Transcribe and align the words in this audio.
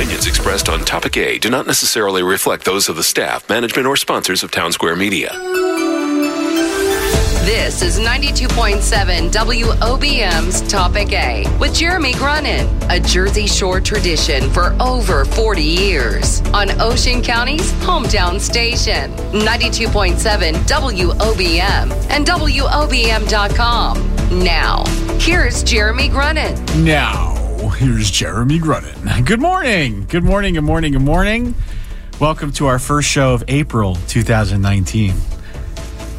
opinions 0.00 0.26
expressed 0.26 0.70
on 0.70 0.80
Topic 0.80 1.14
A 1.18 1.38
do 1.38 1.50
not 1.50 1.66
necessarily 1.66 2.22
reflect 2.22 2.64
those 2.64 2.88
of 2.88 2.96
the 2.96 3.02
staff, 3.02 3.46
management, 3.50 3.86
or 3.86 3.96
sponsors 3.96 4.42
of 4.42 4.50
Town 4.50 4.72
Square 4.72 4.96
Media. 4.96 5.28
This 7.44 7.82
is 7.82 7.98
92.7 7.98 9.30
WOBM's 9.30 10.62
Topic 10.72 11.12
A 11.12 11.44
with 11.58 11.74
Jeremy 11.74 12.12
Grunin, 12.12 12.66
a 12.88 12.98
Jersey 12.98 13.46
Shore 13.46 13.78
tradition 13.78 14.48
for 14.48 14.74
over 14.80 15.26
40 15.26 15.62
years 15.62 16.40
on 16.54 16.70
Ocean 16.80 17.20
County's 17.20 17.70
hometown 17.84 18.40
station. 18.40 19.10
92.7 19.32 20.54
WOBM 20.64 21.92
and 22.08 22.26
WOBM.com. 22.26 23.98
Now, 24.42 24.82
here's 25.18 25.62
Jeremy 25.62 26.08
Grunin. 26.08 26.56
Now, 26.82 27.39
here's 27.68 28.10
Jeremy 28.10 28.58
Grunin. 28.58 29.24
Good 29.26 29.40
morning. 29.40 30.06
Good 30.08 30.24
morning. 30.24 30.54
Good 30.54 30.64
morning. 30.64 30.92
Good 30.92 31.02
morning. 31.02 31.54
Welcome 32.18 32.52
to 32.52 32.66
our 32.66 32.78
first 32.78 33.08
show 33.08 33.34
of 33.34 33.44
April 33.48 33.96
2019. 34.08 35.14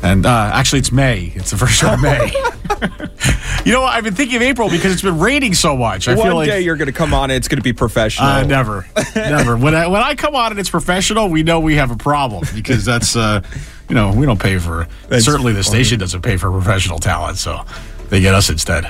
And 0.04 0.26
uh, 0.26 0.50
actually, 0.54 0.80
it's 0.80 0.92
May. 0.92 1.32
It's 1.36 1.52
the 1.52 1.58
first 1.58 1.74
show 1.74 1.94
of 1.94 2.02
May. 2.02 2.32
you 3.66 3.72
know 3.72 3.82
what? 3.82 3.94
I've 3.94 4.04
been 4.04 4.16
thinking 4.16 4.38
of 4.38 4.42
April 4.42 4.68
because 4.68 4.92
it's 4.94 5.04
been 5.04 5.20
raining 5.20 5.54
so 5.54 5.78
much. 5.78 6.08
I 6.08 6.16
One 6.16 6.26
feel 6.28 6.36
like 6.36 6.48
day 6.48 6.62
you're 6.62 6.76
going 6.76 6.88
to 6.88 6.92
come 6.92 7.14
on 7.14 7.30
and 7.30 7.38
it's 7.38 7.48
going 7.48 7.60
to 7.60 7.64
be 7.64 7.74
professional. 7.74 8.28
uh, 8.28 8.44
never, 8.44 8.88
never. 9.16 9.56
When 9.58 9.76
I 9.76 9.86
when 9.88 10.02
I 10.02 10.16
come 10.16 10.36
on 10.36 10.52
and 10.52 10.60
it's 10.60 10.72
professional, 10.72 11.30
we 11.30 11.44
know 11.44 11.60
we 11.60 11.76
have 11.76 11.92
a 11.92 11.98
problem 11.98 12.46
because 12.56 12.84
that's 12.84 13.16
uh, 13.16 13.42
you 13.90 13.94
know 13.94 14.12
we 14.12 14.26
don't 14.26 14.42
pay 14.42 14.58
for. 14.58 14.88
That's 15.08 15.24
certainly, 15.24 15.54
the 15.54 15.64
funny. 15.64 15.84
station 15.84 16.00
doesn't 16.00 16.24
pay 16.24 16.38
for 16.38 16.50
professional 16.52 16.98
talent, 16.98 17.38
so 17.38 17.64
they 18.12 18.20
get 18.20 18.36
us 18.36 18.50
instead. 18.50 18.86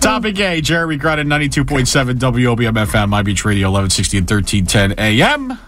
Topic 0.00 0.38
A: 0.40 0.60
Jeremy 0.60 0.98
Grunin, 0.98 1.28
ninety-two 1.28 1.64
point 1.64 1.86
seven 1.88 2.18
WOBM 2.18 2.74
FM, 2.86 3.08
My 3.08 3.22
Beach 3.22 3.44
Radio, 3.44 3.68
eleven 3.68 3.88
sixty 3.88 4.18
and 4.18 4.28
thirteen 4.28 4.66
ten 4.66 4.92
AM. 4.98 5.58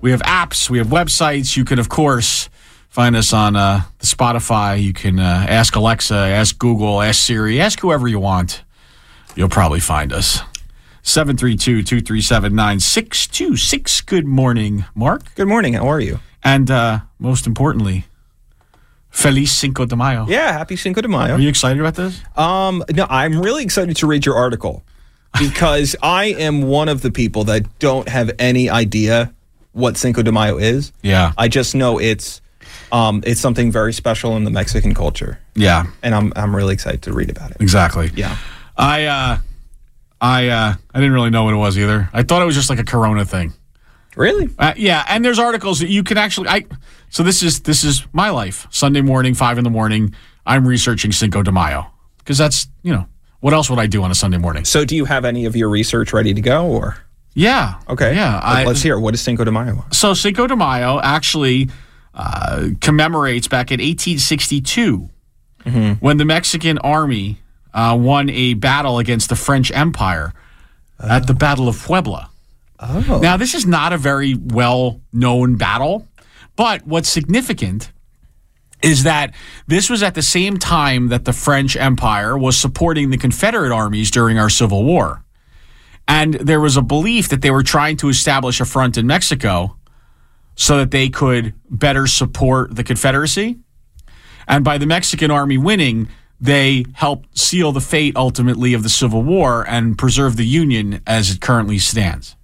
We 0.00 0.10
have 0.10 0.20
apps, 0.22 0.68
we 0.68 0.78
have 0.78 0.88
websites. 0.88 1.56
You 1.56 1.64
can, 1.64 1.78
of 1.78 1.88
course, 1.88 2.50
find 2.88 3.14
us 3.14 3.32
on 3.32 3.54
uh, 3.54 3.82
the 4.00 4.06
Spotify. 4.06 4.82
You 4.82 4.92
can 4.92 5.20
uh, 5.20 5.46
ask 5.48 5.76
Alexa, 5.76 6.14
ask 6.14 6.58
Google, 6.58 7.00
ask 7.00 7.22
Siri, 7.22 7.60
ask 7.60 7.78
whoever 7.80 8.08
you 8.08 8.18
want. 8.18 8.64
You'll 9.36 9.48
probably 9.48 9.80
find 9.80 10.12
us. 10.12 10.40
732 11.02 11.82
237 11.84 12.54
9626. 12.54 14.00
Good 14.02 14.26
morning, 14.26 14.84
Mark. 14.94 15.34
Good 15.36 15.48
morning. 15.48 15.74
How 15.74 15.88
are 15.88 16.00
you? 16.00 16.18
And 16.42 16.70
uh, 16.70 17.00
most 17.18 17.46
importantly, 17.46 18.06
Feliz 19.10 19.52
Cinco 19.52 19.84
de 19.86 19.96
Mayo. 19.96 20.26
Yeah, 20.28 20.52
happy 20.52 20.76
Cinco 20.76 21.00
de 21.00 21.08
Mayo. 21.08 21.34
Are 21.34 21.40
you 21.40 21.48
excited 21.48 21.80
about 21.80 21.94
this? 21.94 22.20
Um, 22.36 22.82
no, 22.94 23.06
I'm 23.10 23.40
really 23.40 23.62
excited 23.64 23.96
to 23.96 24.06
read 24.06 24.24
your 24.24 24.36
article 24.36 24.82
because 25.38 25.96
I 26.02 26.26
am 26.26 26.62
one 26.62 26.88
of 26.88 27.02
the 27.02 27.10
people 27.10 27.44
that 27.44 27.78
don't 27.78 28.08
have 28.08 28.30
any 28.38 28.70
idea 28.70 29.32
what 29.72 29.96
Cinco 29.96 30.22
de 30.22 30.32
Mayo 30.32 30.58
is. 30.58 30.92
Yeah. 31.02 31.32
I 31.38 31.48
just 31.48 31.74
know 31.74 31.98
it's 31.98 32.40
um, 32.92 33.22
it's 33.26 33.40
something 33.40 33.70
very 33.70 33.92
special 33.92 34.36
in 34.36 34.44
the 34.44 34.50
Mexican 34.50 34.94
culture, 34.94 35.38
Yeah, 35.54 35.86
and 36.02 36.14
I'm 36.14 36.32
I'm 36.34 36.54
really 36.56 36.74
excited 36.74 37.02
to 37.02 37.12
read 37.12 37.30
about 37.30 37.50
it. 37.52 37.56
exactly. 37.60 38.10
Yeah. 38.16 38.36
I 38.76 39.04
uh 39.06 39.38
I 40.20 40.48
uh 40.48 40.74
I 40.94 40.98
didn't 40.98 41.12
really 41.12 41.30
know 41.30 41.44
what 41.44 41.54
it 41.54 41.58
was 41.58 41.78
either. 41.78 42.08
I 42.12 42.22
thought 42.24 42.42
it 42.42 42.46
was 42.46 42.54
just 42.56 42.68
like 42.70 42.78
a 42.80 42.84
corona 42.84 43.24
thing. 43.24 43.52
Really? 44.16 44.48
Uh, 44.58 44.74
yeah, 44.76 45.04
and 45.08 45.24
there's 45.24 45.38
articles 45.38 45.78
that 45.80 45.88
you 45.88 46.02
can 46.02 46.18
actually. 46.18 46.48
I 46.48 46.64
so 47.08 47.22
this 47.22 47.42
is 47.42 47.60
this 47.60 47.84
is 47.84 48.06
my 48.12 48.30
life. 48.30 48.66
Sunday 48.70 49.00
morning, 49.02 49.34
five 49.34 49.56
in 49.58 49.64
the 49.64 49.70
morning. 49.70 50.14
I'm 50.46 50.66
researching 50.66 51.12
Cinco 51.12 51.42
de 51.42 51.52
Mayo 51.52 51.86
because 52.18 52.38
that's 52.38 52.66
you 52.82 52.92
know 52.92 53.06
what 53.40 53.54
else 53.54 53.70
would 53.70 53.78
I 53.78 53.86
do 53.86 54.02
on 54.02 54.10
a 54.10 54.14
Sunday 54.14 54.38
morning? 54.38 54.64
So, 54.64 54.84
do 54.84 54.94
you 54.96 55.04
have 55.06 55.24
any 55.24 55.44
of 55.46 55.54
your 55.56 55.68
research 55.68 56.12
ready 56.12 56.34
to 56.34 56.40
go, 56.40 56.66
or 56.66 56.98
Yeah. 57.34 57.74
okay? 57.88 58.14
Yeah. 58.14 58.38
I, 58.42 58.64
let's 58.64 58.82
hear. 58.82 58.98
What 58.98 59.14
is 59.14 59.20
Cinco 59.20 59.44
de 59.44 59.50
Mayo? 59.52 59.84
so 59.92 60.12
Cinco 60.14 60.46
de 60.46 60.56
Mayo 60.56 61.00
actually 61.00 61.70
uh, 62.14 62.68
commemorates 62.80 63.46
back 63.48 63.70
in 63.70 63.80
1862 63.80 65.08
when 66.00 66.16
the 66.16 66.24
Mexican 66.24 66.78
army 66.78 67.38
uh, 67.74 67.96
won 68.00 68.28
a 68.30 68.54
battle 68.54 68.98
against 68.98 69.28
the 69.28 69.36
French 69.36 69.70
Empire 69.72 70.32
at 70.98 71.26
the 71.26 71.34
Battle 71.34 71.68
of 71.68 71.78
Puebla. 71.78 72.29
Oh, 72.80 73.20
Now, 73.20 73.36
this 73.36 73.54
is 73.54 73.66
not 73.66 73.92
a 73.92 73.98
very 73.98 74.34
well 74.34 75.00
known 75.12 75.56
battle, 75.56 76.08
but 76.56 76.86
what's 76.86 77.08
significant 77.08 77.92
is 78.82 79.02
that 79.02 79.34
this 79.66 79.90
was 79.90 80.02
at 80.02 80.14
the 80.14 80.22
same 80.22 80.56
time 80.56 81.08
that 81.08 81.26
the 81.26 81.32
French 81.32 81.76
Empire 81.76 82.36
was 82.38 82.56
supporting 82.56 83.10
the 83.10 83.18
Confederate 83.18 83.72
armies 83.72 84.10
during 84.10 84.38
our 84.38 84.48
Civil 84.48 84.84
War. 84.84 85.22
And 86.08 86.34
there 86.34 86.60
was 86.60 86.76
a 86.76 86.82
belief 86.82 87.28
that 87.28 87.42
they 87.42 87.50
were 87.50 87.62
trying 87.62 87.96
to 87.98 88.08
establish 88.08 88.60
a 88.60 88.64
front 88.64 88.96
in 88.96 89.06
Mexico 89.06 89.76
so 90.56 90.78
that 90.78 90.90
they 90.90 91.08
could 91.08 91.54
better 91.68 92.06
support 92.06 92.74
the 92.74 92.82
Confederacy. 92.82 93.58
And 94.48 94.64
by 94.64 94.78
the 94.78 94.86
Mexican 94.86 95.30
army 95.30 95.58
winning, 95.58 96.08
they 96.40 96.86
helped 96.94 97.38
seal 97.38 97.70
the 97.72 97.80
fate 97.80 98.16
ultimately 98.16 98.72
of 98.72 98.82
the 98.82 98.88
Civil 98.88 99.22
War 99.22 99.64
and 99.68 99.96
preserve 99.98 100.36
the 100.36 100.46
Union 100.46 101.02
as 101.06 101.30
it 101.30 101.40
currently 101.40 101.78
stands. 101.78 102.34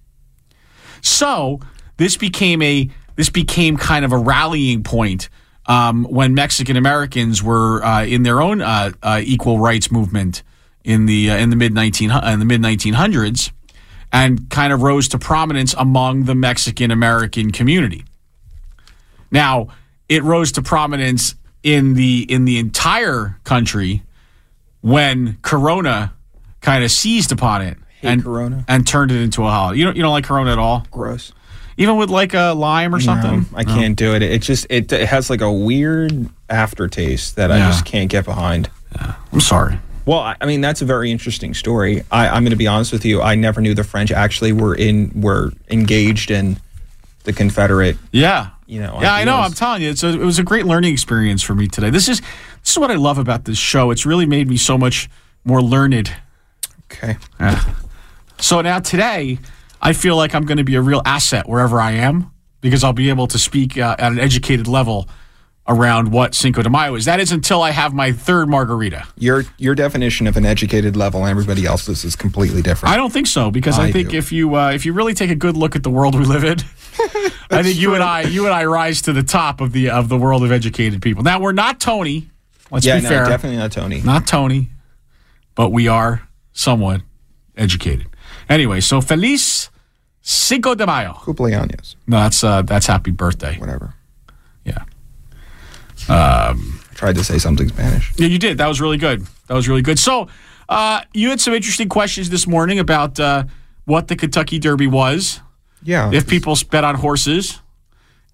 So 1.07 1.59
this 1.97 2.17
became 2.17 2.61
a 2.61 2.89
this 3.15 3.29
became 3.29 3.77
kind 3.77 4.05
of 4.05 4.11
a 4.11 4.17
rallying 4.17 4.83
point 4.83 5.29
um, 5.65 6.03
when 6.03 6.33
Mexican 6.33 6.77
Americans 6.77 7.41
were 7.41 7.83
uh, 7.83 8.05
in 8.05 8.23
their 8.23 8.41
own 8.41 8.61
uh, 8.61 8.91
uh, 9.01 9.21
equal 9.23 9.59
rights 9.59 9.91
movement 9.91 10.43
in 10.83 11.05
the 11.05 11.31
uh, 11.31 11.37
in 11.37 11.49
the 11.49 11.55
mid 11.55 11.73
nineteen 11.73 12.11
in 12.11 12.39
the 12.39 12.45
mid 12.45 12.61
nineteen 12.61 12.93
hundreds, 12.93 13.51
and 14.11 14.49
kind 14.49 14.71
of 14.71 14.81
rose 14.81 15.07
to 15.09 15.17
prominence 15.17 15.73
among 15.77 16.25
the 16.25 16.35
Mexican 16.35 16.91
American 16.91 17.51
community. 17.51 18.05
Now 19.31 19.69
it 20.07 20.23
rose 20.23 20.51
to 20.53 20.61
prominence 20.61 21.35
in 21.63 21.95
the 21.95 22.25
in 22.29 22.45
the 22.45 22.59
entire 22.59 23.39
country 23.43 24.03
when 24.81 25.37
Corona 25.41 26.13
kind 26.61 26.83
of 26.83 26.91
seized 26.91 27.31
upon 27.31 27.61
it 27.61 27.77
and 28.03 28.23
Corona. 28.23 28.65
and 28.67 28.85
turned 28.87 29.11
it 29.11 29.21
into 29.21 29.43
a 29.43 29.49
holiday. 29.49 29.79
You 29.79 29.85
don't 29.85 29.95
you 29.95 30.01
don't 30.03 30.11
like 30.11 30.25
Corona 30.25 30.51
at 30.51 30.59
all, 30.59 30.85
gross. 30.91 31.31
even 31.77 31.97
with 31.97 32.09
like 32.09 32.33
a 32.33 32.53
lime 32.53 32.93
or 32.93 32.99
something. 32.99 33.45
No, 33.51 33.57
I 33.57 33.63
can't 33.63 33.95
do 33.95 34.13
it. 34.15 34.21
It 34.21 34.41
just 34.41 34.67
it, 34.69 34.91
it 34.91 35.07
has 35.07 35.29
like 35.29 35.41
a 35.41 35.51
weird 35.51 36.29
aftertaste 36.49 37.35
that 37.35 37.51
I 37.51 37.59
just 37.59 37.85
can't 37.85 38.09
get 38.09 38.25
behind. 38.25 38.69
I'm 39.31 39.41
sorry. 39.41 39.79
Well, 40.05 40.19
I, 40.19 40.35
I 40.39 40.45
mean 40.45 40.61
that's 40.61 40.81
a 40.81 40.85
very 40.85 41.11
interesting 41.11 41.53
story. 41.53 42.03
I, 42.11 42.29
I'm 42.29 42.43
going 42.43 42.51
to 42.51 42.55
be 42.55 42.67
honest 42.67 42.93
with 42.93 43.03
you. 43.03 43.21
I 43.21 43.35
never 43.35 43.59
knew 43.61 43.73
the 43.73 43.83
French 43.83 44.09
actually 44.11 44.53
were 44.53 44.73
in 44.73 45.11
were 45.19 45.51
engaged 45.69 46.31
in 46.31 46.59
the 47.25 47.33
Confederate. 47.33 47.97
Yeah. 48.11 48.51
You 48.67 48.81
know, 48.81 48.99
Yeah, 49.01 49.13
I 49.13 49.23
know. 49.23 49.35
I'm 49.37 49.53
telling 49.53 49.81
you, 49.81 49.89
it's 49.89 50.03
a, 50.03 50.09
it 50.09 50.17
was 50.25 50.39
a 50.39 50.43
great 50.43 50.65
learning 50.65 50.91
experience 50.93 51.41
for 51.41 51.55
me 51.55 51.67
today. 51.67 51.89
This 51.89 52.07
is 52.09 52.19
this 52.21 52.71
is 52.71 52.77
what 52.77 52.89
I 52.91 52.95
love 52.95 53.17
about 53.17 53.45
this 53.45 53.57
show. 53.57 53.91
It's 53.91 54.05
really 54.05 54.25
made 54.25 54.47
me 54.49 54.57
so 54.57 54.77
much 54.77 55.09
more 55.45 55.61
learned. 55.61 56.13
Okay. 56.91 57.17
So 58.39 58.61
now 58.61 58.79
today, 58.79 59.39
I 59.81 59.93
feel 59.93 60.15
like 60.15 60.35
I'm 60.35 60.45
going 60.45 60.57
to 60.57 60.63
be 60.63 60.75
a 60.75 60.81
real 60.81 61.01
asset 61.05 61.47
wherever 61.47 61.79
I 61.79 61.91
am 61.91 62.31
because 62.61 62.83
I'll 62.83 62.93
be 62.93 63.09
able 63.09 63.27
to 63.27 63.39
speak 63.39 63.77
uh, 63.77 63.95
at 63.97 64.11
an 64.11 64.19
educated 64.19 64.67
level 64.67 65.07
around 65.67 66.11
what 66.11 66.33
Cinco 66.33 66.61
de 66.61 66.69
Mayo 66.69 66.95
is. 66.95 67.05
That 67.05 67.19
is 67.19 67.31
until 67.31 67.61
I 67.61 67.71
have 67.71 67.93
my 67.93 68.11
third 68.11 68.47
margarita. 68.47 69.05
Your 69.17 69.43
your 69.57 69.75
definition 69.75 70.27
of 70.27 70.37
an 70.37 70.45
educated 70.45 70.95
level 70.95 71.21
and 71.21 71.29
everybody 71.29 71.65
else's 71.65 72.05
is 72.05 72.15
completely 72.15 72.61
different. 72.61 72.93
I 72.93 72.97
don't 72.97 73.11
think 73.11 73.27
so 73.27 73.51
because 73.51 73.77
I, 73.77 73.87
I 73.87 73.91
think 73.91 74.09
do. 74.09 74.17
if 74.17 74.31
you 74.31 74.55
uh, 74.55 74.71
if 74.71 74.85
you 74.85 74.93
really 74.93 75.13
take 75.13 75.29
a 75.29 75.35
good 75.35 75.57
look 75.57 75.75
at 75.75 75.83
the 75.83 75.89
world 75.89 76.15
we 76.15 76.25
live 76.25 76.43
in, 76.43 76.57
I 77.51 77.63
think 77.63 77.77
you 77.77 77.95
and 77.95 78.03
I 78.03 78.21
you 78.21 78.45
and 78.45 78.53
I 78.53 78.65
rise 78.65 79.01
to 79.03 79.13
the 79.13 79.23
top 79.23 79.61
of 79.61 79.73
the 79.73 79.89
of 79.89 80.09
the 80.09 80.17
world 80.17 80.43
of 80.43 80.51
educated 80.51 81.01
people. 81.01 81.23
Now 81.23 81.39
we're 81.39 81.51
not 81.51 81.79
Tony. 81.79 82.29
Let's 82.71 82.85
yeah, 82.85 82.97
be 82.97 83.03
no, 83.03 83.09
fair. 83.09 83.25
definitely 83.25 83.57
not 83.57 83.71
Tony. 83.71 84.01
Not 84.01 84.27
Tony, 84.27 84.69
but 85.55 85.71
we 85.71 85.87
are 85.87 86.27
somewhat 86.53 87.01
educated. 87.55 88.07
Anyway, 88.49 88.79
so 88.81 89.01
feliz 89.01 89.69
Cinco 90.21 90.75
de 90.75 90.85
Mayo. 90.85 91.13
Cumpleaños, 91.13 91.95
No, 92.07 92.17
that's 92.17 92.43
uh, 92.43 92.61
that's 92.61 92.85
happy 92.87 93.11
birthday. 93.11 93.57
whatever. 93.59 93.93
Yeah. 94.65 94.83
Tried 96.95 97.15
to 97.15 97.23
say 97.23 97.37
something 97.37 97.67
Spanish. 97.69 98.11
Yeah, 98.17 98.27
you 98.27 98.39
did. 98.39 98.57
That 98.57 98.67
was 98.67 98.81
really 98.81 98.97
good. 98.97 99.25
That 99.47 99.53
was 99.53 99.67
really 99.69 99.81
good. 99.83 99.99
So, 99.99 100.27
uh, 100.67 101.01
you 101.13 101.29
had 101.29 101.39
some 101.39 101.53
interesting 101.53 101.89
questions 101.89 102.29
this 102.29 102.47
morning 102.47 102.79
about 102.79 103.19
uh, 103.19 103.43
what 103.85 104.07
the 104.07 104.15
Kentucky 104.15 104.57
Derby 104.59 104.87
was, 104.87 105.39
Yeah. 105.83 106.09
if 106.11 106.27
people 106.27 106.57
bet 106.71 106.83
on 106.83 106.95
horses, 106.95 107.59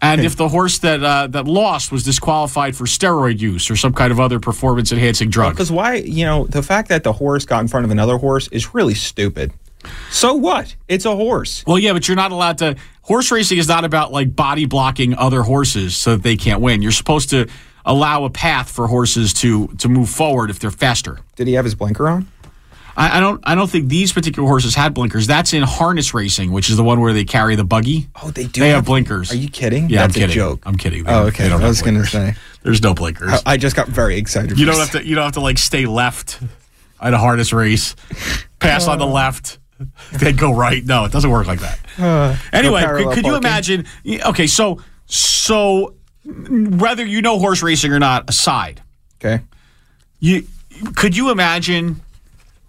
and 0.01 0.21
if 0.21 0.36
the 0.38 0.48
horse 0.48 0.80
that 0.80 1.04
uh, 1.04 1.27
that 1.27 1.45
lost 1.45 1.92
was 1.92 2.04
disqualified 2.04 2.75
for 2.75 2.86
steroid 2.86 3.39
use 3.39 3.69
or 3.69 3.75
some 3.75 3.94
kind 3.94 4.12
of 4.12 4.19
other 4.19 4.39
performance 4.39 4.92
enhancing 4.94 5.30
drug. 5.30 5.54
Because 5.54 5.71
why, 5.71 5.95
you 5.95 6.25
know, 6.25 6.45
the 6.48 6.63
fact 6.63 6.88
that 6.89 7.04
the 7.04 7.13
horse 7.13 7.45
got 7.45 7.60
in 7.62 7.68
front 7.68 7.86
of 7.86 7.92
another 7.92 8.18
horse 8.18 8.48
is 8.50 8.74
really 8.74 8.94
stupid. 8.95 9.51
So 10.09 10.33
what? 10.33 10.75
It's 10.88 11.06
a 11.06 11.15
horse. 11.15 11.63
Well, 11.65 11.80
yeah, 11.80 11.94
but 11.94 12.07
you're 12.07 12.18
not 12.18 12.31
allowed 12.31 12.57
to. 12.59 12.75
Horse 13.01 13.31
racing 13.31 13.57
is 13.57 13.68
not 13.68 13.83
about 13.83 14.12
like 14.12 14.35
body 14.35 14.65
blocking 14.65 15.15
other 15.15 15.41
horses 15.44 15.95
so 15.95 16.12
that 16.12 16.24
they 16.24 16.38
can't 16.38 16.62
win. 16.62 16.81
You're 16.81 16.91
supposed 16.91 17.30
to 17.31 17.47
allow 17.85 18.24
a 18.24 18.30
path 18.30 18.69
for 18.71 18.88
horses 18.88 19.33
to 19.33 19.68
to 19.80 19.89
move 19.89 20.09
forward 20.09 20.50
if 20.50 20.59
they're 20.59 20.71
faster. 20.71 21.19
Did 21.35 21.47
he 21.47 21.53
have 21.53 21.65
his 21.65 21.75
blinker 21.75 22.07
on? 22.07 22.27
I, 22.95 23.18
I 23.18 23.19
don't. 23.19 23.41
I 23.44 23.56
don't 23.56 23.69
think 23.69 23.89
these 23.89 24.13
particular 24.13 24.47
horses 24.47 24.75
had 24.75 24.94
blinkers. 24.94 25.25
That's 25.25 25.53
in 25.53 25.63
harness 25.63 26.13
racing, 26.13 26.51
which 26.51 26.69
is 26.69 26.77
the 26.77 26.83
one 26.83 27.00
where 27.00 27.13
they 27.13 27.24
carry 27.25 27.56
the 27.56 27.63
buggy. 27.63 28.07
Oh, 28.21 28.29
they 28.29 28.45
do. 28.45 28.62
They 28.62 28.69
have 28.69 28.86
blinkers. 28.86 29.31
Are 29.31 29.36
you 29.36 29.50
kidding? 29.50 29.89
Yeah, 29.89 30.01
That's 30.01 30.15
I'm 30.15 30.21
kidding. 30.21 30.29
a 30.29 30.36
joke. 30.36 30.63
I'm 30.65 30.77
kidding. 30.77 31.03
They 31.03 31.12
Oh, 31.12 31.25
okay. 31.27 31.45
I 31.45 31.50
have 31.50 31.63
was 31.63 31.81
going 31.81 31.95
to 31.95 32.06
say. 32.06 32.36
There's 32.62 32.81
no 32.81 32.94
blinkers. 32.94 33.41
I 33.45 33.57
just 33.57 33.75
got 33.75 33.88
very 33.88 34.18
excited. 34.18 34.59
you 34.59 34.65
don't 34.65 34.77
have 34.77 34.91
to. 34.91 35.06
You 35.06 35.15
don't 35.15 35.24
have 35.24 35.33
to 35.33 35.41
like 35.41 35.57
stay 35.57 35.86
left 35.88 36.39
at 37.01 37.13
a 37.13 37.18
harness 37.18 37.51
race, 37.51 37.95
pass 38.59 38.88
on 38.88 38.97
the 38.97 39.06
oh. 39.06 39.12
left, 39.12 39.59
then 40.13 40.35
go 40.35 40.53
right. 40.53 40.85
No, 40.85 41.06
it 41.06 41.12
doesn't 41.12 41.30
work 41.30 41.47
like 41.47 41.59
that. 41.59 41.80
Uh, 41.97 42.35
anyway, 42.51 42.83
could, 42.83 43.13
could 43.13 43.25
you 43.25 43.35
imagine? 43.35 43.85
Okay, 44.25 44.47
so 44.47 44.81
so 45.06 45.95
whether 46.25 47.06
you 47.06 47.21
know 47.21 47.39
horse 47.39 47.62
racing 47.62 47.91
or 47.91 48.00
not, 48.00 48.30
aside, 48.30 48.81
Okay. 49.24 49.44
you 50.19 50.47
could 50.95 51.15
you 51.15 51.31
imagine 51.31 52.01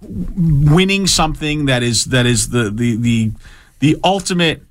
winning 0.02 1.06
something 1.06 1.66
that 1.66 1.82
is 1.82 2.06
that 2.06 2.26
is 2.26 2.50
the 2.50 2.70
the 2.70 2.96
the 2.96 3.32
the 3.80 3.96
ultimate 4.04 4.62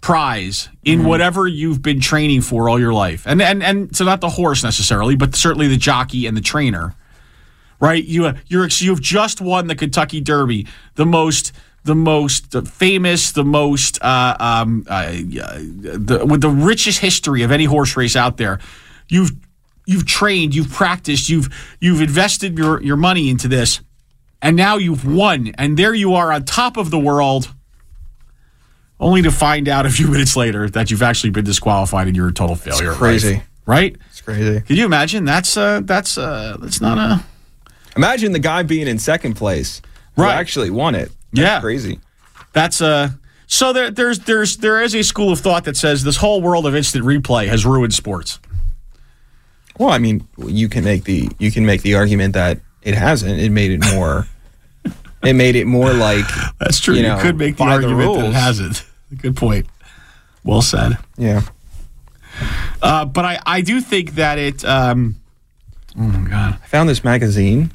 prize 0.00 0.68
in 0.84 0.98
mm-hmm. 0.98 1.08
whatever 1.08 1.46
you've 1.46 1.80
been 1.80 2.00
training 2.00 2.40
for 2.42 2.68
all 2.68 2.78
your 2.78 2.92
life 2.92 3.24
and 3.26 3.40
and 3.40 3.62
and 3.62 3.96
so 3.96 4.04
not 4.04 4.20
the 4.20 4.28
horse 4.28 4.62
necessarily 4.64 5.14
but 5.14 5.34
certainly 5.34 5.68
the 5.68 5.76
jockey 5.76 6.26
and 6.26 6.36
the 6.36 6.40
trainer 6.40 6.94
right 7.80 8.04
you 8.04 8.26
uh, 8.26 8.34
you're 8.48 8.68
you've 8.78 9.00
just 9.00 9.40
won 9.40 9.68
the 9.68 9.76
Kentucky 9.76 10.20
Derby 10.20 10.66
the 10.96 11.06
most 11.06 11.52
the 11.84 11.94
most 11.94 12.52
famous 12.68 13.32
the 13.32 13.44
most 13.44 14.00
uh, 14.02 14.36
um, 14.38 14.84
uh, 14.88 15.10
the, 15.10 16.24
with 16.28 16.40
the 16.40 16.48
richest 16.50 17.00
history 17.00 17.42
of 17.42 17.50
any 17.50 17.64
horse 17.64 17.96
race 17.96 18.14
out 18.16 18.36
there 18.36 18.58
you've 19.08 19.30
you've 19.86 20.06
trained 20.06 20.54
you've 20.54 20.70
practiced 20.70 21.28
you've 21.28 21.48
you've 21.80 22.00
invested 22.00 22.56
your 22.56 22.80
your 22.82 22.96
money 22.96 23.28
into 23.28 23.48
this 23.48 23.80
and 24.40 24.56
now 24.56 24.76
you've 24.76 25.04
won 25.04 25.52
and 25.58 25.76
there 25.76 25.92
you 25.94 26.14
are 26.14 26.30
on 26.32 26.44
top 26.44 26.76
of 26.76 26.90
the 26.90 26.98
world 26.98 27.52
only 29.00 29.22
to 29.22 29.32
find 29.32 29.68
out 29.68 29.84
a 29.86 29.90
few 29.90 30.06
minutes 30.14 30.36
later 30.36 30.68
that 30.70 30.90
you've 30.90 31.02
actually 31.02 31.30
been 31.30 31.44
disqualified 31.44 32.06
and 32.06 32.14
you're 32.16 32.28
a 32.28 32.32
total 32.32 32.54
failure 32.56 32.92
at 32.92 32.96
crazy. 32.96 33.34
life, 33.34 33.48
right 33.66 33.96
It's 34.10 34.20
crazy. 34.20 34.60
Can 34.60 34.76
you 34.76 34.84
imagine 34.84 35.24
that's 35.24 35.56
uh 35.56 35.80
that's 35.82 36.16
uh 36.16 36.56
that's 36.60 36.80
not 36.80 36.98
a 36.98 37.24
Imagine 37.96 38.32
the 38.32 38.38
guy 38.38 38.62
being 38.62 38.86
in 38.86 38.98
second 38.98 39.34
place. 39.34 39.82
who 40.16 40.22
Right. 40.22 40.34
actually 40.34 40.70
won 40.70 40.94
it. 40.94 41.12
That's 41.32 41.40
Yeah. 41.42 41.60
Crazy. 41.60 42.00
that's 42.52 42.80
uh 42.80 43.10
so 43.46 43.72
there 43.72 43.90
there's 43.90 44.20
there's 44.20 44.56
there 44.58 44.80
is 44.82 44.94
a 44.94 45.02
school 45.02 45.32
of 45.32 45.40
thought 45.40 45.64
that 45.64 45.76
says 45.76 46.04
this 46.04 46.16
whole 46.16 46.40
world 46.42 46.66
of 46.66 46.74
instant 46.74 47.04
replay 47.04 47.48
has 47.48 47.64
ruined 47.66 47.92
sports 47.94 48.38
Well, 49.78 49.90
I 49.90 49.98
mean, 49.98 50.26
you 50.38 50.68
can 50.68 50.84
make 50.84 51.04
the 51.04 51.28
you 51.38 51.50
can 51.50 51.64
make 51.66 51.82
the 51.82 51.94
argument 51.94 52.34
that 52.34 52.60
it 52.82 52.94
hasn't. 52.94 53.40
It 53.40 53.50
made 53.50 53.70
it 53.70 53.80
more. 53.94 54.26
it 55.22 55.34
made 55.34 55.54
it 55.56 55.66
more 55.66 55.92
like 55.92 56.26
that's 56.58 56.80
true 56.80 56.94
You 56.94 57.02
you, 57.02 57.08
know, 57.08 57.18
could 57.20 57.36
make 57.38 57.56
the 57.56 57.64
by 57.64 57.78
the 57.78 57.86
argument 57.86 58.14
that 58.18 58.24
it 58.26 58.34
hasn't 58.34 58.84
good 59.22 59.36
point 59.36 59.66
well 60.44 60.62
said 60.62 60.98
yeah. 61.16 61.42
uh 62.82 63.04
but 63.04 63.24
i 63.24 63.38
i 63.46 63.60
do 63.60 63.80
think 63.80 64.14
that 64.16 64.38
it 64.38 64.64
um 64.64 65.14
oh 65.96 66.00
my 66.02 66.28
god 66.28 66.58
I 66.62 66.66
found 66.66 66.88
this 66.88 67.04
magazine 67.04 67.70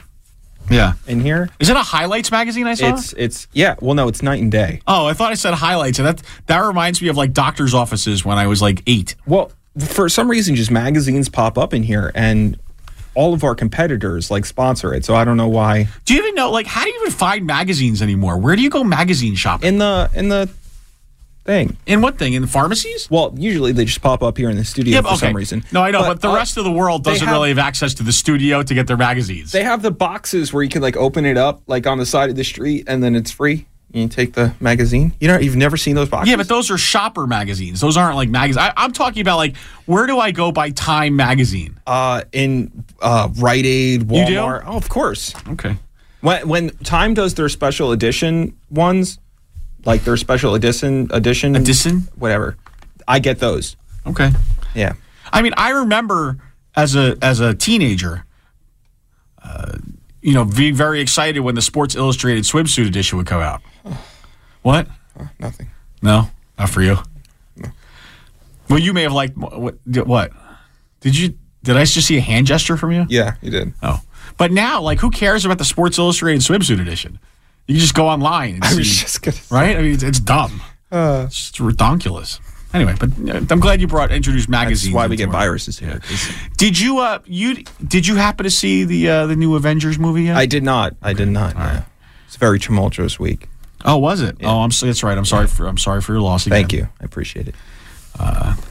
yeah 0.69 0.93
in 1.07 1.21
here. 1.21 1.49
is 1.59 1.69
it 1.69 1.75
a 1.75 1.81
highlights 1.81 2.31
magazine 2.31 2.67
i 2.67 2.73
saw 2.73 2.89
It's 2.89 3.13
it's 3.13 3.47
yeah. 3.53 3.75
Well, 3.81 3.95
no, 3.95 4.07
it's 4.07 4.21
night 4.21 4.41
and 4.41 4.51
day. 4.51 4.81
Oh, 4.87 5.05
I 5.07 5.13
thought 5.13 5.31
I 5.31 5.35
said 5.35 5.53
highlights, 5.53 5.99
and 5.99 6.07
that 6.07 6.21
that 6.47 6.59
reminds 6.59 7.01
me 7.01 7.07
of 7.07 7.17
like 7.17 7.33
doctor's 7.33 7.73
offices 7.73 8.23
when 8.25 8.37
I 8.37 8.47
was 8.47 8.61
like 8.61 8.83
eight. 8.87 9.15
Well, 9.25 9.51
for 9.79 10.09
some 10.09 10.29
reason, 10.29 10.55
just 10.55 10.71
magazines 10.71 11.29
pop 11.29 11.57
up 11.57 11.73
in 11.73 11.83
here, 11.83 12.11
and 12.15 12.57
all 13.15 13.33
of 13.33 13.43
our 13.43 13.55
competitors 13.55 14.29
like 14.29 14.45
sponsor 14.45 14.93
it. 14.93 15.03
So 15.03 15.15
I 15.15 15.23
don't 15.25 15.37
know 15.37 15.47
why. 15.47 15.87
Do 16.05 16.13
you 16.13 16.21
even 16.21 16.35
know 16.35 16.51
like 16.51 16.67
how 16.67 16.83
do 16.83 16.89
you 16.89 16.99
even 17.01 17.11
find 17.11 17.45
magazines 17.45 18.01
anymore? 18.01 18.37
Where 18.37 18.55
do 18.55 18.61
you 18.61 18.69
go 18.69 18.83
magazine 18.83 19.35
shopping? 19.35 19.67
In 19.67 19.77
the 19.79 20.09
in 20.13 20.29
the 20.29 20.49
thing. 21.47 21.75
In 21.87 22.01
what 22.01 22.19
thing? 22.19 22.33
In 22.33 22.43
the 22.43 22.47
pharmacies? 22.47 23.09
Well, 23.09 23.33
usually 23.35 23.71
they 23.71 23.85
just 23.85 24.01
pop 24.03 24.21
up 24.21 24.37
here 24.37 24.51
in 24.51 24.57
the 24.57 24.65
studio 24.65 25.01
for 25.01 25.15
some 25.15 25.35
reason. 25.35 25.63
No, 25.71 25.81
I 25.81 25.89
know, 25.89 26.01
but, 26.03 26.21
the 26.21 26.29
uh, 26.29 26.35
rest 26.35 26.57
of 26.57 26.63
the 26.63 26.71
world 26.71 27.03
doesn't 27.03 27.25
have- 27.25 27.33
really 27.33 27.49
have 27.49 27.57
access 27.57 27.95
to 27.95 28.03
the 28.03 28.11
studio 28.13 28.61
to 28.61 28.73
get 28.75 28.85
their 28.85 28.97
magazines. 28.97 29.51
They 29.51 29.63
have 29.63 29.81
the 29.81 29.89
boxes 29.91 30.53
where 30.53 30.61
you 30.61 30.69
can 30.69 30.83
like 30.83 30.95
open 30.95 31.25
it 31.25 31.37
up 31.37 31.63
like 31.65 31.87
on 31.87 31.97
the 31.97 32.05
side 32.05 32.29
of 32.29 32.35
the 32.35 32.43
street 32.43 32.83
and 32.87 33.01
then 33.03 33.15
it's 33.15 33.31
free. 33.31 33.65
You 33.93 34.07
take 34.09 34.33
the 34.33 34.53
magazine. 34.59 35.13
You 35.21 35.29
know, 35.29 35.39
you've 35.39 35.55
never 35.55 35.77
seen 35.77 35.95
those 35.95 36.09
boxes. 36.09 36.29
yeah, 36.29 36.35
but 36.35 36.49
those 36.49 36.69
are 36.69 36.77
shopper 36.77 37.25
magazines. 37.25 37.79
Those 37.79 37.95
aren't 37.95 38.17
like 38.17 38.27
magazines. 38.29 38.57
I, 38.57 38.73
I'm 38.75 38.91
talking 38.91 39.21
about 39.21 39.37
like 39.37 39.55
where 39.85 40.05
do 40.05 40.19
I 40.19 40.31
go 40.31 40.51
buy 40.51 40.71
Time 40.71 41.15
magazine? 41.15 41.79
uh, 41.87 42.23
in 42.33 42.83
uh, 43.01 43.29
Rite 43.37 43.65
Aid, 43.65 44.01
You 44.11 44.25
do? 44.25 44.33
Walmart. 44.35 44.63
Oh, 44.67 44.75
of 44.75 44.89
course. 44.89 45.33
Okay. 45.51 45.77
When 46.19 46.47
when 46.49 46.69
Time 46.83 47.13
does 47.13 47.35
their 47.35 47.47
special 47.47 47.93
edition 47.93 48.57
ones, 48.69 49.19
like 49.87 50.03
their 50.03 50.17
special 50.17 50.53
edition 50.53 51.07
edition 51.11 51.55
Edition? 51.55 52.07
whatever, 52.17 52.57
I 53.07 53.17
get 53.19 53.39
those. 53.39 53.75
Okay. 54.05 54.29
Yeah. 54.75 54.93
I 55.33 55.41
mean, 55.41 55.53
I 55.57 55.71
remember 55.71 56.37
as 56.75 56.95
a 56.95 57.17
as 57.21 57.39
a 57.39 57.55
teenager, 57.55 58.25
uh, 59.43 59.77
you 60.21 60.33
know, 60.33 60.45
being 60.45 60.75
very 60.75 60.99
excited 61.01 61.39
when 61.39 61.55
the 61.55 61.61
Sports 61.61 61.95
Illustrated 61.95 62.43
swimsuit 62.43 62.85
edition 62.87 63.17
would 63.17 63.27
come 63.27 63.41
out. 63.41 63.61
What? 64.61 64.87
Nothing. 65.39 65.71
No, 66.01 66.29
not 66.59 66.69
for 66.69 66.81
you. 66.81 66.97
Well, 68.69 68.79
you 68.79 68.93
may 68.93 69.03
have 69.03 69.13
liked 69.13 69.37
what? 69.37 69.79
What 69.85 70.31
did 70.99 71.17
you? 71.17 71.33
Did 71.63 71.77
I 71.77 71.85
just 71.85 72.07
see 72.07 72.17
a 72.17 72.21
hand 72.21 72.47
gesture 72.47 72.75
from 72.77 72.91
you? 72.91 73.05
Yeah, 73.09 73.35
you 73.41 73.49
did. 73.49 73.73
Oh, 73.81 74.01
but 74.37 74.51
now, 74.51 74.81
like, 74.81 74.99
who 74.99 75.09
cares 75.09 75.45
about 75.45 75.57
the 75.57 75.65
Sports 75.65 75.97
Illustrated 75.97 76.41
swimsuit 76.41 76.81
edition? 76.81 77.19
You 77.67 77.79
just 77.79 77.93
go 77.93 78.07
online 78.07 78.55
and 78.55 78.63
I 78.63 78.69
see, 78.71 78.77
was 78.77 78.87
just 79.01 79.21
gonna. 79.21 79.37
right? 79.51 79.75
I 79.77 79.81
mean, 79.81 79.93
it's, 79.93 80.03
it's 80.03 80.19
dumb. 80.19 80.61
Uh, 80.91 81.23
It's 81.27 81.51
just 81.51 81.55
redonkulous. 81.57 82.39
Anyway, 82.73 82.95
but 82.99 83.09
uh, 83.29 83.41
I'm 83.49 83.59
glad 83.59 83.79
you 83.81 83.87
brought 83.87 84.11
introduced 84.11 84.49
magazine. 84.49 84.91
that's 84.91 84.95
why 84.95 85.07
we 85.07 85.15
get 85.15 85.29
viruses 85.29 85.79
here. 85.79 85.99
'cause 85.99 86.29
Did 86.57 86.79
you 86.79 86.99
uh 86.99 87.19
you 87.25 87.63
did 87.85 88.05
you 88.07 88.15
happen 88.15 88.43
to 88.43 88.49
see 88.49 88.83
the 88.83 89.09
uh, 89.09 89.25
the 89.25 89.35
new 89.35 89.55
Avengers 89.55 89.97
movie 89.97 90.23
yet? 90.23 90.37
I 90.37 90.45
did 90.45 90.63
not. 90.63 90.95
I 91.01 91.13
did 91.13 91.27
not. 91.29 91.55
no. 91.57 91.83
It's 92.25 92.35
a 92.35 92.39
very 92.39 92.59
tumultuous 92.59 93.19
week. 93.19 93.47
oh, 93.85 93.97
was 93.97 94.21
it? 94.21 94.37
Oh, 94.43 94.61
I'm 94.61 94.69
that's 94.81 95.01
right. 95.03 95.17
I'm 95.17 95.25
sorry 95.25 95.47
for 95.47 95.67
I'm 95.67 95.77
sorry 95.77 96.01
for 96.01 96.11
your 96.13 96.21
loss. 96.21 96.45
Again. 96.45 96.57
Thank 96.59 96.73
you. 96.73 96.87
I 97.01 97.05
appreciate 97.05 97.47
it. 97.47 97.55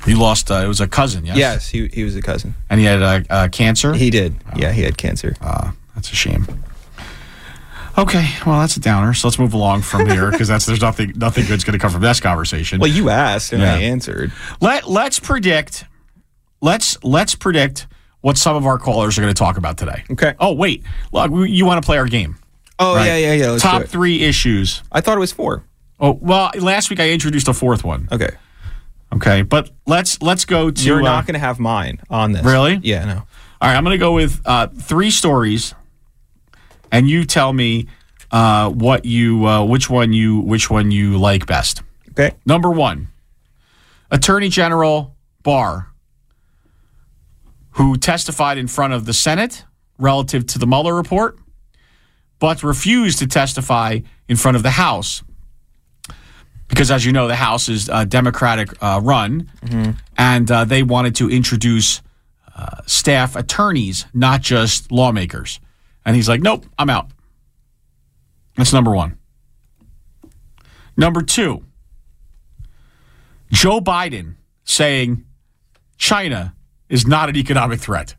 You 0.07 0.19
lost. 0.19 0.51
Uh, 0.51 0.57
it 0.57 0.69
was 0.69 0.81
a 0.81 0.89
cousin. 0.89 1.25
Yes. 1.25 1.37
Yes, 1.37 1.69
he 1.69 1.89
he 1.89 2.05
was 2.05 2.17
a 2.17 2.23
cousin. 2.23 2.55
And 2.69 2.81
he 2.81 2.87
had 2.87 3.03
uh, 3.03 3.21
uh, 3.31 3.49
cancer. 3.49 3.93
He 3.95 4.11
did. 4.11 4.35
Yeah, 4.57 4.73
he 4.73 4.83
had 4.83 4.97
cancer. 4.99 5.37
Uh, 5.41 5.73
that's 5.95 6.13
a 6.13 6.17
shame. 6.17 6.47
Okay, 7.99 8.29
well 8.45 8.61
that's 8.61 8.77
a 8.77 8.81
downer. 8.81 9.15
So 9.15 9.29
let's 9.29 9.39
move 9.39 9.55
along 9.55 9.83
from 9.83 10.07
here 10.07 10.31
because 10.31 10.49
that's 10.49 10.67
there's 10.67 10.83
nothing 10.83 11.13
nothing 11.17 11.47
good's 11.47 11.65
going 11.65 11.73
to 11.73 11.79
come 11.79 11.91
from 11.91 12.03
this 12.03 12.21
conversation. 12.21 12.79
Well, 12.79 12.91
you 12.91 13.09
asked 13.09 13.53
and 13.53 13.63
I 13.63 13.83
answered. 13.83 14.33
Let 14.61 14.89
let's 14.89 15.19
predict. 15.19 15.85
Let's 16.61 17.03
let's 17.03 17.35
predict 17.35 17.87
what 18.21 18.37
some 18.37 18.57
of 18.57 18.67
our 18.67 18.79
callers 18.79 19.17
are 19.17 19.23
going 19.23 19.33
to 19.33 19.39
talk 19.39 19.57
about 19.57 19.79
today. 19.79 20.05
Okay. 20.11 20.35
Oh 20.39 20.53
wait, 20.53 20.85
look, 21.13 21.31
you 21.49 21.65
want 21.65 21.83
to 21.83 21.87
play 21.87 21.97
our 21.97 22.07
game? 22.07 22.37
Oh 22.79 22.97
right? 22.97 23.07
yeah, 23.07 23.17
yeah, 23.17 23.33
yeah. 23.33 23.51
let's 23.51 23.63
Top 23.63 23.85
three 23.85 24.23
issues. 24.23 24.83
I 24.93 25.01
thought 25.01 25.17
it 25.17 25.21
was 25.21 25.33
four. 25.33 25.65
Oh 25.99 26.19
well, 26.21 26.51
last 26.59 26.91
week 26.91 27.01
I 27.01 27.11
introduced 27.11 27.49
a 27.49 27.55
fourth 27.55 27.85
one. 27.85 28.09
Okay. 28.13 28.31
Okay, 29.15 29.43
but 29.43 29.71
let's 29.87 30.21
let's 30.21 30.45
go 30.45 30.71
to. 30.71 30.85
You're 30.85 31.01
uh, 31.01 31.05
not 31.05 31.27
going 31.27 31.35
to 31.35 31.41
have 31.41 31.59
mine 31.59 32.01
on 32.11 32.33
this. 32.33 32.45
Really? 32.45 32.81
Yeah. 32.83 33.05
No. 33.05 33.15
All 33.15 33.71
right, 33.71 33.77
I'm 33.77 33.85
going 33.85 33.95
to 33.95 33.99
go 33.99 34.13
with 34.13 34.43
uh, 34.45 34.67
three 34.67 35.11
stories, 35.11 35.75
and 36.91 37.09
you 37.09 37.25
tell 37.25 37.53
me 37.53 37.89
uh, 38.31 38.71
what 38.71 39.05
you 39.05 39.47
uh, 39.47 39.65
which 39.65 39.89
one 39.89 40.13
you 40.13 40.41
which 40.41 40.71
one 40.71 40.91
you 40.91 41.19
like 41.19 41.47
best. 41.47 41.83
Okay. 42.11 42.35
Number 42.47 42.71
one, 42.71 43.09
Attorney 44.11 44.49
General 44.49 45.15
Barr, 45.43 45.93
who 47.73 47.97
testified 47.97 48.59
in 48.59 48.67
front 48.69 48.93
of 48.93 49.05
the 49.05 49.13
Senate 49.13 49.65
relative 49.99 50.47
to 50.47 50.59
the 50.59 50.67
Mueller 50.67 50.95
report, 50.95 51.39
but 52.39 52.63
refused 52.63 53.19
to 53.19 53.27
testify 53.27 54.01
in 54.29 54.37
front 54.37 54.57
of 54.57 54.63
the 54.63 54.71
House. 54.71 55.23
Because, 56.69 56.91
as 56.91 57.07
you 57.07 57.13
know, 57.13 57.29
the 57.29 57.37
House 57.37 57.69
is 57.69 57.89
uh, 57.89 58.05
Democratic 58.05 58.71
uh, 58.83 59.01
run, 59.03 59.51
and 60.19 60.51
uh, 60.51 60.65
they 60.65 60.83
wanted 60.83 61.15
to 61.17 61.31
introduce 61.31 62.03
uh, 62.57 62.79
staff 62.87 63.37
attorneys, 63.37 64.07
not 64.13 64.41
just 64.41 64.91
lawmakers. 64.91 65.61
And 66.07 66.15
he's 66.15 66.29
like, 66.29 66.41
nope, 66.41 66.65
I'm 66.79 66.89
out. 66.89 67.11
That's 68.57 68.73
number 68.73 68.95
one. 68.95 69.19
Number 70.97 71.21
two, 71.21 71.65
Joe 73.51 73.81
Biden 73.81 74.37
saying 74.65 75.27
China 75.99 76.55
is 76.89 77.07
not 77.07 77.29
an 77.29 77.37
economic 77.37 77.81
threat. 77.81 78.15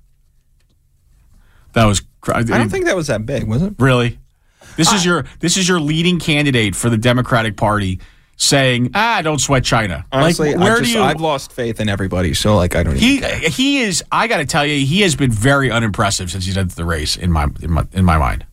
That 1.74 1.86
was. 1.86 2.04
I 2.32 2.44
don't 2.44 2.70
think 2.70 2.86
that 2.86 2.96
was 2.96 3.08
that 3.08 3.26
big, 3.26 3.46
was 3.48 3.62
it? 3.62 3.74
really. 3.80 4.20
This 4.76 4.92
is 4.92 5.04
your 5.04 5.26
this 5.40 5.58
is 5.58 5.68
your 5.68 5.80
leading 5.80 6.20
candidate 6.20 6.76
for 6.76 6.90
the 6.90 6.98
Democratic 6.98 7.58
Party 7.58 8.00
saying, 8.38 8.92
"Ah, 8.96 9.22
don't 9.22 9.40
sweat 9.40 9.64
China." 9.66 10.06
Honestly, 10.12 10.54
like, 10.54 10.64
where 10.64 10.76
I 10.76 10.80
just, 10.80 10.92
do 10.92 10.98
you? 11.00 11.04
I've 11.04 11.20
lost 11.20 11.52
faith 11.52 11.80
in 11.82 11.90
everybody, 11.90 12.34
so 12.34 12.56
like 12.56 12.76
I 12.76 12.84
don't. 12.84 12.96
Even 12.96 13.08
he 13.08 13.20
care. 13.20 13.50
he 13.50 13.80
is. 13.82 14.04
I 14.12 14.28
got 14.28 14.38
to 14.38 14.46
tell 14.46 14.66
you, 14.66 14.86
he 14.86 15.02
has 15.02 15.16
been 15.16 15.32
very 15.32 15.70
unimpressive 15.70 16.32
since 16.32 16.46
he's 16.46 16.58
entered 16.58 16.78
the 16.78 16.86
race 16.86 17.18
in 17.18 17.32
my 17.32 17.48
in 17.62 17.72
my 17.72 17.86
in 17.92 18.06
my 18.06 18.18
mind. 18.18 18.46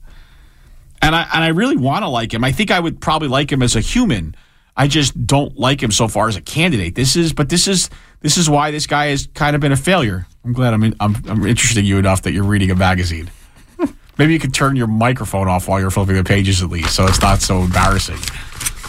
and 1.00 1.14
I 1.14 1.29
and 1.33 1.45
I 1.45 1.49
really 1.49 1.76
want 1.76 2.03
to 2.03 2.09
like 2.09 2.35
him. 2.35 2.43
I 2.43 2.50
think 2.50 2.71
I 2.71 2.81
would 2.81 3.00
probably 3.00 3.29
like 3.29 3.53
him 3.53 3.62
as 3.62 3.76
a 3.76 3.81
human. 3.81 4.35
I 4.76 4.88
just 4.88 5.26
don't 5.26 5.57
like 5.57 5.81
him 5.81 5.93
so 5.93 6.09
far 6.09 6.29
as 6.29 6.35
a 6.35 6.41
candidate. 6.41 6.97
This 6.97 7.14
is, 7.14 7.33
but 7.33 7.49
this 7.49 7.69
is 7.69 7.91
this 8.23 8.37
is 8.37 8.50
why 8.50 8.73
this 8.73 8.88
guy 8.88 9.07
has 9.07 9.29
kind 9.35 9.55
of 9.55 9.61
been 9.61 9.71
a 9.71 9.76
failure. 9.76 10.26
I'm 10.45 10.53
glad 10.53 10.75
I'm 10.75 10.83
in, 10.83 10.97
I'm, 10.99 11.14
I'm 11.29 11.47
interesting 11.47 11.85
you 11.85 11.99
enough 11.99 12.23
that 12.23 12.33
you're 12.33 12.45
reading 12.45 12.71
a 12.71 12.75
magazine. 12.75 13.31
Maybe 14.19 14.33
you 14.33 14.38
could 14.41 14.53
turn 14.53 14.76
your 14.76 14.87
microphone 14.87 15.47
off 15.47 15.69
while 15.69 15.79
you're 15.79 15.91
flipping 15.91 16.17
the 16.17 16.25
pages 16.25 16.62
at 16.62 16.71
least, 16.71 16.95
so 16.95 17.07
it's 17.07 17.21
not 17.21 17.41
so 17.41 17.61
embarrassing. 17.61 18.19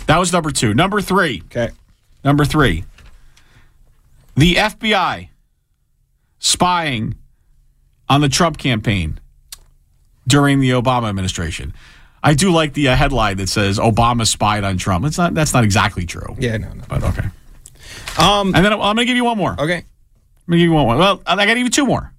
That 0.07 0.17
was 0.17 0.31
number 0.31 0.51
two. 0.51 0.73
Number 0.73 1.01
three. 1.01 1.43
Okay. 1.45 1.69
Number 2.23 2.45
three. 2.45 2.83
The 4.35 4.55
FBI 4.55 5.29
spying 6.39 7.15
on 8.09 8.21
the 8.21 8.29
Trump 8.29 8.57
campaign 8.57 9.19
during 10.27 10.59
the 10.59 10.71
Obama 10.71 11.09
administration. 11.09 11.73
I 12.21 12.33
do 12.33 12.51
like 12.51 12.73
the 12.73 12.89
uh, 12.89 12.95
headline 12.95 13.37
that 13.37 13.49
says 13.49 13.77
Obama 13.77 14.25
spied 14.25 14.63
on 14.63 14.77
Trump. 14.77 15.05
It's 15.05 15.17
not. 15.17 15.33
That's 15.33 15.53
not 15.53 15.63
exactly 15.63 16.05
true. 16.05 16.35
Yeah, 16.39 16.57
no, 16.57 16.73
no. 16.73 16.83
But 16.87 17.03
okay. 17.03 17.29
Um, 18.19 18.55
and 18.55 18.65
then 18.65 18.73
I'm, 18.73 18.81
I'm 18.81 18.95
going 18.95 18.97
to 18.97 19.05
give 19.05 19.15
you 19.15 19.25
one 19.25 19.37
more. 19.37 19.51
Okay. 19.51 19.59
I'm 19.61 19.61
going 19.71 19.83
to 20.51 20.57
give 20.57 20.61
you 20.61 20.71
one 20.73 20.85
more. 20.85 20.97
Well, 20.97 21.21
I 21.25 21.35
got 21.35 21.45
to 21.45 21.55
give 21.55 21.57
you 21.59 21.69
two 21.69 21.85
more. 21.85 22.11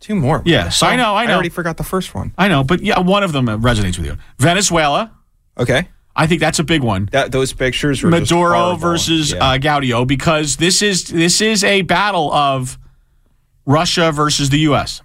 Two 0.00 0.14
more. 0.14 0.42
Yes, 0.44 0.80
I 0.82 0.94
know, 0.94 1.14
I 1.16 1.26
know. 1.26 1.32
I 1.32 1.34
already 1.34 1.48
forgot 1.48 1.76
the 1.76 1.82
first 1.82 2.14
one. 2.14 2.32
I 2.38 2.46
know, 2.46 2.62
but 2.62 2.80
yeah, 2.82 3.00
one 3.00 3.24
of 3.24 3.32
them 3.32 3.46
resonates 3.46 3.98
with 3.98 4.06
you. 4.06 4.16
Venezuela. 4.38 5.12
Okay. 5.58 5.88
I 6.16 6.26
think 6.26 6.40
that's 6.40 6.58
a 6.58 6.64
big 6.64 6.82
one. 6.82 7.08
That 7.12 7.30
those 7.32 7.52
pictures 7.52 8.02
were 8.02 8.10
Maduro 8.10 8.74
versus 8.76 9.32
Yeah. 9.32 9.38
uh, 9.38 9.58
Guaidó 9.58 10.06
because 10.06 10.56
this 10.56 10.82
is 10.82 11.04
this 11.04 11.40
is 11.40 11.62
a 11.62 11.82
battle 11.82 12.32
of 12.32 12.76
Russia 13.66 14.10
versus 14.12 14.50
the 14.50 14.58
U.S. 14.60 15.02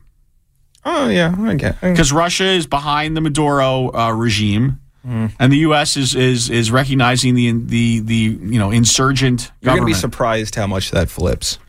oh 0.85 1.09
yeah, 1.09 1.35
I 1.37 1.53
get. 1.55 1.79
Because 1.81 2.11
Russia 2.11 2.45
is 2.45 2.65
behind 2.67 3.15
the 3.15 3.21
Maduro 3.21 3.91
uh, 3.93 4.11
regime, 4.11 4.79
Hmm. 5.05 5.27
and 5.37 5.51
the 5.51 5.57
U.S. 5.67 5.97
is 5.97 6.15
is 6.15 6.49
is 6.49 6.71
recognizing 6.71 7.35
the 7.35 7.51
the 7.51 7.99
the 7.99 8.15
you 8.41 8.57
know 8.57 8.71
insurgent 8.71 9.51
You're 9.61 9.75
gonna 9.75 9.85
be 9.85 9.93
surprised 9.93 10.55
how 10.55 10.65
much 10.65 10.91
that 10.91 11.09
flips. 11.09 11.59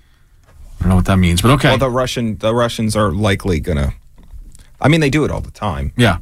I 0.79 0.83
don't 0.85 0.89
know 0.91 0.97
what 0.97 1.07
that 1.07 1.17
means, 1.19 1.43
but 1.43 1.51
okay, 1.53 1.71
Well, 1.71 1.79
the 1.79 1.91
Russian 1.91 2.39
the 2.39 2.55
Russians 2.55 2.95
are 2.95 3.11
likely 3.13 3.59
gonna. 3.61 3.93
I 4.81 4.87
mean, 4.89 5.01
they 5.01 5.11
do 5.11 5.25
it 5.25 5.31
all 5.33 5.41
the 5.41 5.51
time. 5.51 5.93
yeah. 5.97 6.19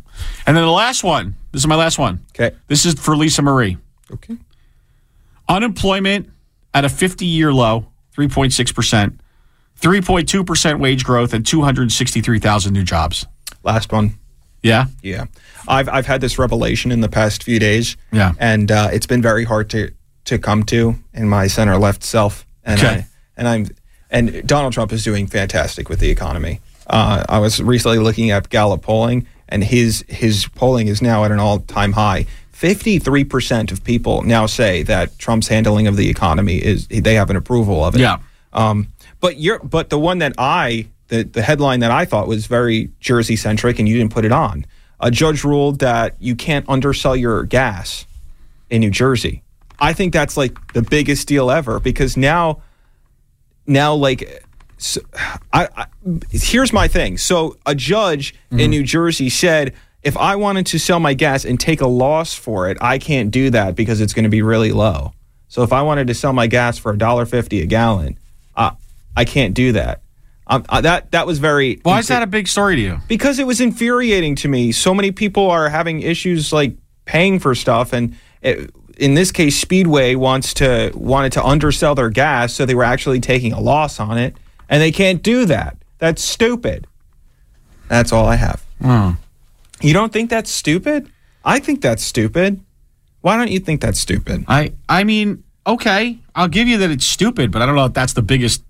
And 0.47 0.57
then 0.57 0.65
the 0.65 0.71
last 0.71 1.05
one. 1.05 1.37
This 1.53 1.61
is 1.63 1.67
my 1.67 1.77
last 1.77 1.99
one. 1.99 2.25
Okay. 2.35 2.57
This 2.67 2.85
is 2.87 2.95
for 2.95 3.17
Lisa 3.17 3.43
Marie. 3.43 3.77
Okay. 4.11 4.37
Unemployment 5.49 6.31
at 6.75 6.85
a 6.85 6.89
50 6.89 7.27
year 7.27 7.53
low, 7.53 7.87
3.6%, 8.17 9.19
3.2% 9.81 10.79
wage 10.81 11.05
growth, 11.05 11.33
and 11.35 11.47
263,000 11.47 12.73
new 12.73 12.83
jobs. 12.85 13.27
Last 13.63 13.93
one. 13.93 14.19
Yeah. 14.63 14.87
Yeah, 15.03 15.25
I've 15.67 15.89
I've 15.89 16.07
had 16.07 16.21
this 16.21 16.39
revelation 16.39 16.93
in 16.93 17.01
the 17.01 17.09
past 17.09 17.43
few 17.43 17.59
days. 17.59 17.97
Yeah. 18.13 18.33
and 18.39 18.71
uh, 18.71 18.91
it's 18.93 19.07
been 19.07 19.21
very 19.21 19.45
hard 19.45 19.69
to 19.71 19.91
to 20.27 20.39
come 20.39 20.63
to 20.65 20.95
in 21.13 21.29
my 21.29 21.49
center 21.49 21.77
left 21.79 22.05
self. 22.05 22.47
And 22.65 22.79
Okay. 22.81 22.89
I, 22.95 23.07
and 23.37 23.49
I'm 23.49 23.67
and 24.09 24.47
Donald 24.47 24.73
Trump 24.73 24.93
is 24.93 25.03
doing 25.03 25.27
fantastic 25.27 25.89
with 25.89 25.99
the 25.99 26.11
economy. 26.11 26.61
Uh, 26.87 27.25
I 27.29 27.39
was 27.39 27.63
recently 27.63 27.99
looking 27.99 28.31
at 28.31 28.49
Gallup 28.49 28.83
polling, 28.83 29.27
and 29.49 29.63
his 29.63 30.05
his 30.09 30.47
polling 30.49 30.89
is 30.89 31.03
now 31.03 31.25
at 31.25 31.31
an 31.31 31.39
all 31.39 31.61
time 31.61 31.93
high. 31.93 32.27
Fifty 32.51 32.99
three 32.99 33.25
percent 33.25 33.73
of 33.73 33.83
people 33.83 34.23
now 34.23 34.47
say 34.47 34.83
that 34.85 35.19
Trump's 35.19 35.49
handling 35.49 35.87
of 35.87 35.97
the 35.97 36.09
economy 36.09 36.57
is 36.57 36.87
they 36.89 37.15
have 37.15 37.31
an 37.31 37.37
approval 37.37 37.85
of 37.85 37.95
it. 37.95 38.01
Yeah. 38.01 38.19
Um, 38.53 38.89
but 39.21 39.39
you're 39.39 39.59
but 39.61 39.91
the 39.91 39.99
one 39.99 40.19
that 40.19 40.35
I 40.39 40.87
the 41.09 41.25
the 41.25 41.43
headline 41.43 41.81
that 41.81 41.91
I 41.91 42.05
thought 42.05 42.29
was 42.29 42.47
very 42.47 42.91
Jersey 43.01 43.37
centric, 43.37 43.79
and 43.79 43.89
you 43.89 43.97
didn't 43.97 44.13
put 44.13 44.25
it 44.25 44.33
on. 44.33 44.65
A 45.01 45.11
judge 45.11 45.43
ruled 45.43 45.81
that 45.81 46.15
you 46.21 46.37
can't 46.37 46.65
undersell 46.69 47.17
your 47.17 47.43
gas 47.43 48.07
in 48.71 48.81
New 48.81 48.91
Jersey. 48.91 49.43
I 49.81 49.93
think 49.93 50.13
that's 50.13 50.37
like 50.37 50.73
the 50.75 50.83
biggest 50.83 51.27
deal 51.27 51.51
ever 51.51 51.81
because 51.81 52.17
now, 52.17 52.63
now 53.67 53.95
like, 53.95 54.45
so, 54.83 55.01
I, 55.53 55.69
I 55.77 55.87
here's 56.31 56.73
my 56.73 56.89
thing. 56.89 57.17
So 57.17 57.57
a 57.65 57.75
judge 57.75 58.35
in 58.51 58.71
New 58.71 58.83
Jersey 58.83 59.31
said. 59.31 59.75
If 60.05 60.17
I 60.17 60.35
wanted 60.35 60.67
to 60.67 60.81
sell 60.81 60.99
my 60.99 61.15
gas 61.15 61.45
and 61.45 61.61
take 61.61 61.81
a 61.81 61.87
loss 61.87 62.35
for 62.35 62.69
it, 62.69 62.77
I 62.81 62.99
can't 62.99 63.31
do 63.31 63.51
that 63.51 63.77
because 63.77 64.01
it's 64.01 64.13
going 64.13 64.25
to 64.25 64.29
be 64.29 64.43
really 64.43 64.73
low. 64.73 65.13
So 65.47 65.63
if 65.63 65.73
I 65.73 65.83
wanted 65.83 66.09
to 66.09 66.15
sell 66.15 66.33
my 66.33 66.49
gas 66.49 66.77
for 66.77 66.91
a 66.91 66.99
dollar 66.99 67.25
fifty 67.25 67.61
a 67.61 67.67
gallon, 67.67 68.19
uh, 68.57 68.73
I 69.17 69.25
can't 69.25 69.55
do 69.55 69.71
that. 69.73 70.03
Um, 70.49 70.65
uh, 70.69 70.81
that 70.81 71.13
that 71.13 71.25
was 71.25 71.39
very. 71.39 71.79
Why 71.85 72.01
is 72.01 72.09
that 72.09 72.21
a 72.21 72.27
big 72.27 72.49
story 72.49 72.75
to 72.75 72.83
you? 72.83 72.99
Because 73.07 73.39
it 73.39 73.47
was 73.47 73.61
infuriating 73.61 74.35
to 74.37 74.49
me. 74.49 74.73
So 74.73 74.93
many 74.93 75.13
people 75.13 75.49
are 75.53 75.69
having 75.69 76.03
issues 76.03 76.53
like 76.53 76.75
paying 77.05 77.39
for 77.39 77.55
stuff, 77.55 77.93
and 77.93 78.17
it, 78.43 78.75
in 78.97 79.15
this 79.15 79.31
case, 79.31 79.57
Speedway 79.57 80.17
wants 80.17 80.53
to 80.55 80.91
wanted 80.97 81.31
to 81.35 81.45
undersell 81.45 81.95
their 81.95 82.11
gas, 82.11 82.55
so 82.55 82.67
they 82.67 82.75
were 82.75 82.83
actually 82.83 83.21
taking 83.21 83.53
a 83.53 83.61
loss 83.61 84.01
on 84.01 84.19
it, 84.19 84.37
and 84.73 84.81
they 84.81 84.91
can't 84.91 85.23
do 85.23 85.45
that. 85.45 85.77
That's 85.99 86.25
stupid. 86.25 86.87
That's 87.89 88.11
all 88.11 88.27
I 88.27 88.37
have. 88.37 88.65
You 89.83 89.93
don't 89.93 90.13
think 90.13 90.31
that's 90.31 90.51
stupid? 90.51 91.11
I 91.45 91.59
think 91.61 91.83
that's 91.83 92.03
stupid. 92.03 92.61
Why 93.21 93.37
don't 93.37 93.51
you 93.51 93.61
think 93.61 93.81
that's 93.83 94.01
stupid? 94.01 94.45
I 94.49 94.73
I 94.89 95.05
mean, 95.05 95.45
okay, 95.67 96.19
I'll 96.35 96.49
give 96.49 96.67
you 96.69 96.79
that 96.79 96.91
it's 96.91 97.05
stupid, 97.05 97.53
but 97.53 97.61
I 97.63 97.67
don't 97.67 97.77
know 97.77 97.85
if 97.85 97.93
that's 97.93 98.15
the 98.15 98.23
biggest. 98.23 98.65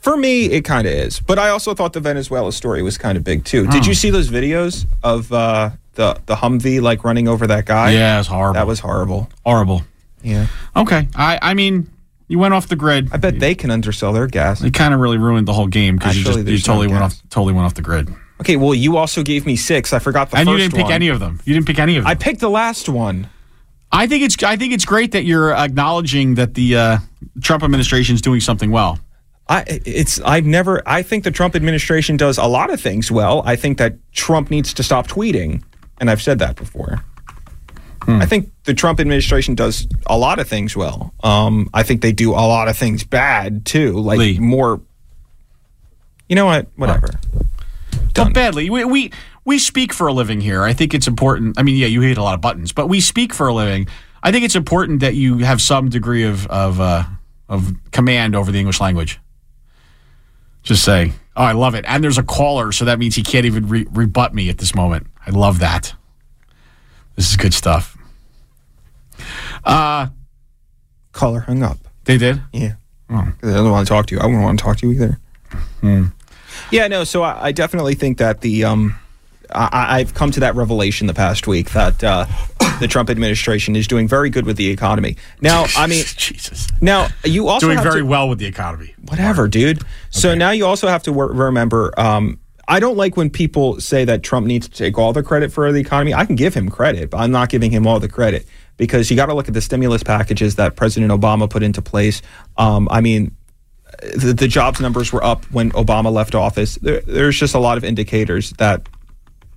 For 0.00 0.16
me, 0.16 0.46
it 0.46 0.62
kind 0.66 0.86
of 0.86 0.92
is. 0.92 1.20
But 1.20 1.38
I 1.38 1.48
also 1.48 1.72
thought 1.74 1.92
the 1.94 2.00
Venezuela 2.00 2.52
story 2.52 2.82
was 2.82 2.98
kind 2.98 3.16
of 3.16 3.24
big 3.24 3.44
too. 3.44 3.66
Did 3.68 3.86
you 3.86 3.94
see 3.94 4.10
those 4.10 4.28
videos 4.28 4.84
of 5.02 5.32
uh, 5.32 5.70
the 5.94 6.18
the 6.26 6.34
Humvee 6.34 6.82
like 6.82 7.04
running 7.04 7.28
over 7.28 7.46
that 7.46 7.64
guy? 7.66 7.92
Yeah, 7.92 8.18
it's 8.18 8.28
horrible. 8.28 8.54
that 8.54 8.66
was 8.66 8.80
horrible. 8.80 9.30
horrible. 9.46 9.82
Yeah, 10.22 10.46
Okay, 10.74 11.06
I 11.14 11.38
I 11.40 11.54
mean, 11.54 11.88
you 12.28 12.38
went 12.38 12.54
off 12.54 12.68
the 12.68 12.76
grid. 12.76 13.08
I 13.12 13.16
bet 13.18 13.38
they 13.38 13.54
can 13.54 13.70
undersell 13.70 14.12
their 14.12 14.26
gas. 14.26 14.62
It 14.62 14.72
kind 14.74 14.94
of 14.94 15.00
really 15.00 15.18
ruined 15.18 15.46
the 15.48 15.52
whole 15.52 15.66
game 15.66 15.96
because 15.96 16.16
you 16.16 16.22
Actually, 16.22 16.34
just 16.34 16.38
you 16.38 16.44
there's 16.44 16.66
no 16.66 16.72
totally 16.74 16.86
went 16.88 17.00
gas. 17.00 17.20
off 17.22 17.28
totally 17.30 17.52
went 17.52 17.66
off 17.66 17.74
the 17.74 17.82
grid, 17.82 18.14
Okay, 18.40 18.56
well, 18.56 18.74
you 18.74 18.96
also 18.96 19.22
gave 19.22 19.46
me 19.46 19.54
six. 19.56 19.92
I 19.92 19.98
forgot 20.00 20.30
the 20.30 20.38
and 20.38 20.48
first 20.48 20.52
you 20.52 20.58
didn't 20.64 20.74
pick 20.74 20.84
one. 20.84 20.92
any 20.92 21.08
of 21.08 21.20
them. 21.20 21.40
You 21.44 21.54
didn't 21.54 21.66
pick 21.66 21.78
any 21.78 21.96
of 21.96 22.02
them. 22.04 22.10
I 22.10 22.14
picked 22.14 22.40
the 22.40 22.50
last 22.50 22.88
one. 22.88 23.28
I 23.92 24.06
think 24.08 24.24
it's 24.24 24.42
I 24.42 24.56
think 24.56 24.72
it's 24.72 24.84
great 24.84 25.12
that 25.12 25.24
you're 25.24 25.52
acknowledging 25.54 26.34
that 26.34 26.54
the 26.54 26.76
uh, 26.76 26.98
Trump 27.42 27.62
administration 27.62 28.16
is 28.16 28.20
doing 28.22 28.40
something 28.40 28.70
well. 28.72 28.98
I 29.48 29.62
it's 29.68 30.20
I've 30.22 30.46
never 30.46 30.82
I 30.86 31.02
think 31.02 31.22
the 31.22 31.30
Trump 31.30 31.54
administration 31.54 32.16
does 32.16 32.38
a 32.38 32.46
lot 32.46 32.70
of 32.72 32.80
things 32.80 33.10
well. 33.12 33.42
I 33.44 33.54
think 33.56 33.78
that 33.78 33.94
Trump 34.12 34.50
needs 34.50 34.72
to 34.74 34.82
stop 34.82 35.06
tweeting, 35.06 35.62
and 36.00 36.10
I've 36.10 36.22
said 36.22 36.38
that 36.40 36.56
before. 36.56 37.04
Hmm. 38.04 38.20
I 38.20 38.26
think 38.26 38.50
the 38.64 38.74
Trump 38.74 39.00
administration 39.00 39.54
does 39.54 39.88
a 40.06 40.18
lot 40.18 40.38
of 40.38 40.48
things 40.48 40.76
well. 40.76 41.14
Um, 41.22 41.70
I 41.72 41.82
think 41.82 42.02
they 42.02 42.12
do 42.12 42.32
a 42.32 42.44
lot 42.46 42.68
of 42.68 42.76
things 42.76 43.04
bad 43.04 43.64
too, 43.64 43.92
like 43.98 44.18
Lee. 44.18 44.38
more. 44.38 44.80
You 46.28 46.36
know 46.36 46.46
what? 46.46 46.68
Whatever. 46.76 47.08
But 48.14 48.32
badly, 48.32 48.70
we, 48.70 48.84
we 48.84 49.12
we 49.44 49.58
speak 49.58 49.92
for 49.92 50.06
a 50.06 50.12
living 50.12 50.40
here. 50.40 50.62
I 50.62 50.72
think 50.72 50.94
it's 50.94 51.06
important. 51.06 51.58
I 51.58 51.62
mean, 51.62 51.76
yeah, 51.76 51.86
you 51.86 52.00
hit 52.00 52.16
a 52.16 52.22
lot 52.22 52.34
of 52.34 52.40
buttons, 52.40 52.72
but 52.72 52.88
we 52.88 53.00
speak 53.00 53.34
for 53.34 53.48
a 53.48 53.54
living. 53.54 53.88
I 54.22 54.32
think 54.32 54.44
it's 54.44 54.56
important 54.56 55.00
that 55.00 55.14
you 55.14 55.38
have 55.38 55.60
some 55.60 55.88
degree 55.88 56.24
of 56.24 56.46
of 56.46 56.80
uh, 56.80 57.04
of 57.48 57.72
command 57.90 58.36
over 58.36 58.52
the 58.52 58.58
English 58.58 58.80
language. 58.80 59.20
Just 60.62 60.82
say, 60.82 61.12
oh, 61.36 61.42
I 61.42 61.52
love 61.52 61.74
it. 61.74 61.84
And 61.86 62.02
there's 62.02 62.16
a 62.16 62.22
caller, 62.22 62.72
so 62.72 62.86
that 62.86 62.98
means 62.98 63.14
he 63.14 63.22
can't 63.22 63.44
even 63.44 63.68
re- 63.68 63.86
rebut 63.90 64.34
me 64.34 64.48
at 64.48 64.58
this 64.58 64.74
moment. 64.74 65.06
I 65.26 65.30
love 65.30 65.58
that. 65.58 65.94
This 67.16 67.30
is 67.30 67.36
good 67.36 67.52
stuff. 67.52 67.93
Caller 71.12 71.40
hung 71.40 71.62
up. 71.62 71.78
They 72.04 72.18
did. 72.18 72.42
Yeah. 72.52 72.74
I 73.08 73.32
don't 73.40 73.70
want 73.70 73.86
to 73.86 73.92
talk 73.92 74.06
to 74.06 74.14
you. 74.14 74.20
I 74.20 74.26
wouldn't 74.26 74.42
want 74.42 74.58
to 74.58 74.64
talk 74.64 74.78
to 74.78 74.88
you 74.88 74.94
either. 74.94 75.18
Hmm. 75.80 76.04
Yeah, 76.70 76.88
no. 76.88 77.04
So 77.04 77.22
I, 77.22 77.46
I 77.46 77.52
definitely 77.52 77.94
think 77.94 78.18
that 78.18 78.40
the 78.40 78.64
um, 78.64 78.96
I, 79.54 80.00
I've 80.00 80.14
come 80.14 80.30
to 80.32 80.40
that 80.40 80.54
revelation 80.54 81.06
the 81.06 81.14
past 81.14 81.46
week 81.46 81.70
that 81.70 82.02
uh, 82.02 82.26
the 82.80 82.88
Trump 82.88 83.10
administration 83.10 83.76
is 83.76 83.86
doing 83.86 84.08
very 84.08 84.30
good 84.30 84.46
with 84.46 84.56
the 84.56 84.68
economy. 84.68 85.16
Now, 85.40 85.66
I 85.76 85.86
mean, 85.86 86.04
Jesus, 86.16 86.68
now 86.80 87.08
you 87.24 87.48
also 87.48 87.66
doing 87.66 87.78
have 87.78 87.84
very 87.84 88.00
to, 88.00 88.06
well 88.06 88.28
with 88.28 88.38
the 88.38 88.46
economy. 88.46 88.94
whatever, 89.02 89.48
dude. 89.48 89.82
So 90.10 90.34
now 90.34 90.50
you 90.50 90.66
also 90.66 90.88
have 90.88 91.02
to 91.04 91.12
wor- 91.12 91.32
remember. 91.32 91.92
Um, 91.98 92.40
I 92.66 92.80
don't 92.80 92.96
like 92.96 93.16
when 93.16 93.28
people 93.28 93.78
say 93.78 94.06
that 94.06 94.22
Trump 94.22 94.46
needs 94.46 94.66
to 94.68 94.74
take 94.74 94.96
all 94.96 95.12
the 95.12 95.22
credit 95.22 95.52
for 95.52 95.70
the 95.70 95.80
economy. 95.80 96.14
I 96.14 96.24
can 96.24 96.34
give 96.34 96.54
him 96.54 96.70
credit, 96.70 97.10
but 97.10 97.18
I'm 97.18 97.30
not 97.30 97.50
giving 97.50 97.70
him 97.70 97.86
all 97.86 98.00
the 98.00 98.08
credit 98.08 98.46
because 98.76 99.10
you 99.10 99.16
got 99.16 99.26
to 99.26 99.34
look 99.34 99.48
at 99.48 99.54
the 99.54 99.60
stimulus 99.60 100.02
packages 100.02 100.56
that 100.56 100.76
President 100.76 101.12
Obama 101.12 101.48
put 101.48 101.62
into 101.62 101.82
place. 101.82 102.22
Um, 102.56 102.88
I 102.90 103.00
mean, 103.00 103.34
the, 104.02 104.32
the 104.32 104.48
jobs 104.48 104.80
numbers 104.80 105.12
were 105.12 105.24
up 105.24 105.44
when 105.52 105.70
Obama 105.72 106.12
left 106.12 106.34
office. 106.34 106.76
There, 106.76 107.00
there's 107.02 107.38
just 107.38 107.54
a 107.54 107.58
lot 107.58 107.78
of 107.78 107.84
indicators 107.84 108.50
that, 108.58 108.88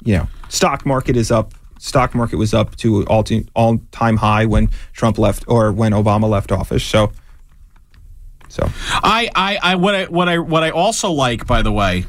you 0.04 0.16
know, 0.18 0.28
stock 0.50 0.86
market 0.86 1.16
is 1.18 1.32
up. 1.32 1.54
Stock 1.80 2.16
market 2.16 2.38
was 2.38 2.54
up 2.54 2.76
to 2.78 3.06
all 3.06 3.24
all 3.56 3.80
time 3.92 4.18
high 4.18 4.46
when 4.46 4.70
Trump 4.94 5.18
left 5.20 5.46
or 5.48 5.72
when 5.72 5.92
Obama 5.92 6.28
left 6.28 6.52
office. 6.52 6.84
So, 6.84 7.12
so 8.50 8.68
I, 8.90 9.30
I, 9.36 9.60
I, 9.62 9.76
what 9.76 9.94
I, 9.94 10.06
what 10.06 10.28
I, 10.28 10.40
what 10.40 10.64
I 10.64 10.72
also 10.72 11.12
like, 11.12 11.46
by 11.46 11.62
the 11.62 11.72
way, 11.72 12.06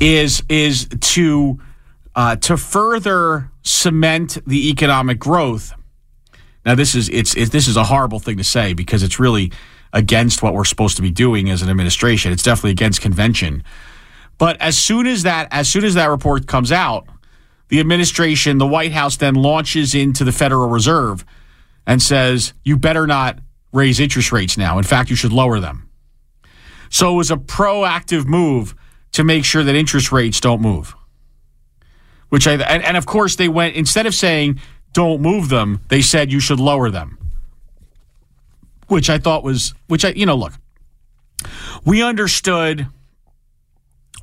is 0.00 0.42
is 0.48 0.88
to 1.00 1.60
uh, 2.14 2.36
to 2.36 2.56
further 2.56 3.50
cement 3.62 4.38
the 4.46 4.70
economic 4.70 5.18
growth. 5.18 5.74
Now 6.68 6.74
this 6.74 6.94
is 6.94 7.08
it's 7.08 7.34
it, 7.34 7.50
this 7.50 7.66
is 7.66 7.78
a 7.78 7.84
horrible 7.84 8.20
thing 8.20 8.36
to 8.36 8.44
say 8.44 8.74
because 8.74 9.02
it's 9.02 9.18
really 9.18 9.50
against 9.94 10.42
what 10.42 10.52
we're 10.52 10.66
supposed 10.66 10.96
to 10.96 11.02
be 11.02 11.10
doing 11.10 11.48
as 11.48 11.62
an 11.62 11.70
administration. 11.70 12.30
It's 12.30 12.42
definitely 12.42 12.72
against 12.72 13.00
convention. 13.00 13.64
But 14.36 14.60
as 14.60 14.76
soon 14.76 15.06
as 15.06 15.22
that 15.22 15.48
as 15.50 15.66
soon 15.66 15.82
as 15.82 15.94
that 15.94 16.10
report 16.10 16.46
comes 16.46 16.70
out, 16.70 17.06
the 17.68 17.80
administration, 17.80 18.58
the 18.58 18.66
White 18.66 18.92
House 18.92 19.16
then 19.16 19.34
launches 19.34 19.94
into 19.94 20.24
the 20.24 20.30
Federal 20.30 20.68
Reserve 20.68 21.24
and 21.86 22.02
says, 22.02 22.52
"You 22.64 22.76
better 22.76 23.06
not 23.06 23.38
raise 23.72 23.98
interest 23.98 24.30
rates 24.30 24.58
now. 24.58 24.76
In 24.76 24.84
fact, 24.84 25.08
you 25.08 25.16
should 25.16 25.32
lower 25.32 25.60
them." 25.60 25.88
So 26.90 27.14
it 27.14 27.16
was 27.16 27.30
a 27.30 27.36
proactive 27.36 28.26
move 28.26 28.74
to 29.12 29.24
make 29.24 29.46
sure 29.46 29.64
that 29.64 29.74
interest 29.74 30.12
rates 30.12 30.38
don't 30.38 30.60
move. 30.60 30.94
Which 32.28 32.46
I 32.46 32.56
and, 32.56 32.84
and 32.84 32.98
of 32.98 33.06
course 33.06 33.36
they 33.36 33.48
went 33.48 33.74
instead 33.74 34.04
of 34.04 34.14
saying 34.14 34.60
don't 34.98 35.20
move 35.20 35.48
them, 35.48 35.80
they 35.90 36.02
said 36.02 36.32
you 36.32 36.40
should 36.40 36.58
lower 36.58 36.90
them. 36.90 37.18
Which 38.88 39.08
I 39.08 39.18
thought 39.18 39.44
was 39.44 39.72
which 39.86 40.04
I 40.04 40.08
you 40.08 40.26
know 40.26 40.34
look. 40.34 40.54
We 41.84 42.02
understood 42.02 42.88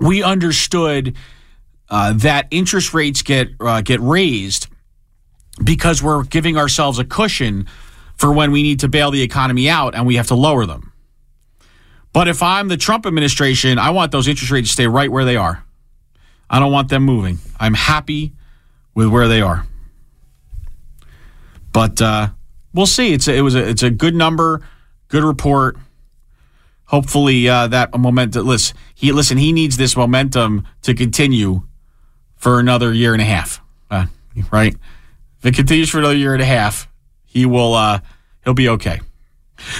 we 0.01 0.21
understood 0.21 1.15
uh, 1.89 2.11
that 2.13 2.47
interest 2.51 2.93
rates 2.93 3.21
get 3.21 3.51
uh, 3.61 3.79
get 3.83 4.01
raised 4.01 4.67
because 5.63 6.03
we're 6.03 6.23
giving 6.23 6.57
ourselves 6.57 6.99
a 6.99 7.05
cushion 7.05 7.67
for 8.17 8.33
when 8.33 8.51
we 8.51 8.61
need 8.61 8.81
to 8.81 8.89
bail 8.89 9.11
the 9.11 9.21
economy 9.21 9.69
out 9.69 9.95
and 9.95 10.05
we 10.05 10.17
have 10.17 10.27
to 10.27 10.35
lower 10.35 10.65
them. 10.65 10.91
But 12.11 12.27
if 12.27 12.43
I'm 12.43 12.67
the 12.67 12.75
Trump 12.75 13.05
administration, 13.05 13.79
I 13.79 13.91
want 13.91 14.11
those 14.11 14.27
interest 14.27 14.51
rates 14.51 14.67
to 14.69 14.73
stay 14.73 14.87
right 14.87 15.09
where 15.09 15.23
they 15.23 15.37
are. 15.37 15.63
I 16.49 16.59
don't 16.59 16.73
want 16.73 16.89
them 16.89 17.03
moving. 17.03 17.39
I'm 17.57 17.75
happy 17.75 18.33
with 18.93 19.07
where 19.07 19.29
they 19.29 19.39
are. 19.39 19.65
But 21.75 22.01
uh, 22.01 22.29
we'll 22.73 22.85
see. 22.85 23.11
It's 23.11 23.27
a, 23.27 23.35
it 23.35 23.41
was 23.41 23.53
a, 23.53 23.67
it's 23.67 23.83
a 23.83 23.89
good 23.89 24.15
number, 24.15 24.65
good 25.09 25.25
report. 25.25 25.75
Hopefully 26.85 27.49
uh, 27.49 27.67
that 27.67 27.93
momentum. 27.99 28.47
Listen, 28.47 28.77
he 28.93 29.11
listen. 29.11 29.37
He 29.37 29.51
needs 29.51 29.75
this 29.75 29.97
momentum 29.97 30.65
to 30.83 30.93
continue 30.93 31.63
for 32.37 32.61
another 32.61 32.93
year 32.93 33.11
and 33.11 33.21
a 33.21 33.25
half. 33.25 33.61
Uh, 33.91 34.05
right? 34.51 34.73
If 35.39 35.47
it 35.47 35.55
continues 35.55 35.89
for 35.89 35.99
another 35.99 36.15
year 36.15 36.31
and 36.31 36.41
a 36.41 36.45
half, 36.45 36.87
he 37.25 37.45
will. 37.45 37.73
Uh, 37.73 37.99
he'll 38.45 38.53
be 38.53 38.69
okay. 38.69 39.01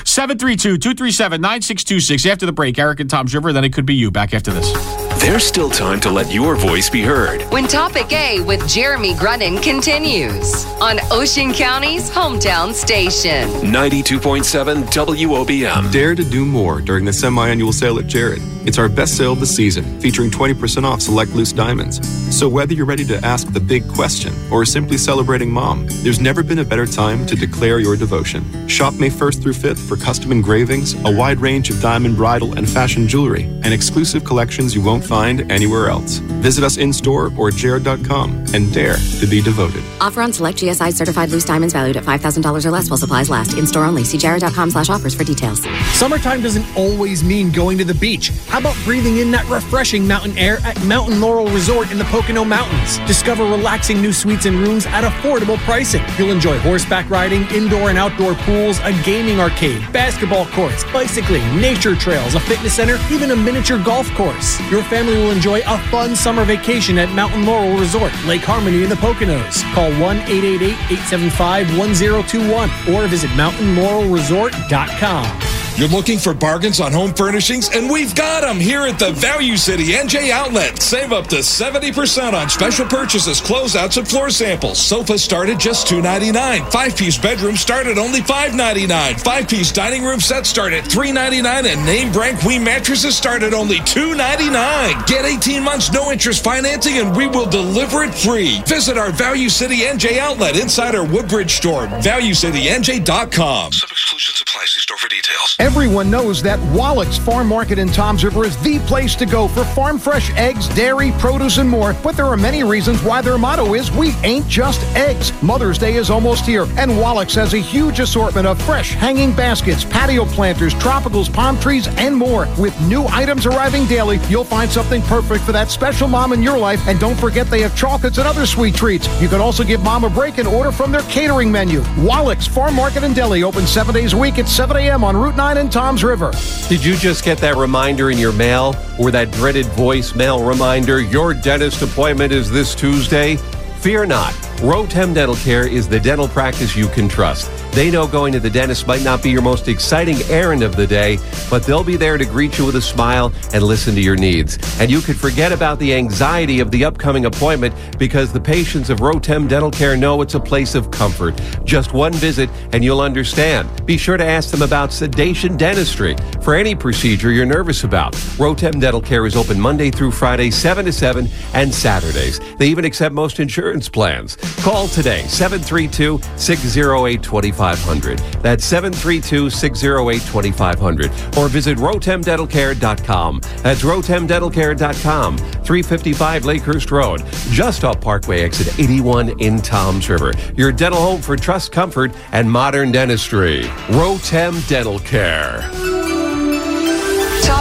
732 0.04 0.78
237 0.78 1.40
9626. 1.40 2.26
After 2.26 2.46
the 2.46 2.52
break, 2.52 2.78
Eric 2.78 3.00
and 3.00 3.10
Toms 3.10 3.34
River. 3.34 3.54
Then 3.54 3.64
it 3.64 3.72
could 3.72 3.86
be 3.86 3.96
you. 3.96 4.12
Back 4.12 4.34
after 4.34 4.52
this. 4.52 5.05
There's 5.20 5.46
still 5.46 5.70
time 5.70 6.00
to 6.02 6.12
let 6.12 6.32
your 6.32 6.56
voice 6.56 6.90
be 6.90 7.02
heard. 7.02 7.42
When 7.52 7.68
Topic 7.68 8.12
A 8.12 8.42
with 8.42 8.68
Jeremy 8.70 9.14
Grunin 9.14 9.62
continues 9.64 10.66
on 10.82 11.00
Ocean 11.12 11.52
County's 11.54 12.10
hometown 12.10 12.74
station. 12.74 13.50
92.7 13.62 14.84
WOBM. 14.84 15.92
Dare 15.92 16.16
to 16.16 16.24
do 16.24 16.46
more 16.46 16.82
during 16.82 17.06
the 17.06 17.14
semi-annual 17.14 17.74
sale 17.74 17.98
at 17.98 18.08
Jared. 18.08 18.42
It's 18.68 18.78
our 18.80 18.90
best 18.90 19.16
sale 19.16 19.34
of 19.34 19.40
the 19.40 19.46
season, 19.46 20.00
featuring 20.02 20.32
20% 20.32 20.84
off 20.84 21.00
select 21.02 21.32
loose 21.32 21.54
diamonds. 21.54 22.02
So 22.36 22.50
whether 22.50 22.74
you're 22.74 22.86
ready 22.86 23.06
to 23.06 23.24
ask 23.24 23.52
the 23.54 23.60
big 23.60 23.88
question 23.88 24.34
or 24.52 24.66
simply 24.66 24.98
celebrating 24.98 25.52
mom, 25.52 25.88
there's 26.04 26.20
never 26.20 26.44
been 26.44 26.60
a 26.60 26.66
better 26.66 26.88
time 26.88 27.26
to 27.28 27.36
declare 27.36 27.80
your 27.80 27.96
devotion. 27.96 28.68
Shop 28.68 28.96
May 28.96 29.10
1st 29.10 29.42
through 29.42 29.54
5th 29.54 29.88
for 29.88 29.96
custom 29.98 30.32
engravings, 30.32 30.94
a 31.06 31.16
wide 31.16 31.40
range 31.40 31.70
of 31.70 31.80
diamond 31.80 32.18
bridal 32.18 32.58
and 32.58 32.68
fashion 32.68 33.08
jewelry, 33.08 33.44
and 33.44 33.72
exclusive 33.72 34.26
collections 34.26 34.74
you 34.74 34.82
won't 34.82 35.05
find 35.06 35.50
anywhere 35.52 35.90
else. 35.90 36.18
Visit 36.44 36.64
us 36.64 36.78
in 36.78 36.92
store 36.92 37.32
or 37.38 37.52
jared.com 37.52 38.46
and 38.54 38.74
dare 38.74 38.98
to 39.20 39.28
be 39.28 39.42
devoted. 39.42 39.84
Offer 40.02 40.22
on 40.22 40.34
select 40.34 40.58
GSI 40.60 40.94
certified 40.94 41.30
loose 41.30 41.46
diamonds 41.46 41.74
valued 41.74 41.98
at 41.98 42.04
$5,000 42.04 42.66
or 42.66 42.72
less 42.72 42.90
while 42.90 42.98
supplies 42.98 43.30
last. 43.30 43.58
In 43.58 43.66
store 43.66 43.86
only. 43.86 44.04
See 44.04 44.18
jared.com 44.18 44.72
slash 44.72 44.90
offers 44.90 45.16
for 45.16 45.24
details. 45.24 45.62
Summertime 45.98 46.42
doesn't 46.42 46.66
always 46.76 47.24
mean 47.24 47.52
going 47.52 47.78
to 47.78 47.86
the 47.86 47.94
beach. 47.94 48.30
How 48.48 48.60
about 48.60 48.76
breathing 48.84 49.18
in 49.18 49.32
that 49.32 49.48
refreshing 49.50 50.08
mountain 50.08 50.38
air 50.38 50.58
at 50.64 50.82
Mountain 50.86 51.22
Laurel 51.22 51.48
Resort 51.48 51.92
in 51.92 51.98
the 51.98 52.04
Pocono 52.06 52.44
Mountains? 52.44 52.98
Discover 53.08 53.44
relaxing 53.46 54.02
new 54.02 54.14
suites 54.14 54.46
and 54.46 54.58
rooms 54.58 54.86
at 54.88 55.04
affordable 55.04 55.58
pricing. 55.60 56.04
You'll 56.18 56.32
enjoy 56.32 56.58
horseback 56.60 57.10
riding, 57.10 57.44
indoor 57.48 57.90
and 57.90 57.98
outdoor 57.98 58.36
pools, 58.36 58.80
a 58.80 58.92
gaming 59.04 59.40
arcade, 59.40 59.82
basketball 59.92 60.46
courts, 60.48 60.84
bicycling, 60.86 61.44
nature 61.60 61.96
trails, 61.96 62.36
a 62.36 62.40
fitness 62.40 62.76
center, 62.76 62.98
even 63.12 63.32
a 63.32 63.36
miniature 63.36 63.82
golf 63.84 64.10
course. 64.12 64.60
Your 64.72 64.84
family 64.96 65.18
will 65.18 65.32
enjoy 65.32 65.60
a 65.66 65.78
fun 65.90 66.16
summer 66.16 66.46
vacation 66.46 66.98
at 66.98 67.10
Mountain 67.10 67.46
Laurel 67.46 67.78
Resort, 67.78 68.14
Lake 68.24 68.44
Harmony 68.44 68.82
in 68.82 68.88
the 68.88 68.96
Poconos. 68.96 69.62
Call 69.74 69.92
1 70.00 70.20
888 70.20 70.72
875 70.72 71.78
1021 71.78 72.70
or 72.96 73.06
visit 73.10 73.30
mountainlaurelresort.com. 73.32 75.65
You're 75.78 75.90
looking 75.90 76.20
for 76.20 76.34
bargains 76.34 76.80
on 76.80 76.94
home 76.94 77.14
furnishings, 77.14 77.70
and 77.76 77.90
we've 77.90 78.16
got 78.16 78.44
them 78.44 78.62
here 78.62 78.84
at 78.84 78.98
the 78.98 79.12
Value 79.12 79.58
City 79.58 79.88
NJ 79.88 80.30
Outlet. 80.30 80.82
Save 80.82 81.12
up 81.12 81.28
to 81.28 81.38
70% 81.38 82.32
on 82.32 82.50
special 82.50 82.86
purchases, 82.86 83.42
closeouts, 83.42 83.98
and 83.98 84.08
floor 84.08 84.30
samples. 84.30 84.80
Sofas 84.80 85.22
start 85.22 85.50
at 85.50 85.60
just 85.60 85.88
$2.99. 85.88 86.72
Five 86.72 86.96
piece 86.96 87.18
bedrooms 87.18 87.60
start 87.60 87.88
at 87.88 87.98
only 87.98 88.22
$5.99. 88.22 89.20
Five 89.20 89.50
piece 89.50 89.74
dining 89.74 90.06
room 90.06 90.22
sets 90.22 90.48
start 90.48 90.72
at 90.72 90.86
$3.99, 90.86 91.66
and 91.66 91.86
name 91.86 92.10
brand 92.10 92.38
queen 92.38 92.64
mattresses 92.64 93.18
start 93.18 93.44
at 93.44 93.54
only 93.54 93.80
$2.99. 93.80 95.06
Get 95.08 95.26
18 95.26 95.62
months 95.62 95.92
no 95.92 96.10
interest 96.10 96.42
financing, 96.42 97.00
and 97.00 97.14
we 97.18 97.28
will 97.28 97.50
deliver 97.50 98.04
it 98.06 98.14
free. 98.14 98.62
Visit 98.66 98.98
our 98.98 99.12
Value 99.12 99.50
City 99.50 99.80
NJ 99.80 100.20
Outlet 100.20 100.58
inside 100.58 100.96
our 100.96 101.06
Woodbridge 101.06 101.52
store, 101.52 101.88
valuecitynj.com. 101.88 103.74
Some 103.74 103.90
exclusions 103.92 104.40
apply. 104.42 104.64
See 104.68 104.80
store 104.80 104.98
for 104.98 105.10
details. 105.10 105.58
Everyone 105.66 106.12
knows 106.12 106.44
that 106.44 106.60
Wallach's 106.76 107.18
Farm 107.18 107.48
Market 107.48 107.80
in 107.80 107.88
Toms 107.88 108.24
River 108.24 108.46
is 108.46 108.56
the 108.58 108.78
place 108.82 109.16
to 109.16 109.26
go 109.26 109.48
for 109.48 109.66
farm 109.66 109.98
fresh 109.98 110.32
eggs, 110.36 110.68
dairy, 110.70 111.12
produce, 111.18 111.58
and 111.58 111.68
more. 111.68 111.94
But 112.04 112.16
there 112.16 112.28
are 112.28 112.38
many 112.38 112.64
reasons 112.64 113.02
why 113.02 113.24
their 113.24 113.40
motto 113.40 113.74
is 113.74 113.92
We 113.92 114.12
ain't 114.22 114.48
just 114.48 114.80
eggs. 114.96 115.34
Mother's 115.42 115.80
Day 115.80 115.96
is 115.96 116.12
almost 116.12 116.46
here, 116.46 116.68
and 116.78 116.96
Wallach's 117.00 117.34
has 117.34 117.56
a 117.56 117.58
huge 117.58 118.00
assortment 118.00 118.46
of 118.46 118.62
fresh 118.62 118.92
hanging 118.92 119.34
baskets, 119.34 119.84
patio 119.84 120.26
planters, 120.26 120.76
tropicals, 120.76 121.34
palm 121.34 121.60
trees, 121.60 121.88
and 121.98 122.16
more. 122.16 122.48
With 122.60 122.80
new 122.82 123.08
items 123.08 123.48
arriving 123.48 123.88
daily, 123.88 124.20
you'll 124.30 124.44
find 124.44 124.70
something 124.70 125.02
perfect 125.02 125.44
for 125.46 125.52
that 125.54 125.72
special 125.72 126.08
mom 126.08 126.32
in 126.32 126.44
your 126.44 126.60
life. 126.60 126.88
And 126.88 127.00
don't 127.00 127.20
forget 127.20 127.50
they 127.50 127.62
have 127.62 127.76
chocolates 127.76 128.20
and 128.20 128.28
other 128.28 128.46
sweet 128.46 128.76
treats. 128.76 129.10
You 129.20 129.30
can 129.30 129.42
also 129.42 129.64
give 129.64 129.82
mom 129.82 130.04
a 130.04 130.12
break 130.12 130.38
and 130.38 130.48
order 130.48 130.72
from 130.72 130.92
their 130.92 131.02
catering 131.10 131.52
menu. 131.52 131.84
Wallach's 131.98 132.46
Farm 132.46 132.76
Market 132.76 133.04
and 133.04 133.16
Deli 133.16 133.42
open 133.42 133.66
seven 133.66 133.96
days 133.96 134.14
a 134.14 134.18
week 134.18 134.38
at 134.38 134.48
7 134.48 134.78
a.m. 134.78 135.04
on 135.04 135.18
Route 135.18 135.36
9 135.36 135.55
in 135.58 135.70
Toms 135.70 136.04
River. 136.04 136.32
Did 136.70 136.84
you 136.84 136.96
just 136.96 137.24
get 137.24 137.38
that 137.40 137.56
reminder 137.56 138.10
in 138.10 138.18
your 138.18 138.34
mail 138.34 138.76
or 139.00 139.12
that 139.12 139.32
dreaded 139.32 139.66
voicemail 139.68 140.48
reminder? 140.48 141.02
Your 141.02 141.34
dentist 141.34 141.82
appointment 141.82 142.32
is 142.32 142.50
this 142.50 142.76
Tuesday? 142.76 143.38
Fear 143.80 144.08
not. 144.08 144.34
Rotem 144.60 145.14
Dental 145.14 145.36
Care 145.36 145.68
is 145.68 145.88
the 145.88 146.00
dental 146.00 146.30
practice 146.30 146.76
you 146.76 146.88
can 146.88 147.10
trust. 147.10 147.52
They 147.74 147.92
know 147.92 148.08
going 148.08 148.32
to 148.34 148.40
the 148.40 148.50
dentist 148.50 148.88
might 148.88 149.04
not 149.04 149.22
be 149.22 149.30
your 149.30 149.42
most 149.42 149.68
exciting 149.68 150.16
errand 150.30 150.64
of 150.64 150.78
the 150.78 150.88
day, 150.88 151.20
but 151.50 151.64
they'll 151.64 151.84
be 151.84 151.98
there 151.98 152.18
to 152.18 152.26
greet 152.26 152.58
you 152.58 152.66
with 152.66 152.78
a 152.78 152.82
smile 152.82 153.34
and 153.54 153.62
listen 153.62 153.94
to 153.96 154.02
your 154.02 154.16
needs. 154.16 154.58
And 154.80 154.90
you 154.90 155.02
could 155.02 155.18
forget 155.18 155.52
about 155.52 155.78
the 155.80 155.94
anxiety 155.94 156.62
of 156.62 156.72
the 156.72 156.86
upcoming 156.86 157.26
appointment 157.26 157.76
because 158.00 158.32
the 158.32 158.40
patients 158.40 158.90
of 158.90 159.00
Rotem 159.00 159.50
Dental 159.50 159.70
Care 159.70 159.98
know 159.98 160.22
it's 160.22 160.36
a 160.36 160.40
place 160.40 160.74
of 160.74 160.90
comfort. 160.90 161.40
Just 161.66 161.94
one 161.94 162.14
visit 162.14 162.50
and 162.72 162.82
you'll 162.82 163.02
understand. 163.02 163.86
Be 163.86 163.98
sure 163.98 164.16
to 164.16 164.26
ask 164.26 164.52
them 164.52 164.62
about 164.62 164.94
sedation 164.94 165.58
dentistry 165.58 166.16
for 166.42 166.56
any 166.56 166.76
procedure 166.76 167.32
you're 167.32 167.46
nervous 167.46 167.84
about. 167.84 168.14
Rotem 168.38 168.80
Dental 168.80 169.02
Care 169.02 169.26
is 169.26 169.36
open 169.36 169.60
Monday 169.60 169.92
through 169.92 170.12
Friday, 170.12 170.50
7 170.50 170.86
to 170.86 170.94
7, 170.94 171.28
and 171.54 171.74
Saturdays. 171.74 172.40
They 172.58 172.68
even 172.68 172.86
accept 172.86 173.14
most 173.14 173.42
insurance 173.42 173.90
plans. 173.90 174.38
Call 174.62 174.88
today, 174.88 175.22
732 175.28 176.20
608 176.38 177.22
2500. 177.24 178.20
That's 178.42 178.66
732 178.66 179.50
608 179.50 180.22
2500. 180.22 181.38
Or 181.38 181.48
visit 181.48 181.78
rotemdentalcare.com. 181.78 183.42
That's 183.62 183.82
rotemdentalcare.com, 183.82 185.38
355 185.38 186.44
Lakehurst 186.44 186.92
Road, 186.92 187.24
just 187.52 187.84
off 187.84 188.02
Parkway 188.02 188.42
exit 188.42 188.80
81 188.80 189.40
in 189.40 189.62
Toms 189.62 190.10
River. 190.10 190.34
Your 190.56 190.72
dental 190.72 191.02
home 191.02 191.22
for 191.22 191.36
trust, 191.36 191.72
comfort, 191.72 192.12
and 192.32 192.50
modern 192.50 192.92
dentistry. 192.92 193.64
Rotem 193.90 194.68
Dental 194.68 195.00
Care. 195.00 195.95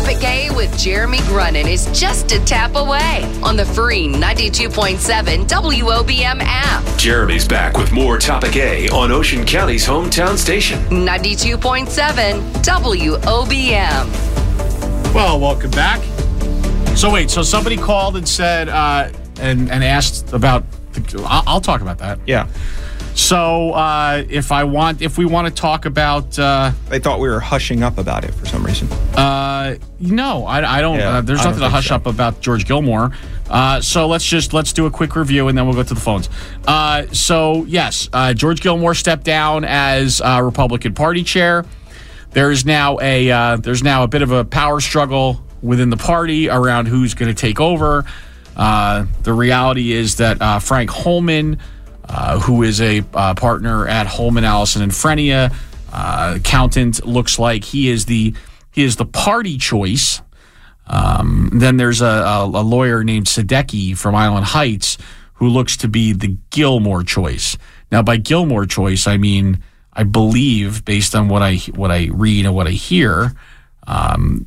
Topic 0.05 0.25
A 0.25 0.51
with 0.55 0.79
Jeremy 0.79 1.17
Grunin 1.21 1.67
is 1.67 1.87
just 1.99 2.31
a 2.33 2.45
tap 2.45 2.75
away 2.75 3.25
on 3.43 3.57
the 3.57 3.65
free 3.65 4.07
92.7 4.07 5.49
WOBM 5.49 6.43
app. 6.43 6.99
Jeremy's 6.99 7.49
back 7.49 7.79
with 7.79 7.91
more 7.91 8.19
Topic 8.19 8.55
A 8.57 8.87
on 8.91 9.11
Ocean 9.11 9.47
County's 9.47 9.87
hometown 9.87 10.37
station. 10.37 10.79
92.7 10.91 12.39
WOBM. 12.63 14.05
Well, 15.15 15.41
welcome 15.41 15.71
back. 15.71 16.03
So 16.95 17.11
wait, 17.11 17.31
so 17.31 17.41
somebody 17.43 17.79
called 17.79 18.19
and 18.19 18.29
said 18.29 18.69
uh, 18.69 19.09
and 19.41 19.71
and 19.71 19.83
asked 19.83 20.35
about 20.35 20.71
the, 20.93 21.25
I'll, 21.27 21.45
I'll 21.47 21.63
talk 21.63 21.81
about 21.81 21.97
that. 22.01 22.19
Yeah. 22.27 22.47
So 23.15 23.71
uh, 23.71 24.25
if 24.29 24.51
I 24.51 24.65
want, 24.65 25.01
if 25.01 25.17
we 25.19 25.25
want 25.25 25.47
to 25.47 25.55
talk 25.55 25.85
about, 25.87 26.37
uh, 26.39 26.73
They 26.89 26.99
thought 26.99 27.21
we 27.21 27.29
were 27.29 27.39
hushing 27.41 27.83
up 27.83 27.97
about 27.99 28.25
it 28.25 28.35
for 28.35 28.45
some 28.47 28.65
reason. 28.65 28.91
uh, 29.17 29.77
no, 30.01 30.45
I, 30.47 30.79
I 30.79 30.81
don't. 30.81 30.99
Yeah, 30.99 31.19
uh, 31.19 31.21
there's 31.21 31.41
I 31.41 31.45
don't 31.45 31.53
nothing 31.53 31.65
to 31.67 31.71
hush 31.71 31.89
so. 31.89 31.95
up 31.95 32.07
about 32.07 32.41
George 32.41 32.67
Gilmore. 32.67 33.13
Uh, 33.49 33.81
so 33.81 34.09
let's 34.09 34.25
just 34.25 34.53
let's 34.53 34.73
do 34.73 34.87
a 34.87 34.91
quick 34.91 35.15
review 35.17 35.49
and 35.49 35.57
then 35.57 35.67
we'll 35.67 35.77
go 35.77 35.83
to 35.85 35.95
the 35.95 36.01
phones. 36.01 36.29
Uh, 36.67 37.07
so 37.13 37.65
yes, 37.67 38.09
uh, 38.13 38.35
George 38.35 38.61
Gilmore 38.61 38.95
stepped 38.95 39.25
down 39.25 39.65
as 39.65 40.21
uh, 40.21 40.41
Republican 40.43 40.95
Party 40.95 41.23
chair. 41.23 41.65
There 42.33 42.51
is 42.51 42.65
now 42.67 42.99
a 43.01 43.31
uh, 43.31 43.57
there's 43.59 43.83
now 43.85 44.03
a 44.03 44.09
bit 44.09 44.23
of 44.23 44.33
a 44.33 44.45
power 44.45 44.81
struggle 44.81 45.41
within 45.63 45.89
the 45.91 45.97
party 45.97 46.49
around 46.51 46.87
who's 46.87 47.15
going 47.15 47.33
to 47.33 47.41
take 47.41 47.61
over. 47.61 48.05
Uh, 48.57 49.07
the 49.23 49.33
reality 49.33 49.93
is 49.93 50.17
that 50.17 50.41
uh, 50.43 50.59
Frank 50.59 50.91
Holman, 50.91 51.59
uh, 52.09 52.41
who 52.41 52.63
is 52.63 52.81
a 52.81 53.05
uh, 53.15 53.35
partner 53.35 53.87
at 53.89 54.07
Holman 54.07 54.45
Allison 54.45 54.83
and 54.83 54.93
Frenia, 54.93 55.55
uh, 55.93 56.35
accountant, 56.37 57.05
looks 57.07 57.39
like 57.39 57.65
he 57.65 57.89
is 57.89 58.07
the 58.07 58.35
he 58.73 58.83
is 58.83 58.97
the 58.97 59.07
party 59.07 59.59
choice. 59.59 60.21
Um, 60.87 61.51
then 61.55 61.77
there's 61.77 62.03
a, 62.03 62.05
a, 62.05 62.45
a 62.45 62.63
lawyer 62.63 63.05
named 63.05 63.27
Sadecki 63.27 63.97
from 63.97 64.15
Island 64.15 64.45
Heights 64.47 64.99
who 65.35 65.49
looks 65.49 65.77
to 65.79 65.89
be 65.89 66.13
the 66.13 66.37
Gilmore 66.51 67.03
choice. 67.03 67.57
Now, 67.91 68.03
by 68.03 68.19
Gilmore 68.19 68.67
choice, 68.67 69.07
I 69.07 69.17
mean 69.17 69.63
I 69.95 70.03
believe, 70.03 70.85
based 70.85 71.15
on 71.15 71.29
what 71.29 71.43
I 71.43 71.57
what 71.75 71.91
I 71.91 72.09
read 72.13 72.47
and 72.47 72.55
what 72.55 72.67
I 72.67 72.71
hear, 72.71 73.33
um, 73.87 74.47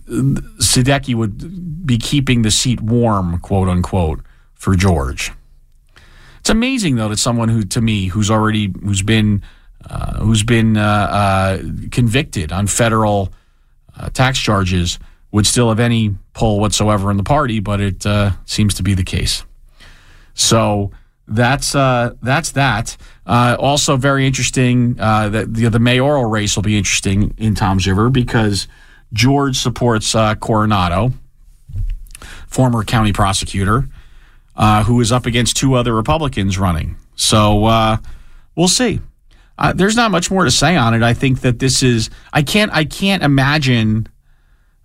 Sadecki 0.59 1.15
would 1.15 1.85
be 1.85 1.97
keeping 1.97 2.41
the 2.41 2.51
seat 2.51 2.81
warm, 2.81 3.39
quote 3.39 3.69
unquote, 3.69 4.19
for 4.55 4.75
George. 4.75 5.31
It's 6.47 6.51
amazing 6.53 6.95
though 6.95 7.09
that 7.09 7.19
someone 7.19 7.49
who, 7.49 7.63
to 7.63 7.81
me, 7.81 8.05
who's 8.05 8.31
already 8.31 8.73
who's 8.81 9.01
been 9.01 9.43
uh, 9.85 10.19
who's 10.19 10.43
been 10.43 10.77
uh, 10.77 10.81
uh, 10.81 11.57
convicted 11.91 12.53
on 12.53 12.67
federal 12.67 13.33
uh, 13.99 14.09
tax 14.11 14.39
charges 14.39 14.97
would 15.33 15.45
still 15.45 15.67
have 15.67 15.81
any 15.81 16.15
pull 16.31 16.61
whatsoever 16.61 17.11
in 17.11 17.17
the 17.17 17.23
party, 17.23 17.59
but 17.59 17.81
it 17.81 18.05
uh, 18.05 18.31
seems 18.45 18.75
to 18.75 18.83
be 18.83 18.93
the 18.93 19.03
case. 19.03 19.43
So 20.35 20.91
that's 21.27 21.75
uh, 21.75 22.13
that's 22.21 22.53
that. 22.53 22.95
Also, 23.25 23.97
very 23.97 24.25
interesting 24.25 24.93
that 24.93 25.53
the, 25.53 25.69
the 25.69 25.79
mayoral 25.79 26.27
race 26.27 26.55
will 26.55 26.63
be 26.63 26.77
interesting 26.77 27.33
in 27.37 27.55
Toms 27.55 27.85
River 27.85 28.09
because 28.09 28.69
George 29.11 29.57
supports 29.57 30.13
Coronato, 30.13 31.11
former 32.47 32.85
county 32.85 33.11
prosecutor, 33.11 33.89
uh, 34.57 34.83
who 34.83 34.99
is 34.99 35.11
up 35.11 35.25
against 35.25 35.55
two 35.55 35.75
other 35.75 35.93
Republicans 35.93 36.57
running. 36.57 36.97
So 37.15 37.65
uh, 37.65 37.97
we'll 38.55 38.67
see. 38.67 38.99
Uh, 39.57 39.73
there's 39.73 39.95
not 39.95 40.11
much 40.11 40.29
more 40.29 40.43
to 40.43 40.51
say 40.51 40.75
on 40.75 40.93
it. 40.93 41.03
I 41.03 41.13
think 41.13 41.41
that 41.41 41.59
this 41.59 41.81
is. 41.81 42.09
I 42.33 42.41
can't. 42.41 42.71
I 42.73 42.83
can't 42.83 43.23
imagine. 43.23 44.07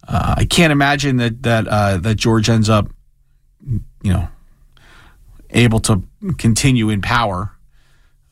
Uh, 0.06 0.35
I 0.38 0.44
can't 0.44 0.72
imagine 0.72 1.16
that 1.16 1.42
that 1.42 1.66
uh, 1.66 1.96
that 1.98 2.14
George 2.16 2.48
ends 2.48 2.68
up, 2.68 2.88
you 3.66 4.12
know, 4.12 4.28
able 5.50 5.80
to 5.80 6.02
continue 6.38 6.88
in 6.90 7.02
power. 7.02 7.52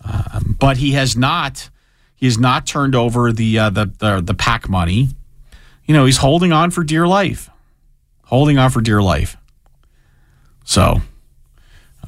Um, 0.02 0.56
but 0.58 0.78
he 0.78 0.92
has 0.92 1.16
not. 1.16 1.68
He 2.14 2.26
has 2.26 2.38
not 2.38 2.66
turned 2.66 2.94
over 2.94 3.32
the 3.32 3.58
uh, 3.58 3.70
the 3.70 3.86
the 3.98 4.20
the 4.20 4.66
money. 4.68 5.08
You 5.84 5.94
know, 5.94 6.06
he's 6.06 6.18
holding 6.18 6.52
on 6.52 6.70
for 6.70 6.84
dear 6.84 7.06
life, 7.06 7.50
holding 8.24 8.56
on 8.56 8.70
for 8.70 8.80
dear 8.80 9.02
life. 9.02 9.36
So 10.64 11.02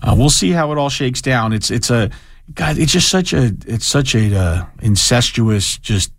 uh, 0.03 0.15
we'll 0.17 0.31
see 0.31 0.51
how 0.51 0.73
it 0.73 0.79
all 0.79 0.91
shakes 0.91 1.23
down. 1.23 1.53
It's 1.53 1.71
it's 1.71 1.91
a 1.91 2.11
God. 2.55 2.79
It's 2.79 2.93
just 2.93 3.09
such 3.09 3.33
a 3.33 3.53
it's 3.67 3.87
such 3.87 4.15
a 4.15 4.37
uh, 4.37 4.67
incestuous, 4.81 5.79
just 5.79 6.13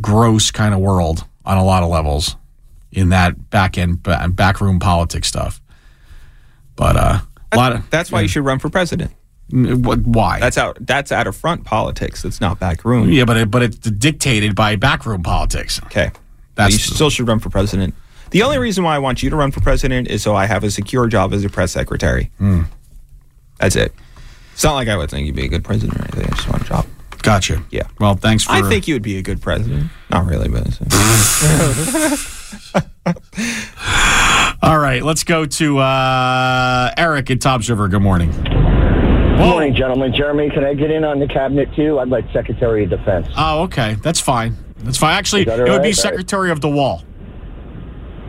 gross 0.00 0.50
kind 0.50 0.74
of 0.74 0.80
world 0.80 1.24
on 1.44 1.58
a 1.58 1.64
lot 1.64 1.82
of 1.82 1.88
levels 1.90 2.36
in 2.90 3.10
that 3.10 3.50
back 3.50 3.78
end 3.78 4.02
ba- 4.02 4.28
backroom 4.30 4.78
politics 4.78 5.28
stuff. 5.28 5.60
But 6.76 6.96
uh, 6.96 7.20
a 7.52 7.56
lot 7.56 7.72
of 7.72 7.88
That's 7.90 8.10
why 8.10 8.22
you 8.22 8.28
should 8.28 8.44
run 8.44 8.58
for 8.58 8.68
president. 8.68 9.12
what, 9.50 10.00
why? 10.00 10.40
That's 10.40 10.58
out. 10.58 10.78
That's 10.80 11.12
out 11.12 11.26
of 11.26 11.36
front 11.36 11.64
politics. 11.64 12.22
That's 12.22 12.40
not 12.40 12.58
back 12.58 12.84
room. 12.84 13.10
yeah, 13.10 13.24
but 13.24 13.36
it, 13.36 13.50
but 13.50 13.62
it's 13.62 13.76
dictated 13.76 14.54
by 14.54 14.76
backroom 14.76 15.22
politics. 15.22 15.80
Okay. 15.84 16.10
That's 16.54 16.72
you 16.72 16.78
still 16.78 17.10
should 17.10 17.28
run 17.28 17.38
for 17.38 17.50
president. 17.50 17.94
The 18.32 18.42
only 18.42 18.58
reason 18.58 18.82
why 18.82 18.96
I 18.96 18.98
want 18.98 19.22
you 19.22 19.28
to 19.30 19.36
run 19.36 19.52
for 19.52 19.60
president 19.60 20.08
is 20.08 20.22
so 20.22 20.34
I 20.34 20.46
have 20.46 20.64
a 20.64 20.70
secure 20.70 21.06
job 21.06 21.34
as 21.34 21.44
a 21.44 21.50
press 21.50 21.70
secretary. 21.72 22.30
Hmm. 22.38 22.62
That's 23.58 23.76
it. 23.76 23.92
It's 24.54 24.64
not 24.64 24.74
like 24.74 24.88
I 24.88 24.96
would 24.96 25.10
think 25.10 25.26
you'd 25.26 25.36
be 25.36 25.44
a 25.44 25.48
good 25.48 25.64
president 25.64 25.98
or 25.98 26.02
anything. 26.02 26.24
I 26.24 26.34
just 26.34 26.48
want 26.48 26.62
a 26.62 26.64
job. 26.64 26.86
Gotcha. 27.22 27.62
Yeah. 27.70 27.86
Well, 28.00 28.16
thanks 28.16 28.44
for. 28.44 28.52
I 28.52 28.68
think 28.68 28.88
you 28.88 28.94
would 28.94 29.02
be 29.02 29.18
a 29.18 29.22
good 29.22 29.40
president. 29.40 29.90
Not 30.10 30.26
really, 30.26 30.48
but 30.48 30.66
All 34.62 34.78
right, 34.78 35.02
let's 35.02 35.24
go 35.24 35.46
to 35.46 35.78
uh, 35.78 36.92
Eric 36.96 37.30
in 37.30 37.38
Toms 37.38 37.68
River. 37.68 37.88
Good 37.88 38.02
morning. 38.02 38.30
Good 38.32 39.48
morning, 39.48 39.74
gentlemen. 39.74 40.12
Jeremy, 40.14 40.50
can 40.50 40.64
I 40.64 40.74
get 40.74 40.90
in 40.90 41.04
on 41.04 41.18
the 41.18 41.26
cabinet 41.26 41.74
too? 41.74 41.98
I'd 41.98 42.08
like 42.08 42.24
Secretary 42.32 42.84
of 42.84 42.90
Defense. 42.90 43.26
Oh, 43.36 43.62
okay. 43.62 43.94
That's 44.02 44.20
fine. 44.20 44.56
That's 44.78 44.98
fine. 44.98 45.16
Actually, 45.16 45.44
that 45.44 45.60
it 45.60 45.68
all 45.68 45.76
would 45.76 45.82
be 45.82 45.88
right? 45.88 45.96
Secretary 45.96 46.50
of 46.50 46.60
the 46.60 46.68
Wall. 46.68 47.02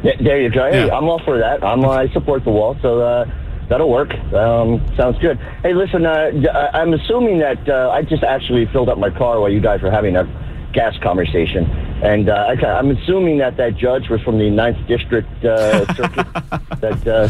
There 0.04 0.42
you 0.42 0.50
go. 0.50 0.70
Hey, 0.70 0.88
Yeah. 0.88 0.96
I'm 0.98 1.08
all 1.08 1.20
for 1.20 1.38
that. 1.38 1.64
I'm, 1.64 1.84
uh, 1.86 1.90
I 1.90 2.10
support 2.10 2.44
the 2.44 2.52
wall, 2.52 2.76
so 2.82 3.00
uh, 3.02 3.26
that'll 3.70 3.90
work. 3.90 4.14
Um, 4.34 4.82
sounds 4.98 5.18
good. 5.20 5.38
Hey, 5.64 5.74
listen, 5.74 6.06
uh, 6.06 6.32
I- 6.54 6.82
I'm 6.82 6.94
assuming 6.94 7.40
that 7.40 7.68
uh, 7.70 7.90
I 7.92 8.02
just 8.04 8.24
actually 8.24 8.66
filled 8.68 8.90
up 8.90 8.98
my 8.98 9.10
car 9.10 9.40
while 9.40 9.50
you 9.50 9.62
guys 9.62 9.82
were 9.82 9.92
having 9.92 10.16
a 10.18 10.28
gas 10.74 10.98
conversation. 11.00 11.66
And 12.04 12.28
uh, 12.30 12.48
I, 12.50 12.66
I'm 12.66 12.92
assuming 12.92 13.38
that 13.38 13.56
that 13.58 13.78
judge 13.78 14.10
was 14.10 14.20
from 14.22 14.40
the 14.40 14.50
Ninth 14.50 14.86
District 14.88 15.30
uh, 15.46 15.86
Circuit. 15.96 16.28
that, 16.82 17.08
uh, 17.08 17.30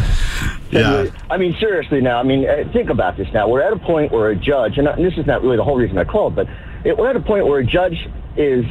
Yeah. 0.72 1.06
I 1.30 1.38
mean, 1.38 1.56
seriously 1.60 2.02
now, 2.02 2.20
I 2.20 2.24
mean, 2.24 2.48
uh, 2.50 2.68
think 2.74 2.90
about 2.90 3.18
this 3.18 3.28
now. 3.34 3.48
We're 3.48 3.62
at 3.62 3.74
a 3.74 3.78
point 3.80 4.12
where 4.12 4.30
a 4.32 4.36
judge, 4.36 4.80
and 4.80 4.88
this 4.98 5.16
is 5.18 5.28
not 5.28 5.44
really 5.44 5.58
the 5.58 5.64
whole 5.64 5.76
reason 5.78 5.98
I 6.00 6.06
called, 6.06 6.36
but 6.36 6.48
it, 6.84 6.98
we're 6.98 7.10
at 7.10 7.16
a 7.16 7.22
point 7.22 7.46
where 7.46 7.60
a 7.60 7.66
judge 7.66 8.08
is 8.36 8.66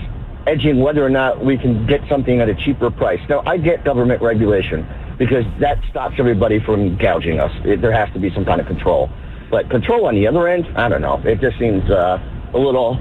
edging 0.47 0.81
whether 0.81 1.05
or 1.05 1.11
not 1.11 1.45
we 1.45 1.57
can 1.57 1.87
get 1.87 2.01
something 2.09 2.41
at 2.41 2.49
a 2.49 2.55
cheaper 2.55 2.91
price. 2.91 3.21
Now, 3.29 3.43
I 3.47 3.57
get 3.57 3.85
government 3.85 4.23
regulation 4.23 4.87
because 5.19 5.45
that 5.61 5.79
stops 5.91 6.17
everybody 6.19 6.59
from 6.59 6.97
gouging 6.97 7.39
us. 7.39 7.53
It, 7.65 7.81
there 7.81 7.93
has 7.93 8.13
to 8.15 8.19
be 8.19 8.31
some 8.35 8.45
kind 8.45 8.61
of 8.61 8.67
control. 8.67 9.11
But 9.51 9.71
control 9.71 10.07
on 10.07 10.15
the 10.15 10.27
other 10.27 10.49
end, 10.49 10.67
I 10.77 10.89
don't 10.89 11.03
know. 11.03 11.21
It 11.25 11.41
just 11.41 11.59
seems 11.59 11.89
uh, 11.91 12.19
a 12.55 12.59
little 12.59 12.99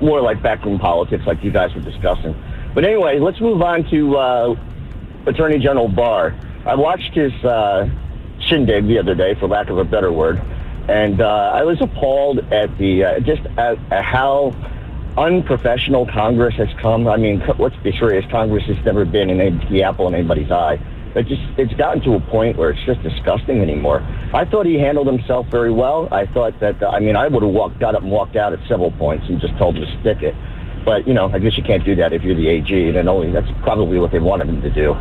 more 0.00 0.20
like 0.20 0.42
backroom 0.42 0.78
politics 0.78 1.24
like 1.26 1.42
you 1.42 1.50
guys 1.50 1.74
were 1.74 1.80
discussing. 1.80 2.34
But 2.74 2.84
anyway, 2.84 3.18
let's 3.18 3.40
move 3.40 3.60
on 3.60 3.88
to 3.90 4.16
uh, 4.16 4.56
Attorney 5.26 5.58
General 5.58 5.88
Barr. 5.88 6.34
I 6.64 6.76
watched 6.76 7.14
his 7.14 7.32
uh, 7.44 7.88
shindig 8.40 8.86
the 8.86 8.98
other 8.98 9.14
day, 9.14 9.34
for 9.34 9.48
lack 9.48 9.68
of 9.68 9.78
a 9.78 9.84
better 9.84 10.12
word, 10.12 10.40
and 10.88 11.20
uh, 11.20 11.50
I 11.52 11.64
was 11.64 11.80
appalled 11.80 12.38
at 12.52 12.76
the 12.78 13.04
uh, 13.04 13.20
just 13.20 13.42
at, 13.58 13.78
at 13.92 14.04
how 14.04 14.54
unprofessional 15.16 16.06
Congress 16.06 16.54
has 16.56 16.68
come. 16.80 17.08
I 17.08 17.16
mean, 17.16 17.42
let's 17.58 17.76
be 17.76 17.92
serious, 17.92 18.24
Congress 18.30 18.64
has 18.64 18.84
never 18.84 19.04
been 19.04 19.30
in 19.30 19.58
the 19.70 19.82
apple 19.82 20.08
in 20.08 20.14
anybody's 20.14 20.50
eye. 20.50 20.78
It 21.14 21.26
just 21.26 21.42
it's 21.58 21.74
gotten 21.74 22.00
to 22.02 22.14
a 22.14 22.20
point 22.20 22.56
where 22.56 22.70
it's 22.70 22.84
just 22.84 23.02
disgusting 23.02 23.60
anymore. 23.60 24.00
I 24.32 24.44
thought 24.44 24.64
he 24.64 24.78
handled 24.78 25.08
himself 25.08 25.48
very 25.48 25.72
well. 25.72 26.08
I 26.12 26.26
thought 26.26 26.60
that 26.60 26.80
uh, 26.80 26.90
I 26.90 27.00
mean 27.00 27.16
I 27.16 27.26
would 27.26 27.42
have 27.42 27.52
walked 27.52 27.80
got 27.80 27.96
up 27.96 28.02
and 28.02 28.12
walked 28.12 28.36
out 28.36 28.52
at 28.52 28.60
several 28.68 28.92
points 28.92 29.26
and 29.28 29.40
just 29.40 29.56
told 29.58 29.76
him 29.76 29.86
to 29.86 30.00
stick 30.00 30.22
it. 30.22 30.36
But 30.84 31.08
you 31.08 31.14
know, 31.14 31.28
I 31.28 31.40
guess 31.40 31.56
you 31.56 31.64
can't 31.64 31.84
do 31.84 31.96
that 31.96 32.12
if 32.12 32.22
you're 32.22 32.36
the 32.36 32.48
AG, 32.48 32.96
and 32.96 33.08
only 33.08 33.32
that's 33.32 33.50
probably 33.62 33.98
what 33.98 34.12
they 34.12 34.20
wanted 34.20 34.48
him 34.48 34.62
to 34.62 34.70
do. 34.70 34.94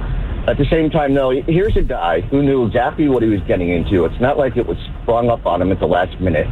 At 0.47 0.57
the 0.57 0.65
same 0.65 0.89
time, 0.89 1.13
though, 1.13 1.29
here's 1.29 1.77
a 1.77 1.83
guy 1.83 2.21
who 2.21 2.41
knew 2.41 2.65
exactly 2.65 3.07
what 3.07 3.21
he 3.21 3.29
was 3.29 3.41
getting 3.41 3.69
into. 3.69 4.05
It's 4.05 4.19
not 4.19 4.37
like 4.37 4.57
it 4.57 4.65
was 4.65 4.77
sprung 5.01 5.29
up 5.29 5.45
on 5.45 5.61
him 5.61 5.71
at 5.71 5.79
the 5.79 5.87
last 5.87 6.19
minute. 6.19 6.47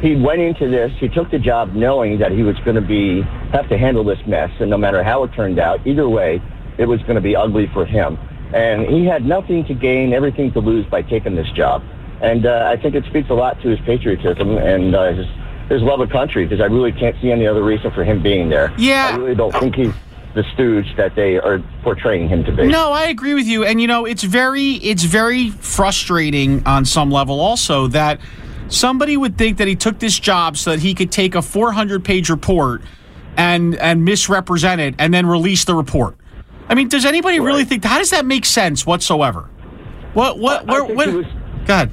He 0.00 0.16
went 0.16 0.40
into 0.40 0.68
this. 0.68 0.92
He 0.98 1.08
took 1.08 1.30
the 1.30 1.38
job 1.38 1.74
knowing 1.74 2.18
that 2.18 2.32
he 2.32 2.42
was 2.42 2.56
going 2.60 2.76
to 2.76 2.80
be 2.80 3.22
have 3.52 3.68
to 3.68 3.76
handle 3.76 4.04
this 4.04 4.18
mess, 4.26 4.50
and 4.60 4.70
no 4.70 4.78
matter 4.78 5.02
how 5.02 5.24
it 5.24 5.32
turned 5.34 5.58
out, 5.58 5.86
either 5.86 6.08
way, 6.08 6.40
it 6.78 6.86
was 6.86 7.00
going 7.02 7.16
to 7.16 7.20
be 7.20 7.36
ugly 7.36 7.68
for 7.74 7.84
him. 7.84 8.18
And 8.54 8.86
he 8.86 9.04
had 9.04 9.24
nothing 9.24 9.64
to 9.66 9.74
gain, 9.74 10.12
everything 10.12 10.52
to 10.52 10.60
lose 10.60 10.86
by 10.86 11.02
taking 11.02 11.34
this 11.36 11.50
job. 11.52 11.84
And 12.20 12.46
uh, 12.46 12.68
I 12.70 12.80
think 12.80 12.94
it 12.94 13.04
speaks 13.04 13.30
a 13.30 13.34
lot 13.34 13.60
to 13.62 13.68
his 13.68 13.78
patriotism 13.80 14.58
and 14.58 14.94
uh, 14.94 15.12
his, 15.12 15.26
his 15.68 15.82
love 15.82 16.00
of 16.00 16.10
country, 16.10 16.44
because 16.46 16.60
I 16.60 16.66
really 16.66 16.92
can't 16.92 17.16
see 17.20 17.30
any 17.30 17.46
other 17.46 17.62
reason 17.62 17.90
for 17.92 18.02
him 18.02 18.22
being 18.22 18.48
there. 18.48 18.74
Yeah. 18.76 19.10
I 19.12 19.16
really 19.16 19.34
don't 19.34 19.52
think 19.52 19.76
he's 19.76 19.92
the 20.34 20.44
stooge 20.54 20.96
that 20.96 21.14
they 21.14 21.38
are 21.38 21.62
portraying 21.82 22.28
him 22.28 22.44
to 22.44 22.52
be. 22.52 22.66
No, 22.66 22.92
I 22.92 23.04
agree 23.04 23.34
with 23.34 23.46
you. 23.46 23.64
And 23.64 23.80
you 23.80 23.86
know, 23.86 24.04
it's 24.04 24.22
very 24.22 24.74
it's 24.74 25.02
very 25.02 25.50
frustrating 25.50 26.66
on 26.66 26.84
some 26.84 27.10
level 27.10 27.40
also 27.40 27.88
that 27.88 28.20
somebody 28.70 29.16
would 29.16 29.36
think 29.36 29.58
that 29.58 29.68
he 29.68 29.76
took 29.76 29.98
this 29.98 30.18
job 30.18 30.56
so 30.56 30.70
that 30.70 30.80
he 30.80 30.94
could 30.94 31.12
take 31.12 31.34
a 31.34 31.42
400 31.42 32.04
page 32.04 32.30
report 32.30 32.82
and 33.36 33.76
and 33.76 34.04
misrepresent 34.04 34.80
it 34.80 34.94
and 34.98 35.12
then 35.12 35.26
release 35.26 35.64
the 35.64 35.74
report. 35.74 36.16
I 36.68 36.74
mean, 36.74 36.88
does 36.88 37.04
anybody 37.04 37.40
really 37.40 37.64
think 37.64 37.84
how 37.84 37.98
does 37.98 38.10
that 38.10 38.24
make 38.24 38.44
sense 38.44 38.86
whatsoever? 38.86 39.50
What 40.14 40.38
what 40.38 40.68
I 40.68 40.72
where, 40.72 40.86
think 40.86 40.96
what 40.96 41.08
was- 41.12 41.26
God. 41.66 41.90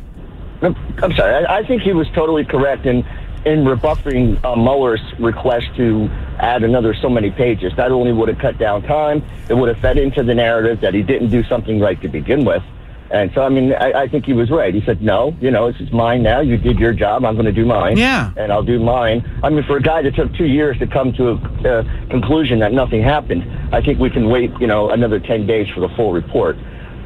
I'm 0.62 1.14
sorry. 1.16 1.46
I, 1.46 1.60
I 1.60 1.64
think 1.68 1.84
he 1.84 1.94
was 1.94 2.08
totally 2.16 2.44
correct 2.44 2.86
in 2.86 3.06
in 3.46 3.66
rebuffing 3.66 4.44
uh, 4.44 4.56
Mueller's 4.56 5.02
request 5.20 5.68
to 5.78 6.10
add 6.40 6.64
another 6.64 6.94
so 6.96 7.10
many 7.10 7.30
pages. 7.32 7.72
Not 7.78 7.92
only 7.92 8.12
would 8.12 8.30
it 8.30 8.40
cut 8.40 8.58
down 8.58 8.82
time, 8.84 9.24
it 9.50 9.54
would 9.54 9.70
have 9.70 9.78
fed 9.80 9.98
into 9.98 10.24
the 10.24 10.34
narrative 10.34 10.82
that 10.82 10.94
he 10.94 11.04
didn't 11.04 11.30
do 11.30 11.44
something 11.44 11.80
right 11.80 12.02
to 12.02 12.08
begin 12.08 12.44
with. 12.44 12.64
And 13.10 13.32
so, 13.34 13.42
I 13.42 13.50
mean, 13.50 13.74
I, 13.74 14.02
I 14.02 14.08
think 14.08 14.26
he 14.26 14.34
was 14.34 14.50
right. 14.50 14.74
He 14.74 14.82
said, 14.82 15.02
no, 15.02 15.36
you 15.40 15.50
know, 15.50 15.72
this 15.72 15.80
is 15.80 15.92
mine 15.94 16.24
now. 16.24 16.42
You 16.42 16.58
did 16.58 16.78
your 16.78 16.94
job. 16.94 17.24
I'm 17.24 17.36
going 17.36 17.46
to 17.46 17.52
do 17.54 17.66
mine. 17.66 17.98
Yeah. 17.98 18.32
And 18.36 18.52
I'll 18.52 18.64
do 18.64 18.80
mine. 18.80 19.40
I 19.44 19.50
mean, 19.50 19.64
for 19.64 19.78
a 19.78 19.82
guy 19.82 20.02
that 20.02 20.16
took 20.16 20.34
two 20.36 20.46
years 20.46 20.78
to 20.80 20.88
come 20.88 21.14
to 21.14 21.30
a 21.30 21.34
uh, 21.34 21.84
conclusion 22.10 22.60
that 22.60 22.74
nothing 22.74 23.02
happened, 23.02 23.44
I 23.74 23.82
think 23.82 24.00
we 24.00 24.10
can 24.10 24.30
wait, 24.30 24.52
you 24.60 24.68
know, 24.68 24.90
another 24.90 25.20
10 25.20 25.48
days 25.48 25.68
for 25.74 25.80
the 25.80 25.90
full 25.90 26.12
report. 26.12 26.58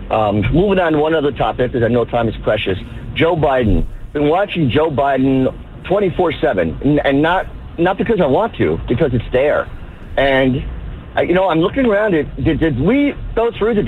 Um, 0.09 0.41
moving 0.53 0.79
on 0.79 0.93
to 0.93 0.97
one 0.97 1.15
other 1.15 1.31
topic, 1.31 1.71
because 1.71 1.85
I 1.85 1.87
know 1.87 2.03
time 2.03 2.27
is 2.27 2.35
precious. 2.43 2.77
Joe 3.13 3.35
Biden. 3.35 3.85
Been 4.11 4.27
watching 4.27 4.69
Joe 4.69 4.91
Biden 4.91 5.55
24/7, 5.83 7.01
and 7.05 7.21
not 7.21 7.47
not 7.77 7.97
because 7.97 8.19
I 8.19 8.25
want 8.25 8.55
to, 8.57 8.77
because 8.89 9.13
it's 9.13 9.31
there. 9.31 9.69
And 10.17 10.55
you 11.17 11.33
know, 11.33 11.47
I'm 11.47 11.59
looking 11.59 11.85
around. 11.85 12.11
Did, 12.11 12.59
did 12.59 12.79
we 12.79 13.15
go 13.35 13.51
through 13.57 13.75
the 13.75 13.83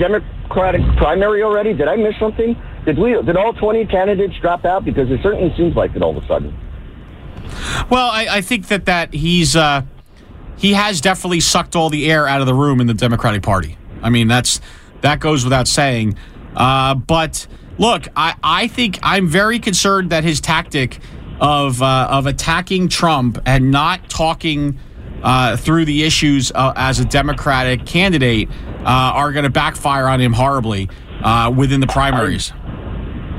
Democratic 0.48 0.82
primary 0.96 1.42
already? 1.42 1.72
Did 1.72 1.88
I 1.88 1.96
miss 1.96 2.14
something? 2.18 2.56
Did 2.84 2.98
we? 2.98 3.20
Did 3.22 3.36
all 3.36 3.52
20 3.52 3.86
candidates 3.86 4.34
drop 4.40 4.64
out? 4.64 4.84
Because 4.84 5.10
it 5.10 5.20
certainly 5.22 5.54
seems 5.56 5.74
like 5.74 5.96
it 5.96 6.02
all 6.02 6.16
of 6.16 6.22
a 6.22 6.26
sudden. 6.26 6.56
Well, 7.90 8.08
I, 8.10 8.26
I 8.30 8.40
think 8.40 8.68
that 8.68 8.84
that 8.86 9.14
he's 9.14 9.56
uh, 9.56 9.82
he 10.56 10.74
has 10.74 11.00
definitely 11.00 11.40
sucked 11.40 11.74
all 11.74 11.90
the 11.90 12.10
air 12.10 12.26
out 12.28 12.40
of 12.40 12.46
the 12.46 12.54
room 12.54 12.80
in 12.80 12.86
the 12.86 12.94
Democratic 12.94 13.42
Party. 13.42 13.76
I 14.02 14.10
mean, 14.10 14.28
that's 14.28 14.60
that 15.00 15.20
goes 15.20 15.44
without 15.44 15.66
saying. 15.66 16.16
Uh, 16.54 16.94
but 16.94 17.46
look, 17.78 18.08
I, 18.14 18.34
I 18.42 18.66
think 18.68 18.98
I'm 19.02 19.26
very 19.26 19.58
concerned 19.58 20.10
that 20.10 20.24
his 20.24 20.40
tactic 20.40 20.98
of 21.40 21.82
uh, 21.82 22.08
of 22.10 22.26
attacking 22.26 22.88
Trump 22.88 23.38
and 23.46 23.70
not 23.70 24.08
talking 24.10 24.78
uh, 25.24 25.56
through 25.56 25.86
the 25.86 26.04
issues 26.04 26.52
uh, 26.54 26.72
as 26.76 27.00
a 27.00 27.04
Democratic 27.04 27.84
candidate 27.86 28.48
uh, 28.80 28.84
are 28.84 29.32
going 29.32 29.44
to 29.44 29.50
backfire 29.50 30.06
on 30.06 30.20
him 30.20 30.32
horribly 30.32 30.88
uh, 31.22 31.52
within 31.54 31.80
the 31.80 31.86
primaries. 31.86 32.52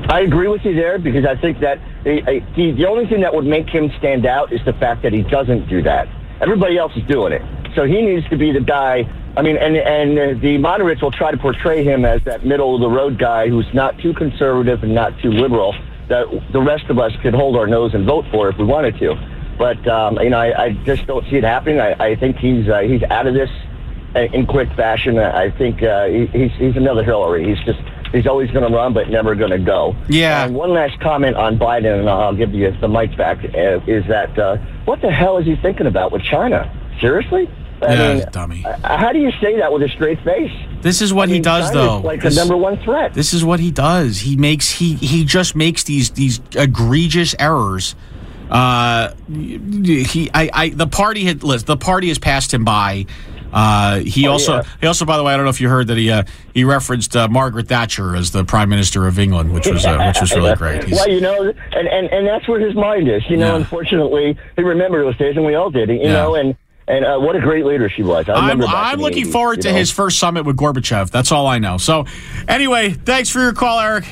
I 0.08 0.20
agree 0.20 0.48
with 0.48 0.64
you 0.64 0.74
there 0.74 0.98
because 0.98 1.24
I 1.24 1.36
think 1.36 1.60
that 1.60 1.80
the, 2.04 2.42
the, 2.54 2.72
the 2.72 2.86
only 2.86 3.06
thing 3.06 3.20
that 3.22 3.34
would 3.34 3.46
make 3.46 3.68
him 3.68 3.90
stand 3.98 4.26
out 4.26 4.52
is 4.52 4.60
the 4.64 4.72
fact 4.74 5.02
that 5.02 5.12
he 5.12 5.22
doesn't 5.22 5.68
do 5.68 5.82
that. 5.82 6.08
Everybody 6.40 6.76
else 6.76 6.92
is 6.96 7.04
doing 7.04 7.32
it. 7.32 7.42
So 7.74 7.84
he 7.84 8.02
needs 8.02 8.28
to 8.28 8.36
be 8.36 8.52
the 8.52 8.60
guy. 8.60 9.04
I 9.36 9.42
mean, 9.42 9.56
and 9.56 9.76
and 9.76 10.40
the 10.40 10.58
moderates 10.58 11.02
will 11.02 11.10
try 11.10 11.30
to 11.30 11.36
portray 11.36 11.84
him 11.84 12.04
as 12.04 12.22
that 12.24 12.44
middle 12.44 12.74
of 12.74 12.80
the 12.80 12.88
road 12.88 13.18
guy 13.18 13.48
who's 13.48 13.66
not 13.74 13.98
too 13.98 14.14
conservative 14.14 14.82
and 14.82 14.94
not 14.94 15.18
too 15.20 15.30
liberal 15.30 15.74
that 16.08 16.26
the 16.52 16.60
rest 16.60 16.84
of 16.88 16.98
us 16.98 17.12
could 17.22 17.34
hold 17.34 17.56
our 17.56 17.66
nose 17.66 17.92
and 17.92 18.06
vote 18.06 18.24
for 18.30 18.48
if 18.48 18.56
we 18.58 18.64
wanted 18.64 18.98
to. 18.98 19.35
But 19.58 19.86
um, 19.88 20.18
you 20.20 20.30
know, 20.30 20.38
I, 20.38 20.64
I 20.64 20.72
just 20.84 21.06
don't 21.06 21.24
see 21.28 21.36
it 21.36 21.44
happening. 21.44 21.80
I, 21.80 21.92
I 21.92 22.16
think 22.16 22.36
he's 22.36 22.68
uh, 22.68 22.80
he's 22.80 23.02
out 23.04 23.26
of 23.26 23.34
this 23.34 23.50
in 24.14 24.46
quick 24.46 24.72
fashion. 24.74 25.18
I 25.18 25.50
think 25.50 25.82
uh, 25.82 26.06
he, 26.06 26.26
he's 26.26 26.52
he's 26.52 26.76
another 26.76 27.02
Hillary. 27.02 27.54
He's 27.54 27.64
just 27.64 27.80
he's 28.12 28.26
always 28.26 28.50
going 28.50 28.70
to 28.70 28.74
run, 28.76 28.92
but 28.92 29.08
never 29.08 29.34
going 29.34 29.50
to 29.50 29.58
go. 29.58 29.96
Yeah. 30.08 30.44
And 30.44 30.54
one 30.54 30.70
last 30.70 30.98
comment 31.00 31.36
on 31.36 31.58
Biden, 31.58 32.00
and 32.00 32.08
I'll 32.08 32.34
give 32.34 32.54
you 32.54 32.70
the 32.80 32.88
mic 32.88 33.16
back. 33.16 33.38
Uh, 33.44 33.80
is 33.86 34.06
that 34.08 34.38
uh, 34.38 34.56
what 34.84 35.00
the 35.00 35.10
hell 35.10 35.38
is 35.38 35.46
he 35.46 35.56
thinking 35.56 35.86
about 35.86 36.12
with 36.12 36.22
China? 36.22 36.70
Seriously? 37.00 37.50
I 37.82 37.92
yeah, 37.92 38.14
mean, 38.14 38.24
dummy. 38.30 38.64
How 38.84 39.12
do 39.12 39.18
you 39.18 39.30
say 39.32 39.58
that 39.58 39.70
with 39.70 39.82
a 39.82 39.88
straight 39.90 40.18
face? 40.24 40.50
This 40.80 41.02
is 41.02 41.12
what 41.12 41.24
I 41.24 41.26
mean, 41.26 41.34
he 41.36 41.40
does, 41.42 41.70
China's 41.70 41.74
though. 41.74 41.98
Like 42.00 42.22
this, 42.22 42.34
the 42.34 42.40
number 42.40 42.56
one 42.56 42.78
threat. 42.78 43.12
This 43.12 43.34
is 43.34 43.44
what 43.44 43.60
he 43.60 43.70
does. 43.70 44.20
He 44.20 44.36
makes 44.36 44.70
he 44.70 44.94
he 44.94 45.24
just 45.24 45.54
makes 45.54 45.84
these 45.84 46.10
these 46.10 46.40
egregious 46.54 47.34
errors. 47.38 47.94
Uh, 48.50 49.12
he 49.28 50.30
I, 50.32 50.50
I 50.52 50.68
the 50.70 50.86
party 50.86 51.24
had 51.24 51.42
listen, 51.42 51.66
the 51.66 51.76
party 51.76 52.08
has 52.08 52.18
passed 52.18 52.52
him 52.54 52.64
by. 52.64 53.06
Uh, 53.52 54.00
he 54.00 54.26
Oh, 54.26 54.32
also 54.32 54.56
yeah. 54.56 54.62
he 54.80 54.86
also 54.86 55.04
by 55.04 55.16
the 55.16 55.22
way 55.22 55.32
I 55.32 55.36
don't 55.36 55.44
know 55.46 55.50
if 55.50 55.60
you 55.60 55.68
heard 55.68 55.86
that 55.86 55.96
he 55.96 56.10
uh, 56.10 56.24
he 56.52 56.64
referenced 56.64 57.16
uh, 57.16 57.28
Margaret 57.28 57.68
Thatcher 57.68 58.14
as 58.14 58.30
the 58.32 58.44
prime 58.44 58.68
minister 58.68 59.06
of 59.06 59.18
England, 59.18 59.52
which 59.54 59.66
was 59.66 59.86
uh, 59.86 59.96
which 60.06 60.20
was 60.20 60.32
really 60.34 60.54
great. 60.56 60.84
He's- 60.84 60.98
well, 60.98 61.08
you 61.08 61.20
know, 61.20 61.42
and, 61.72 61.88
and, 61.88 62.08
and 62.08 62.26
that's 62.26 62.46
where 62.48 62.60
his 62.60 62.74
mind 62.74 63.08
is. 63.08 63.22
You 63.30 63.36
know, 63.36 63.50
Yeah. 63.52 63.56
unfortunately, 63.56 64.36
he 64.56 64.62
remembered 64.62 65.06
those 65.06 65.16
days, 65.16 65.36
and 65.36 65.46
we 65.46 65.54
all 65.54 65.70
did. 65.70 65.88
You 65.88 66.00
Yeah. 66.00 66.12
know, 66.12 66.34
and 66.34 66.56
and 66.88 67.04
uh, 67.04 67.18
what 67.18 67.34
a 67.34 67.40
great 67.40 67.64
leader 67.64 67.88
she 67.88 68.02
was. 68.02 68.28
I 68.28 68.34
I'm, 68.34 68.62
I'm 68.62 69.00
looking 69.00 69.26
80s, 69.26 69.32
forward 69.32 69.62
to 69.62 69.72
know. 69.72 69.78
his 69.78 69.90
first 69.90 70.18
summit 70.20 70.44
with 70.44 70.56
Gorbachev. 70.56 71.10
That's 71.10 71.32
all 71.32 71.46
I 71.48 71.58
know. 71.58 71.78
So, 71.78 72.04
anyway, 72.46 72.90
thanks 72.90 73.28
for 73.30 73.40
your 73.40 73.52
call, 73.54 73.80
Eric. 73.80 74.04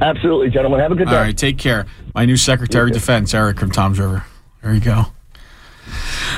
Absolutely, 0.00 0.50
gentlemen. 0.50 0.80
Have 0.80 0.92
a 0.92 0.94
good 0.94 1.08
day. 1.08 1.16
All 1.16 1.22
right, 1.22 1.36
take 1.36 1.58
care. 1.58 1.86
My 2.14 2.24
new 2.24 2.36
Secretary 2.36 2.90
of 2.90 2.94
Defense, 2.94 3.34
Eric 3.34 3.58
from 3.58 3.70
Toms 3.70 3.98
River. 3.98 4.24
There 4.62 4.74
you 4.74 4.80
go. 4.80 5.06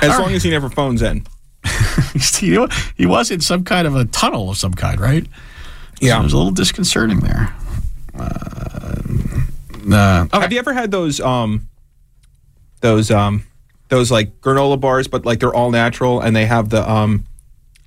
As 0.03 0.19
long 0.19 0.33
as 0.33 0.43
he 0.43 0.51
never 0.51 0.69
phones 0.69 1.03
in. 1.03 1.27
he, 2.39 2.59
he 2.97 3.07
was 3.07 3.31
in 3.31 3.41
some 3.41 3.65
kind 3.65 3.87
of 3.87 3.95
a 3.95 4.05
tunnel 4.07 4.51
of 4.51 4.57
some 4.57 4.75
kind, 4.75 5.01
right? 5.01 5.27
Yeah. 6.01 6.15
So 6.15 6.21
it 6.21 6.25
was 6.25 6.33
a 6.33 6.37
little 6.37 6.53
disconcerting 6.53 7.21
there. 7.21 7.55
Uh, 8.19 8.29
uh, 9.91 10.27
Have 10.33 10.53
you 10.53 10.59
ever 10.59 10.73
had 10.73 10.91
those 10.91 11.21
um 11.21 11.69
those 12.81 13.11
um 13.11 13.45
those 13.89 14.11
like 14.11 14.41
granola 14.41 14.81
bars, 14.81 15.09
but 15.09 15.25
like 15.25 15.41
they're 15.41 15.55
all 15.55 15.71
natural 15.71 16.21
and 16.21 16.35
they 16.35 16.47
have 16.47 16.71
the 16.71 16.89
um 16.89 17.25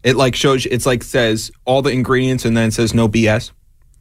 it 0.04 0.16
like 0.16 0.36
shows 0.36 0.66
it's 0.66 0.86
like 0.86 1.04
says 1.04 1.52
all 1.66 1.82
the 1.82 1.90
ingredients 1.90 2.46
and 2.46 2.56
then 2.56 2.70
it 2.70 2.74
says 2.74 2.94
no 2.94 3.08
BS 3.08 3.52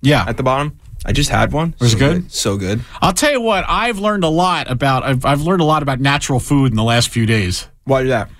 yeah. 0.03 0.25
at 0.29 0.37
the 0.37 0.42
bottom. 0.42 0.79
I 1.05 1.12
just 1.12 1.31
had 1.31 1.53
one. 1.53 1.75
Was 1.81 1.93
it 1.95 1.99
So 1.99 1.99
good? 1.99 2.33
So 2.33 2.57
good. 2.57 2.81
I'll 3.03 3.12
tell 3.12 3.31
you 3.33 3.40
what, 3.40 3.64
I've 3.69 3.99
learned 3.99 4.25
a 4.25 4.29
lot 4.29 4.71
about 4.71 5.03
I've, 5.03 5.25
I've 5.25 5.43
learned 5.43 5.61
a 5.61 5.64
lot 5.64 5.83
about 5.83 6.01
natural 6.01 6.40
food 6.40 6.71
in 6.73 6.77
the 6.77 6.83
last 6.85 7.09
few 7.11 7.27
days 7.27 7.69
Why 7.85 8.03
is 8.03 8.09
that? 8.09 8.31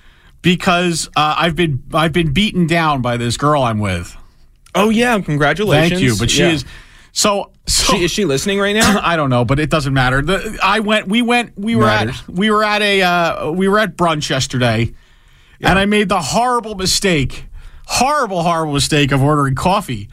because 0.42 1.09
uh, 1.16 1.35
I've 1.38 1.57
been 1.57 1.83
I've 1.92 2.12
been 2.12 2.33
beaten 2.33 2.66
down 2.66 3.03
by 3.03 3.16
this 3.16 3.37
girl 3.37 3.62
I'm 3.62 3.79
with. 3.79 4.16
Oh 4.74 4.90
yeah, 4.90 5.18
congratulations. 5.20 5.90
Thank 5.90 6.03
you, 6.03 6.16
but 6.18 6.31
she 6.31 6.40
Yeah. 6.42 6.50
is 6.53 6.64
so 7.12 7.50
so. 7.66 7.94
She, 7.96 8.05
is 8.05 8.11
she 8.11 8.24
listening 8.24 8.59
right 8.59 8.74
now? 8.74 9.00
I 9.03 9.16
don't 9.16 9.31
know, 9.31 9.44
but 9.44 9.59
it 9.61 9.70
doesn't 9.70 9.94
matter. 9.94 10.20
The, 10.20 10.59
I 10.62 10.81
went. 10.81 11.07
We 11.09 11.22
went. 11.22 11.57
We 11.59 11.77
were 11.77 11.85
Matters. 11.87 12.20
at. 12.20 12.29
We 12.35 12.50
were 12.50 12.64
at 12.64 12.83
a. 12.83 13.03
Uh, 13.03 13.50
we 13.53 13.68
were 13.68 13.79
at 13.79 13.96
brunch 13.96 14.29
yesterday, 14.29 14.92
and 15.61 15.79
I 15.79 15.87
made 15.87 16.09
the 16.09 16.20
horrible 16.20 16.74
mistake, 16.74 17.46
horrible, 17.87 18.42
horrible 18.42 18.74
mistake 18.74 19.12
of 19.12 19.22
ordering 19.22 19.55
coffee, 19.55 20.09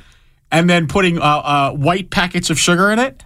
and 0.51 0.69
then 0.69 0.87
putting 0.87 1.17
uh, 1.17 1.21
uh, 1.21 1.71
white 1.71 2.09
packets 2.09 2.49
of 2.49 2.59
sugar 2.59 2.91
in 2.91 2.99
it. 2.99 3.23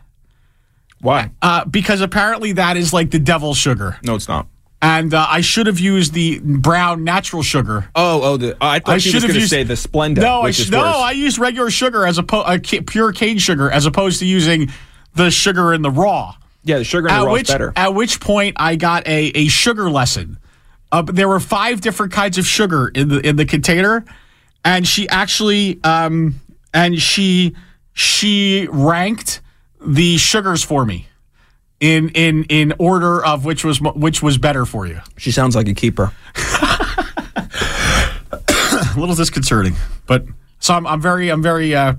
Why? 1.01 1.31
Uh, 1.41 1.65
because 1.65 2.01
apparently 2.01 2.53
that 2.53 2.77
is 2.77 2.93
like 2.93 3.11
the 3.11 3.19
devil's 3.19 3.57
sugar, 3.57 3.97
No, 4.03 4.15
it's 4.15 4.27
not. 4.27 4.47
and 4.81 5.13
uh, 5.13 5.25
I 5.29 5.41
should 5.41 5.67
have 5.67 5.79
used 5.79 6.13
the 6.13 6.39
brown 6.39 7.03
natural 7.03 7.43
sugar. 7.43 7.89
Oh, 7.95 8.21
oh, 8.23 8.37
the, 8.37 8.57
I 8.61 8.79
thought 8.79 8.95
I 8.95 8.97
she 8.97 9.09
should 9.09 9.15
was 9.17 9.23
have 9.23 9.29
going 9.29 9.35
to 9.35 9.39
used 9.41 9.49
say 9.51 9.63
the 9.63 9.73
Splenda. 9.75 10.17
No, 10.21 10.41
I 10.41 10.51
sh- 10.51 10.61
is 10.61 10.71
no. 10.71 10.79
I 10.83 11.11
used 11.11 11.37
regular 11.37 11.69
sugar 11.69 12.05
as 12.07 12.17
opposed 12.17 12.47
uh, 12.47 12.57
ca- 12.59 12.81
pure 12.81 13.11
cane 13.11 13.37
sugar 13.37 13.69
as 13.69 13.85
opposed 13.85 14.19
to 14.19 14.25
using 14.25 14.71
the 15.13 15.29
sugar 15.29 15.73
in 15.73 15.81
the 15.81 15.91
raw. 15.91 16.35
yeah, 16.63 16.77
the 16.79 16.83
sugar 16.83 17.07
in 17.09 17.13
the 17.19 17.25
raw 17.25 17.31
which 17.33 17.49
is 17.49 17.53
better. 17.53 17.73
at 17.75 17.93
which 17.93 18.19
point 18.19 18.55
I 18.59 18.75
got 18.75 19.05
a, 19.07 19.25
a 19.35 19.47
sugar 19.47 19.89
lesson. 19.91 20.37
Uh, 20.91 21.01
there 21.03 21.27
were 21.27 21.39
five 21.39 21.81
different 21.81 22.13
kinds 22.13 22.37
of 22.37 22.45
sugar 22.47 22.87
in 22.95 23.09
the 23.09 23.19
in 23.27 23.35
the 23.35 23.45
container, 23.45 24.05
and 24.63 24.87
she 24.87 25.07
actually 25.09 25.79
um 25.83 26.39
and 26.75 27.01
she 27.01 27.55
she 27.93 28.67
ranked 28.69 29.41
the 29.81 30.17
sugars 30.17 30.61
for 30.61 30.85
me 30.85 31.07
in 31.79 32.09
in 32.09 32.43
in 32.49 32.73
order 32.77 33.25
of 33.25 33.45
which 33.45 33.63
was 33.63 33.81
which 33.81 34.21
was 34.21 34.37
better 34.37 34.65
for 34.65 34.85
you. 34.85 34.99
She 35.17 35.31
sounds 35.31 35.55
like 35.55 35.67
a 35.67 35.73
keeper. 35.73 36.11
a 36.35 37.41
little 38.97 39.15
disconcerting, 39.15 39.75
but 40.05 40.25
so 40.59 40.73
I'm, 40.73 40.85
I'm 40.85 41.01
very 41.01 41.29
I'm 41.29 41.41
very 41.41 41.73
uh, 41.73 41.95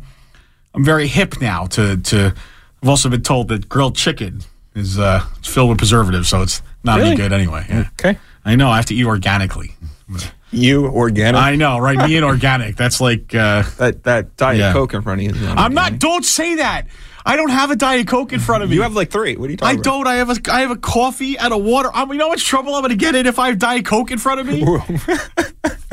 I'm 0.75 0.85
very 0.85 1.09
hip 1.09 1.41
now 1.41 1.67
to 1.67 1.97
to. 1.97 2.35
I've 2.83 2.89
also 2.89 3.09
been 3.09 3.23
told 3.23 3.49
that 3.49 3.69
grilled 3.69 3.97
chicken 3.97 4.43
is 4.75 4.99
uh, 4.99 5.21
filled 5.43 5.71
with 5.71 5.79
preservatives, 5.79 6.29
so 6.29 6.43
it's 6.43 6.63
not 6.85 7.01
any 7.01 7.17
good 7.17 7.33
anyway. 7.33 7.65
Yeah. 7.69 7.89
Okay. 7.99 8.19
I 8.45 8.55
know 8.55 8.69
I 8.69 8.77
have 8.77 8.87
to 8.87 8.95
eat 8.95 9.07
organically. 9.07 9.75
You 10.53 10.87
organic. 10.87 11.41
I 11.41 11.57
know, 11.57 11.79
right? 11.79 11.99
Me 12.09 12.17
and 12.17 12.25
organic. 12.25 12.77
That's 12.77 13.01
like 13.01 13.35
uh, 13.35 13.65
that 13.79 14.05
that 14.05 14.37
diet 14.37 14.59
Yeah. 14.59 14.73
coke 14.73 14.95
in 14.95 15.03
front 15.03 15.21
of 15.27 15.37
you. 15.37 15.47
I'm 15.49 15.75
not. 15.75 15.99
Don't 15.99 16.25
say 16.25 16.57
that. 16.57 16.87
I 17.29 17.35
don't 17.35 17.51
have 17.51 17.73
a 17.73 17.77
diet 17.77 18.07
coke 18.07 18.33
in 18.33 18.39
front 18.39 18.63
of 18.63 18.71
me. 18.71 18.77
You 18.77 18.83
have 18.83 18.95
like 18.95 19.11
three. 19.11 19.37
What 19.37 19.49
are 19.49 19.51
you 19.51 19.57
talking 19.57 19.81
I 19.81 19.83
talking 19.83 20.05
don't. 20.05 20.07
I 20.07 20.15
have 20.17 20.31
a. 20.31 20.37
I 20.53 20.61
have 20.61 20.71
a 20.71 20.77
coffee 20.77 21.37
and 21.37 21.53
a 21.53 21.59
water. 21.59 21.91
I 21.93 22.05
mean, 22.05 22.13
you 22.13 22.19
know 22.19 22.27
how 22.27 22.31
much 22.31 22.45
trouble 22.45 22.75
I'm 22.77 22.83
going 22.83 22.91
to 22.91 22.97
get 22.97 23.17
in 23.17 23.27
if 23.27 23.39
I 23.41 23.49
have 23.49 23.59
diet 23.59 23.85
coke 23.85 24.13
in 24.13 24.19
front 24.19 24.41
of 24.41 24.47
me. 24.47 24.65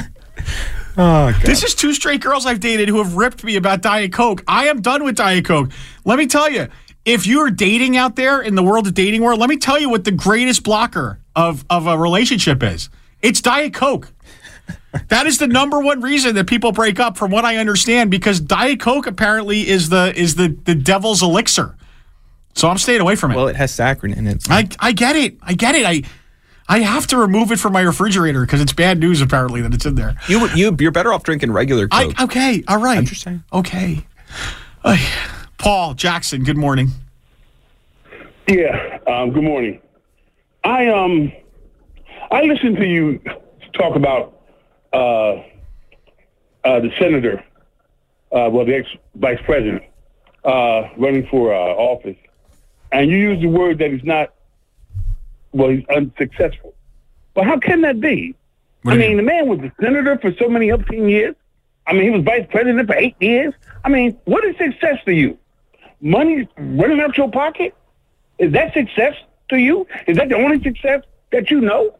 Oh, 0.95 1.31
God. 1.31 1.41
This 1.41 1.63
is 1.63 1.73
two 1.73 1.91
straight 1.95 2.21
girls 2.21 2.45
I've 2.45 2.59
dated 2.59 2.87
who 2.87 2.99
have 2.99 3.15
ripped 3.15 3.43
me 3.43 3.55
about 3.55 3.81
Diet 3.81 4.13
Coke. 4.13 4.43
I 4.47 4.67
am 4.67 4.79
done 4.81 5.03
with 5.03 5.15
Diet 5.15 5.43
Coke. 5.43 5.71
Let 6.05 6.19
me 6.19 6.27
tell 6.27 6.47
you, 6.51 6.67
if 7.03 7.25
you're 7.25 7.49
dating 7.49 7.97
out 7.97 8.15
there 8.15 8.39
in 8.39 8.53
the 8.53 8.61
world 8.61 8.85
of 8.85 8.93
dating 8.93 9.23
world, 9.23 9.39
let 9.39 9.49
me 9.49 9.57
tell 9.57 9.79
you 9.79 9.89
what 9.89 10.03
the 10.03 10.11
greatest 10.11 10.61
blocker 10.61 11.19
of, 11.35 11.65
of 11.67 11.87
a 11.87 11.97
relationship 11.97 12.61
is. 12.61 12.89
It's 13.23 13.41
Diet 13.41 13.73
Coke. 13.73 14.12
That 15.09 15.25
is 15.25 15.37
the 15.39 15.47
number 15.47 15.79
one 15.79 16.01
reason 16.01 16.35
that 16.35 16.47
people 16.47 16.71
break 16.71 16.99
up, 16.99 17.17
from 17.17 17.31
what 17.31 17.45
I 17.45 17.57
understand, 17.57 18.11
because 18.11 18.39
Diet 18.39 18.79
Coke 18.79 19.07
apparently 19.07 19.67
is 19.67 19.89
the 19.89 20.13
is 20.15 20.35
the, 20.35 20.49
the 20.65 20.75
devil's 20.75 21.21
elixir. 21.23 21.75
So 22.55 22.69
I'm 22.69 22.77
staying 22.77 23.01
away 23.01 23.15
from 23.15 23.31
it. 23.31 23.35
Well, 23.35 23.47
it 23.47 23.55
has 23.55 23.71
saccharin 23.71 24.15
in 24.15 24.27
it. 24.27 24.43
so- 24.43 24.53
I, 24.53 24.67
I 24.79 24.91
get 24.91 25.15
it. 25.15 25.37
I 25.41 25.53
get 25.53 25.75
it. 25.75 25.85
I 25.85 26.03
I 26.69 26.79
have 26.79 27.07
to 27.07 27.17
remove 27.17 27.51
it 27.51 27.59
from 27.59 27.73
my 27.73 27.81
refrigerator 27.81 28.41
because 28.41 28.61
it's 28.61 28.71
bad 28.73 28.99
news 28.99 29.19
apparently 29.21 29.61
that 29.61 29.73
it's 29.73 29.85
in 29.85 29.95
there. 29.95 30.15
you 30.27 30.47
you 30.55 30.75
you're 30.79 30.91
better 30.91 31.11
off 31.11 31.23
drinking 31.23 31.51
regular 31.51 31.87
I, 31.91 32.05
Coke. 32.05 32.21
okay. 32.21 32.63
All 32.67 32.77
right. 32.81 32.99
I'm 32.99 33.05
just 33.05 33.21
saying. 33.21 33.43
Okay. 33.51 34.05
Ay, 34.85 35.05
Paul 35.57 35.93
Jackson. 35.93 36.43
Good 36.43 36.57
morning. 36.57 36.89
Yeah. 38.47 38.99
Um, 39.07 39.31
good 39.31 39.43
morning. 39.43 39.79
I 40.63 40.87
um, 40.87 41.31
I 42.31 42.41
listened 42.43 42.77
to 42.77 42.85
you 42.87 43.19
talk 43.73 43.95
about 43.95 44.41
uh, 44.93 45.43
uh, 46.63 46.79
the 46.79 46.91
senator, 46.99 47.43
uh, 48.31 48.49
well, 48.51 48.65
the 48.65 48.75
ex 48.75 48.87
vice 49.15 49.39
president, 49.43 49.83
uh, 50.45 50.89
running 50.97 51.27
for 51.27 51.53
uh, 51.53 51.57
office, 51.57 52.17
and 52.91 53.09
you 53.09 53.17
used 53.17 53.41
the 53.41 53.47
word 53.47 53.79
that 53.79 53.91
he's 53.91 54.03
not, 54.03 54.33
well, 55.51 55.69
he's 55.69 55.85
unsuccessful. 55.87 56.73
But 57.33 57.45
how 57.45 57.57
can 57.59 57.81
that 57.81 57.99
be? 57.99 58.35
I 58.85 58.97
mean, 58.97 59.17
the 59.17 59.23
man 59.23 59.47
was 59.47 59.59
a 59.59 59.71
senator 59.81 60.17
for 60.19 60.33
so 60.35 60.49
many 60.49 60.67
umpteen 60.67 61.09
years. 61.09 61.35
I 61.87 61.93
mean, 61.93 62.03
he 62.03 62.09
was 62.09 62.23
vice 62.23 62.45
president 62.49 62.87
for 62.87 62.95
eight 62.95 63.15
years. 63.19 63.53
I 63.83 63.89
mean, 63.89 64.17
what 64.25 64.43
is 64.45 64.57
success 64.57 64.99
to 65.05 65.13
you? 65.13 65.37
Money 66.01 66.47
running 66.57 66.99
out 66.99 67.17
your 67.17 67.31
pocket? 67.31 67.73
Is 68.39 68.51
that 68.51 68.73
success 68.73 69.15
to 69.49 69.57
you? 69.57 69.87
Is 70.05 70.17
that 70.17 70.29
the 70.29 70.35
only 70.35 70.61
success 70.61 71.03
that 71.31 71.49
you 71.49 71.61
know? 71.61 71.95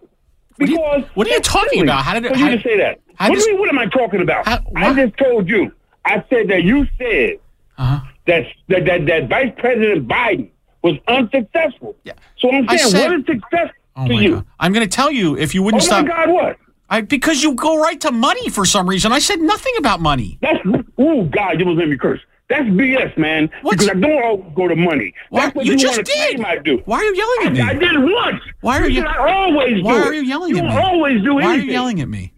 Because 0.58 1.04
what 1.16 1.28
are 1.28 1.30
you 1.30 1.36
that's 1.38 1.48
talking 1.48 1.70
silly 1.72 1.82
about? 1.84 2.04
How 2.04 2.14
did 2.14 2.26
it- 2.26 2.38
you 2.38 2.46
how- 2.46 2.52
to 2.52 2.62
say 2.62 2.78
that? 2.78 3.00
What, 3.18 3.32
you 3.40 3.52
mean, 3.52 3.60
what 3.60 3.70
am 3.70 3.78
I 3.80 3.86
talking 3.88 4.22
about? 4.22 4.48
How- 4.48 4.60
I 4.76 4.94
just 4.94 5.18
told 5.18 5.48
you. 5.48 5.72
I 6.06 6.24
said 6.30 6.48
that 6.50 6.64
you 6.64 6.86
said 6.98 7.38
Uh-huh. 7.78 8.00
that, 8.28 8.46
that 8.70 8.86
that 8.86 9.06
that 9.06 9.30
Vice 9.30 9.54
President 9.58 10.08
Biden 10.08 10.50
was 10.82 10.96
unsuccessful. 11.08 11.96
Yeah. 12.04 12.14
So 12.38 12.52
I'm 12.52 12.68
saying, 12.68 12.80
said- 12.92 13.10
what 13.12 13.20
is 13.20 13.26
success 13.26 13.70
Oh 13.96 14.08
to 14.08 14.14
you? 14.16 14.36
God. 14.36 14.46
I'm 14.60 14.74
going 14.74 14.88
to 14.88 14.94
tell 14.96 15.12
you 15.12 15.38
if 15.38 15.54
you 15.56 15.62
Oh 15.62 15.66
wouldn't 15.66 15.84
my 15.84 15.86
stop. 15.86 16.06
God, 16.08 16.30
what? 16.30 16.58
I, 16.90 17.02
because 17.02 17.42
you 17.42 17.54
go 17.56 17.82
right 17.82 18.00
to 18.02 18.12
money 18.12 18.50
for 18.50 18.66
some 18.66 18.88
reason. 18.90 19.12
I 19.12 19.20
said 19.20 19.40
nothing 19.40 19.74
about 19.78 20.02
money. 20.02 20.38
That's 20.42 20.60
oh 20.98 21.24
God, 21.26 21.60
you 21.60 21.66
must 21.66 21.78
let 21.78 21.88
me 21.88 21.98
curse. 21.98 22.20
That's 22.50 22.66
BS, 22.70 23.18
man. 23.18 23.50
What's- 23.62 23.78
Because 23.86 23.98
I 23.98 24.00
don't 24.00 24.24
all 24.24 24.38
go 24.54 24.68
to 24.68 24.76
money. 24.76 25.14
Why- 25.30 25.46
That's 25.46 25.56
what 25.56 25.66
you 25.66 25.72
you, 25.74 25.78
just 25.78 26.04
did. 26.04 26.42
I 26.42 26.58
do. 26.58 26.82
Why 26.86 26.98
are 26.98 27.04
you 27.04 27.16
yelling 27.16 27.48
at 27.48 27.54
me? 27.54 27.62
I, 27.62 27.70
I 27.70 27.74
did 27.74 27.94
it 27.94 28.00
once. 28.00 28.42
Why 28.62 28.80
are 28.80 28.88
You 28.90 29.02
you- 29.02 29.08
I 29.08 29.32
always 29.34 29.84
Why 29.84 29.94
do 29.94 30.04
are 30.10 30.14
you 30.14 30.22
yelling 30.24 30.50
you 30.52 30.58
at 30.58 30.64
me? 30.66 30.70
don't 30.70 30.78
always 30.84 31.24
do 31.24 31.36
Why 31.36 31.44
are 31.46 31.56
you 31.56 31.72
yelling 31.72 32.02
at 32.02 32.10
me? 32.10 32.32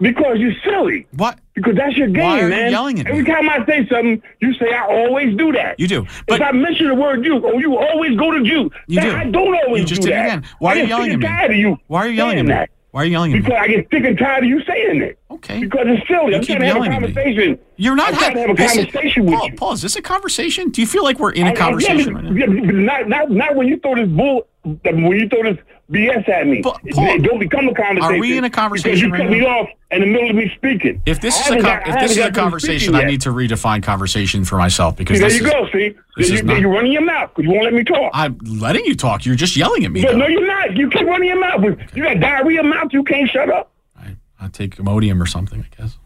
Because 0.00 0.38
you're 0.38 0.54
silly. 0.64 1.06
What? 1.16 1.38
Because 1.54 1.76
that's 1.76 1.96
your 1.96 2.08
game, 2.08 2.24
Why 2.24 2.40
are 2.40 2.42
you 2.44 2.48
man. 2.48 2.70
yelling 2.72 2.98
at 3.00 3.06
me? 3.06 3.12
Every 3.12 3.24
time 3.24 3.48
I 3.48 3.64
say 3.64 3.86
something, 3.88 4.20
you 4.40 4.52
say 4.54 4.72
I 4.72 4.86
always 4.86 5.36
do 5.36 5.52
that. 5.52 5.78
You 5.78 5.86
do, 5.88 6.02
if 6.02 6.24
but- 6.26 6.42
I 6.42 6.50
mention 6.52 6.88
the 6.88 6.94
word 6.94 7.24
you, 7.24 7.40
oh, 7.44 7.58
you 7.58 7.76
always 7.76 8.16
go 8.16 8.30
to 8.36 8.44
you. 8.44 8.70
You 8.88 9.00
That- 9.00 9.10
do. 9.10 9.16
I 9.16 9.24
don't 9.30 9.56
always 9.64 9.82
You 9.82 9.86
just 9.86 10.02
do 10.02 10.08
did 10.08 10.14
it 10.14 10.16
that. 10.16 10.26
again. 10.26 10.44
Why 10.58 10.70
I 10.70 10.74
are 10.74 10.78
you 10.78 10.86
yelling 10.86 11.10
at 11.12 11.18
me? 11.20 11.26
and 11.26 11.36
tired 11.36 11.50
of 11.52 11.56
you. 11.56 11.76
Why 11.86 12.04
are 12.04 12.08
you 12.08 12.14
yelling 12.14 12.38
at 12.38 12.44
me? 12.44 12.52
That. 12.52 12.70
Why 12.94 13.02
are 13.02 13.04
you 13.06 13.10
yelling 13.10 13.32
at 13.32 13.38
Because 13.42 13.50
me? 13.50 13.56
I 13.56 13.66
get 13.66 13.90
sick 13.90 14.04
and 14.04 14.16
tired 14.16 14.44
of 14.44 14.50
you 14.50 14.62
saying 14.62 15.02
it. 15.02 15.18
Okay. 15.28 15.58
Because 15.58 15.84
it's 15.88 16.06
silly. 16.06 16.30
You 16.30 16.36
I'm 16.36 16.42
keep 16.44 16.58
trying 16.58 16.60
to 16.60 16.66
have 16.66 16.76
a 16.76 16.78
yelling 16.78 16.92
at 16.92 17.00
me. 17.00 17.06
conversation. 17.12 17.58
You're 17.74 17.96
not 17.96 18.10
to 18.10 18.14
have 18.14 18.36
a 18.36 18.54
conversation 18.54 19.24
with 19.26 19.34
Paul, 19.34 19.46
you. 19.50 19.56
Paul, 19.56 19.72
is 19.72 19.82
this 19.82 19.96
a 19.96 20.00
conversation? 20.02 20.70
Do 20.70 20.80
you 20.80 20.86
feel 20.86 21.02
like 21.02 21.18
we're 21.18 21.32
in 21.32 21.48
a 21.48 21.50
I- 21.50 21.56
conversation 21.56 22.12
yeah, 22.12 22.14
right 22.14 22.24
now? 22.24 22.62
yeah, 22.62 22.70
not, 22.70 23.08
not, 23.08 23.30
not 23.32 23.56
when 23.56 23.66
you 23.66 23.80
throw 23.80 23.96
this 23.96 24.08
bull, 24.08 24.46
when 24.64 25.18
you 25.18 25.28
throw 25.28 25.42
this 25.42 25.58
BS 25.90 26.28
at 26.28 26.46
me. 26.46 26.62
But, 26.62 26.80
Paul, 26.92 27.16
it 27.16 27.22
don't 27.22 27.38
become 27.38 27.68
a 27.68 27.74
conversation. 27.74 28.14
are 28.16 28.18
we 28.18 28.38
in 28.38 28.44
a 28.44 28.50
conversation 28.50 28.90
Because 28.92 29.02
you 29.02 29.10
right 29.12 29.20
cut 29.22 29.30
me 29.30 29.46
off 29.46 29.68
in 29.90 30.00
the 30.00 30.06
middle 30.06 30.30
of 30.30 30.36
me 30.36 30.50
speaking. 30.56 31.02
If 31.04 31.20
this 31.20 31.38
is 31.38 31.50
a 31.52 31.56
if 31.88 32.00
this 32.00 32.10
is 32.12 32.18
a 32.24 32.32
conversation, 32.32 32.94
I 32.94 33.04
need 33.04 33.20
to 33.22 33.28
redefine 33.30 33.82
conversation 33.82 34.44
for 34.44 34.56
myself 34.56 34.96
because 34.96 35.18
See, 35.18 35.22
there 35.22 35.30
you 35.32 35.44
is, 35.46 35.50
go. 35.50 35.68
See, 35.72 35.94
this 36.16 36.28
you, 36.30 36.34
is 36.36 36.42
not- 36.42 36.60
you're 36.60 36.72
running 36.72 36.92
your 36.92 37.04
mouth 37.04 37.30
because 37.30 37.44
you 37.44 37.50
won't 37.50 37.64
let 37.64 37.74
me 37.74 37.84
talk. 37.84 38.10
I'm 38.14 38.38
letting 38.38 38.84
you 38.86 38.94
talk. 38.96 39.26
You're 39.26 39.34
just 39.34 39.56
yelling 39.56 39.84
at 39.84 39.92
me. 39.92 40.02
But 40.02 40.16
no, 40.16 40.26
you're 40.26 40.46
not. 40.46 40.74
You 40.76 40.88
keep 40.88 41.06
running 41.06 41.28
your 41.28 41.40
mouth. 41.40 41.62
You 41.94 42.02
got 42.02 42.18
diarrhea 42.20 42.62
mouth. 42.62 42.88
You 42.92 43.04
can't 43.04 43.28
shut 43.28 43.50
up. 43.50 43.70
I, 43.98 44.16
I 44.40 44.48
take 44.48 44.76
Imodium 44.76 45.20
or 45.20 45.26
something, 45.26 45.60
I 45.70 45.82
guess. 45.82 45.98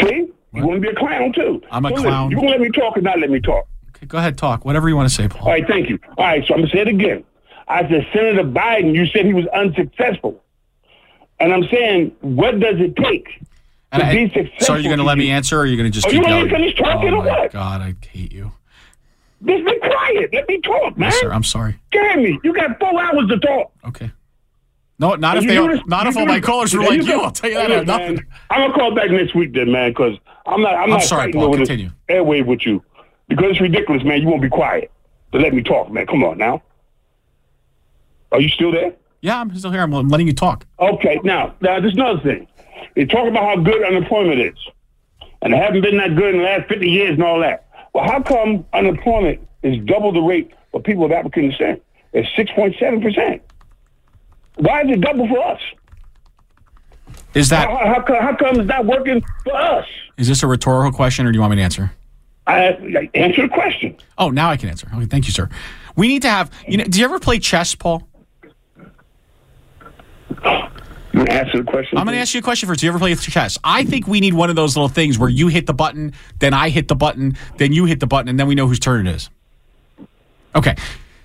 See, 0.00 0.28
you 0.54 0.66
want 0.66 0.76
to 0.76 0.80
be 0.80 0.88
a 0.88 0.94
clown 0.94 1.32
too. 1.32 1.60
I'm 1.70 1.84
a 1.84 1.88
So 1.88 1.94
listen, 1.96 2.08
clown. 2.10 2.30
You 2.30 2.36
won't 2.38 2.50
let 2.50 2.60
me 2.60 2.70
talk 2.70 2.96
or 2.96 3.00
not 3.00 3.18
let 3.18 3.30
me 3.30 3.40
talk? 3.40 3.66
Okay, 3.96 4.06
go 4.06 4.18
ahead, 4.18 4.38
talk. 4.38 4.64
Whatever 4.64 4.88
you 4.88 4.96
want 4.96 5.08
to 5.08 5.14
say, 5.14 5.26
Paul. 5.28 5.42
All 5.42 5.52
right, 5.52 5.66
thank 5.66 5.88
you. 5.88 5.98
All 6.16 6.24
right, 6.24 6.44
so 6.46 6.54
I'm 6.54 6.60
gonna 6.60 6.70
say 6.72 6.80
it 6.80 6.88
again. 6.88 7.24
I 7.68 7.82
said 7.88 8.06
Senator 8.12 8.44
Biden. 8.44 8.94
You 8.94 9.06
said 9.06 9.26
he 9.26 9.34
was 9.34 9.46
unsuccessful, 9.48 10.42
and 11.40 11.52
I'm 11.52 11.64
saying, 11.70 12.16
what 12.20 12.58
does 12.60 12.80
it 12.80 12.96
take 12.96 13.28
And 13.92 14.00
to 14.02 14.06
I- 14.08 14.14
be 14.14 14.26
successful? 14.32 14.66
so 14.66 14.72
are 14.74 14.78
you 14.78 14.84
going 14.88 14.98
to 14.98 15.04
let 15.04 15.18
me 15.18 15.30
answer, 15.30 15.56
or 15.58 15.60
are 15.62 15.66
you 15.66 15.76
going 15.76 15.90
to 15.90 15.94
just 15.94 16.06
Oh, 16.06 16.10
keep 16.10 16.22
you 16.26 16.34
me 16.34 16.44
to 16.44 16.50
finish 16.50 16.74
talking 16.76 17.12
oh 17.14 17.18
or 17.20 17.24
what? 17.24 17.52
God, 17.52 17.80
I 17.82 17.94
hate 18.10 18.32
you. 18.32 18.52
Just 19.44 19.64
be 19.64 19.78
quiet. 19.78 20.30
Let 20.32 20.48
me 20.48 20.60
talk, 20.62 20.98
man. 20.98 21.10
Yes, 21.10 21.20
sir. 21.20 21.32
I'm 21.32 21.44
sorry. 21.44 21.76
Damn 21.92 22.22
me. 22.24 22.40
You 22.42 22.52
got 22.52 22.78
four 22.80 23.00
hours 23.00 23.28
to 23.28 23.38
talk. 23.38 23.70
Okay. 23.86 24.10
No, 24.98 25.14
not 25.14 25.36
if 25.36 25.46
they 25.46 25.56
all, 25.58 25.78
not 25.86 26.08
if 26.08 26.16
all 26.16 26.26
my 26.26 26.40
callers 26.40 26.74
were 26.74 26.82
like 26.82 26.94
you 26.94 27.06
go. 27.06 27.20
I'll 27.22 27.30
tell 27.30 27.48
you 27.48 27.54
that. 27.56 27.68
Man, 27.68 27.86
nothing. 27.86 28.26
I'm 28.50 28.62
gonna 28.62 28.72
call 28.74 28.92
back 28.96 29.10
next 29.12 29.32
week 29.36 29.52
then, 29.54 29.70
man, 29.70 29.92
because 29.92 30.18
I'm 30.44 30.60
not. 30.60 30.74
I'm, 30.74 30.82
I'm 30.84 30.90
not 30.90 31.02
sorry, 31.04 31.32
Paul, 31.32 31.44
over 31.44 31.56
continue. 31.58 31.90
airwave 32.08 32.46
with 32.46 32.66
you 32.66 32.82
because 33.28 33.50
it's 33.52 33.60
ridiculous, 33.60 34.02
man. 34.02 34.20
You 34.22 34.26
won't 34.26 34.42
be 34.42 34.48
quiet. 34.48 34.90
But 35.30 35.42
let 35.42 35.54
me 35.54 35.62
talk, 35.62 35.92
man. 35.92 36.04
Come 36.08 36.24
on 36.24 36.36
now. 36.38 36.62
Are 38.32 38.40
you 38.40 38.48
still 38.48 38.72
there? 38.72 38.94
Yeah, 39.20 39.40
I'm 39.40 39.54
still 39.56 39.70
here. 39.72 39.82
I'm 39.82 39.90
letting 40.08 40.26
you 40.26 40.32
talk. 40.32 40.66
Okay. 40.78 41.20
Now, 41.24 41.54
now 41.60 41.80
there's 41.80 41.94
another 41.94 42.20
thing. 42.20 42.46
You 42.94 43.06
talk 43.06 43.26
about 43.28 43.42
how 43.44 43.56
good 43.62 43.82
unemployment 43.84 44.40
is, 44.40 44.58
and 45.42 45.52
it 45.52 45.56
hasn't 45.56 45.82
been 45.82 45.96
that 45.98 46.14
good 46.16 46.34
in 46.34 46.38
the 46.38 46.44
last 46.44 46.68
50 46.68 46.88
years 46.88 47.10
and 47.10 47.22
all 47.22 47.40
that. 47.40 47.66
Well, 47.94 48.04
how 48.04 48.22
come 48.22 48.64
unemployment 48.72 49.40
is 49.62 49.78
double 49.86 50.12
the 50.12 50.20
rate 50.20 50.52
for 50.70 50.80
people 50.80 51.04
of 51.04 51.12
African 51.12 51.50
descent? 51.50 51.82
It's 52.12 52.28
6.7 52.36 53.02
percent. 53.02 53.42
Why 54.56 54.82
is 54.82 54.90
it 54.90 55.00
double 55.00 55.28
for 55.28 55.38
us? 55.44 55.60
Is 57.34 57.48
that 57.50 57.68
How, 57.68 57.76
how, 57.94 58.02
come, 58.02 58.16
how 58.16 58.34
come 58.36 58.60
it's 58.60 58.68
not 58.68 58.86
working 58.86 59.22
for 59.44 59.54
us? 59.54 59.86
is 60.16 60.26
this 60.28 60.42
a 60.42 60.46
rhetorical 60.46 60.92
question, 60.96 61.26
or 61.26 61.32
do 61.32 61.36
you 61.36 61.40
want 61.40 61.50
me 61.52 61.56
to 61.56 61.62
answer? 61.62 61.92
I, 62.46 62.68
I 62.70 63.10
answer 63.14 63.42
the 63.42 63.52
question. 63.52 63.96
Oh, 64.16 64.30
now 64.30 64.50
I 64.50 64.56
can 64.56 64.68
answer. 64.68 64.88
Okay, 64.94 65.04
thank 65.06 65.26
you, 65.26 65.32
sir. 65.32 65.48
We 65.96 66.08
need 66.08 66.22
to 66.22 66.30
have. 66.30 66.50
You 66.66 66.78
know, 66.78 66.84
do 66.84 66.98
you 66.98 67.04
ever 67.04 67.18
play 67.20 67.38
chess, 67.38 67.74
Paul? 67.74 68.02
You 70.44 71.20
want 71.20 71.30
to 71.30 71.32
answer 71.36 71.58
the 71.58 71.64
question? 71.64 71.98
I'm 71.98 72.04
going 72.04 72.14
to 72.16 72.20
ask 72.20 72.34
you 72.34 72.40
a 72.40 72.42
question 72.42 72.68
first. 72.68 72.80
Do 72.80 72.86
you 72.86 72.90
ever 72.92 72.98
play 72.98 73.14
chess? 73.14 73.58
I 73.64 73.84
think 73.84 74.06
we 74.06 74.20
need 74.20 74.34
one 74.34 74.50
of 74.50 74.56
those 74.56 74.76
little 74.76 74.88
things 74.88 75.18
where 75.18 75.28
you 75.30 75.48
hit 75.48 75.66
the 75.66 75.74
button, 75.74 76.12
then 76.38 76.52
I 76.54 76.68
hit 76.68 76.88
the 76.88 76.94
button, 76.94 77.36
then 77.56 77.72
you 77.72 77.86
hit 77.86 78.00
the 78.00 78.06
button, 78.06 78.28
and 78.28 78.38
then 78.38 78.46
we 78.46 78.54
know 78.54 78.68
whose 78.68 78.78
turn 78.78 79.06
it 79.06 79.14
is. 79.14 79.30
Okay. 80.54 80.76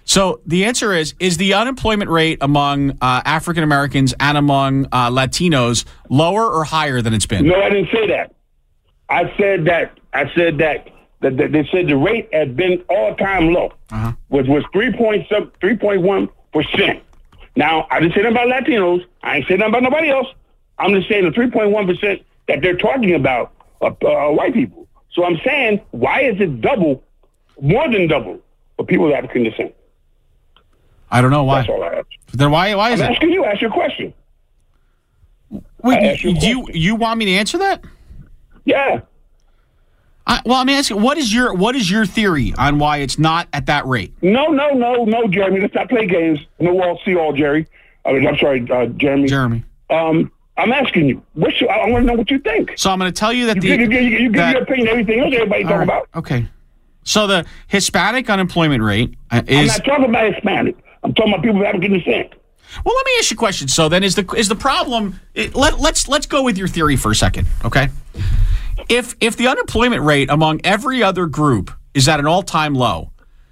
So 0.06 0.42
the 0.46 0.66
answer 0.66 0.94
is: 0.94 1.14
Is 1.20 1.38
the 1.38 1.54
unemployment 1.54 2.10
rate 2.12 2.38
among 2.42 2.92
uh, 3.02 3.22
African 3.26 3.64
Americans 3.64 4.14
and 4.20 4.38
among 4.38 4.86
uh, 4.92 5.10
Latinos 5.10 5.86
lower 6.10 6.46
or 6.50 6.64
higher 6.66 7.02
than 7.02 7.14
it's 7.14 7.26
been? 7.26 7.48
No, 7.48 7.62
I 7.62 7.70
didn't 7.70 7.90
say 7.92 8.08
that. 8.08 8.34
I 9.10 9.34
said 9.38 9.66
that. 9.66 9.98
I 10.14 10.34
said 10.36 10.58
that. 10.60 10.90
That, 11.22 11.38
that 11.38 11.52
they 11.54 11.66
said 11.72 11.88
the 11.88 11.96
rate 11.96 12.28
had 12.34 12.58
been 12.58 12.84
all 12.90 13.16
time 13.16 13.54
low, 13.54 13.72
Uh-huh. 13.92 14.12
was 14.28 14.46
was 14.48 14.66
three 14.74 14.92
point 14.92 15.26
three 15.62 15.78
point 15.78 16.02
one 16.02 16.28
percent. 16.52 17.02
Now 17.56 17.88
I 17.92 18.00
didn't 18.00 18.16
say 18.16 18.22
nothing 18.22 18.38
about 18.38 18.48
Latinos. 18.48 19.06
I 19.22 19.38
ain't 19.38 19.48
saying 19.48 19.60
nothing 19.60 19.76
about 19.76 19.84
nobody 19.84 20.10
else. 20.10 20.28
I'm 20.78 20.94
just 20.94 21.08
saying 21.08 21.26
the 21.26 21.32
three 21.32 21.50
point 21.50 21.72
one 21.72 21.86
percent 21.88 22.22
that 22.48 22.62
they're 22.62 22.78
talking 22.78 23.14
about 23.14 23.54
are, 23.82 23.96
uh, 24.06 24.32
white 24.32 24.54
people. 24.54 24.88
So 25.14 25.24
I'm 25.24 25.38
saying, 25.46 25.82
why 25.92 26.22
is 26.22 26.40
it 26.40 26.62
double, 26.62 27.04
more 27.62 27.88
than 27.90 28.08
double, 28.08 28.40
for 28.76 28.86
people 28.86 29.08
of 29.08 29.14
African 29.14 29.44
descent? 29.44 29.76
I 31.12 31.22
don't 31.22 31.30
know 31.30 31.44
why. 31.44 31.60
That's 31.60 31.70
all 31.70 31.84
I 31.84 31.96
have. 31.96 32.06
Then 32.34 32.50
why? 32.50 32.74
Why 32.74 32.92
is 32.92 33.02
I'm 33.02 33.12
it? 33.12 33.16
asking 33.16 33.32
you. 33.32 33.46
Ask 33.46 33.62
your 33.62 33.72
question. 33.72 34.14
Wait, 35.84 36.24
you 36.24 36.32
a 36.32 36.34
you 36.34 36.68
you 36.74 36.96
want 36.96 37.20
me 37.20 37.26
to 37.26 37.32
answer 37.32 37.60
that? 37.60 37.84
Yeah. 38.66 39.02
I, 40.26 40.42
well, 40.46 40.56
I'm 40.58 40.70
asking. 40.70 41.02
What 41.02 41.18
is 41.18 41.34
your 41.34 41.54
what 41.54 41.76
is 41.76 41.90
your 41.92 42.06
theory 42.06 42.54
on 42.58 42.80
why 42.80 42.98
it's 42.98 43.20
not 43.20 43.48
at 43.52 43.66
that 43.66 43.86
rate? 43.86 44.14
No, 44.22 44.48
no, 44.48 44.70
no, 44.70 45.04
no, 45.04 45.28
Jeremy. 45.28 45.60
Let's 45.62 45.76
not 45.76 45.90
play 45.90 46.06
games. 46.08 46.40
No 46.60 46.82
all, 46.82 47.00
see 47.04 47.16
all, 47.16 47.34
Jerry. 47.34 47.68
I 48.06 48.14
mean, 48.14 48.28
I'm 48.28 48.38
sorry, 48.38 48.66
uh, 48.70 48.86
Jeremy. 48.88 49.28
Jeremy. 49.28 49.64
Um, 49.90 50.32
I'm 50.58 50.72
asking 50.72 51.08
you. 51.10 51.22
What's 51.34 51.60
your, 51.60 51.72
I 51.72 51.90
want 51.90 52.04
to 52.06 52.12
know 52.12 52.18
what 52.18 52.30
you 52.32 52.40
think. 52.40 52.74
So 52.78 52.90
I'm 52.90 53.00
going 53.00 53.12
to 53.12 53.18
tell 53.20 53.34
you 53.34 53.48
that 53.48 53.56
You, 53.58 53.62
the 53.62 53.68
give- 53.68 53.80
you, 53.80 53.88
give- 53.90 54.04
you 54.04 54.20
give 54.30 54.34
that- 54.34 54.54
your 54.54 54.64
opinion. 54.64 54.88
Everything 54.88 55.20
else 55.20 55.34
everybody 55.34 55.64
All 55.64 55.70
talk 55.70 55.78
right, 55.80 55.84
about. 55.84 56.10
Okay. 56.16 56.48
So 57.04 57.28
the 57.28 57.46
Hispanic 57.68 58.30
unemployment 58.30 58.82
rate 58.82 59.16
uh, 59.32 59.42
I'm 59.48 59.68
not 59.68 59.84
talking 59.84 60.06
about 60.06 60.34
Hispanic. 60.34 60.78
I'm 61.04 61.14
talking 61.14 61.34
about 61.34 61.44
people 61.44 61.60
of 61.60 61.66
African 61.66 61.92
descent. 61.94 62.34
Well, 62.86 62.96
let 62.96 63.06
me 63.06 63.12
ask 63.20 63.30
you 63.30 63.36
a 63.36 63.38
question. 63.38 63.68
So 63.68 63.90
then, 63.90 64.04
is 64.04 64.16
the 64.16 64.26
is 64.38 64.48
the 64.48 64.56
problem? 64.56 65.20
It, 65.34 65.54
let 65.54 65.80
let's 65.80 66.08
let's 66.08 66.26
go 66.26 66.44
with 66.44 66.58
your 66.58 66.68
theory 66.70 66.96
for 66.96 67.12
a 67.12 67.16
second, 67.16 67.46
okay? 67.66 67.90
If 68.90 69.16
if 69.20 69.38
the 69.38 69.48
unemployment 69.48 70.04
rate 70.04 70.30
among 70.30 70.62
every 70.64 71.02
other 71.04 71.26
group 71.26 71.72
is 71.94 72.08
at 72.08 72.20
an 72.20 72.26
all 72.28 72.44
time 72.44 72.74
low, 72.76 73.12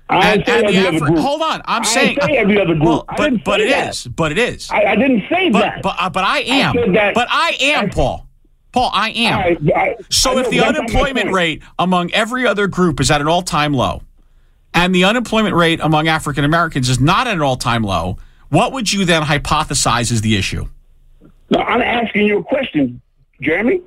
I 0.09 0.37
didn't 0.37 0.45
say 0.47 0.61
the 0.61 0.67
every 0.67 0.87
other 0.97 1.05
group. 1.05 1.19
hold 1.19 1.41
on, 1.41 1.61
I'm 1.65 1.83
I 1.83 1.85
saying 1.85 2.17
say 2.21 2.37
every 2.37 2.59
other 2.59 2.73
group. 2.75 2.83
Well, 2.83 3.05
I 3.09 3.15
but 3.17 3.43
but 3.43 3.61
it 3.61 3.69
that. 3.69 3.89
is, 3.93 4.07
but 4.07 4.31
it 4.31 4.37
is. 4.37 4.69
I, 4.71 4.83
I 4.83 4.95
didn't 4.95 5.23
say 5.29 5.49
but 5.49 5.59
that. 5.61 5.81
but 5.81 5.95
uh, 5.99 6.09
but 6.09 6.23
I 6.23 6.39
am. 6.39 6.75
said 6.75 6.93
that- 6.95 7.13
but 7.15 7.27
I 7.31 7.55
am, 7.61 7.89
Paul. 7.89 8.27
Paul, 8.71 8.89
I 8.93 9.09
am. 9.11 9.39
Right, 9.39 9.57
I- 9.75 9.95
so 10.09 10.37
I 10.37 10.41
if 10.41 10.49
the 10.49 10.57
that's 10.57 10.71
not 10.71 10.73
my 10.73 10.79
unemployment 10.79 11.31
rate 11.33 11.61
among 11.79 12.11
every 12.13 12.45
other 12.47 12.67
group 12.67 12.99
is 12.99 13.09
at 13.11 13.21
an 13.21 13.27
all 13.27 13.41
time 13.41 13.73
low, 13.73 14.01
and 14.73 14.93
the 14.95 15.03
unemployment 15.03 15.55
rate 15.55 15.79
among 15.81 16.07
African 16.07 16.43
Americans 16.43 16.89
is 16.89 16.99
not 16.99 17.27
at 17.27 17.33
an 17.33 17.41
all 17.41 17.57
time 17.57 17.83
low, 17.83 18.17
what 18.49 18.73
would 18.73 18.91
you 18.91 19.05
then 19.05 19.23
hypothesize 19.23 20.11
is 20.11 20.21
the 20.21 20.35
issue? 20.35 20.65
No, 21.49 21.59
I'm 21.59 21.81
asking 21.81 22.27
you 22.27 22.39
a 22.39 22.43
question, 22.43 23.01
Jeremy. 23.41 23.81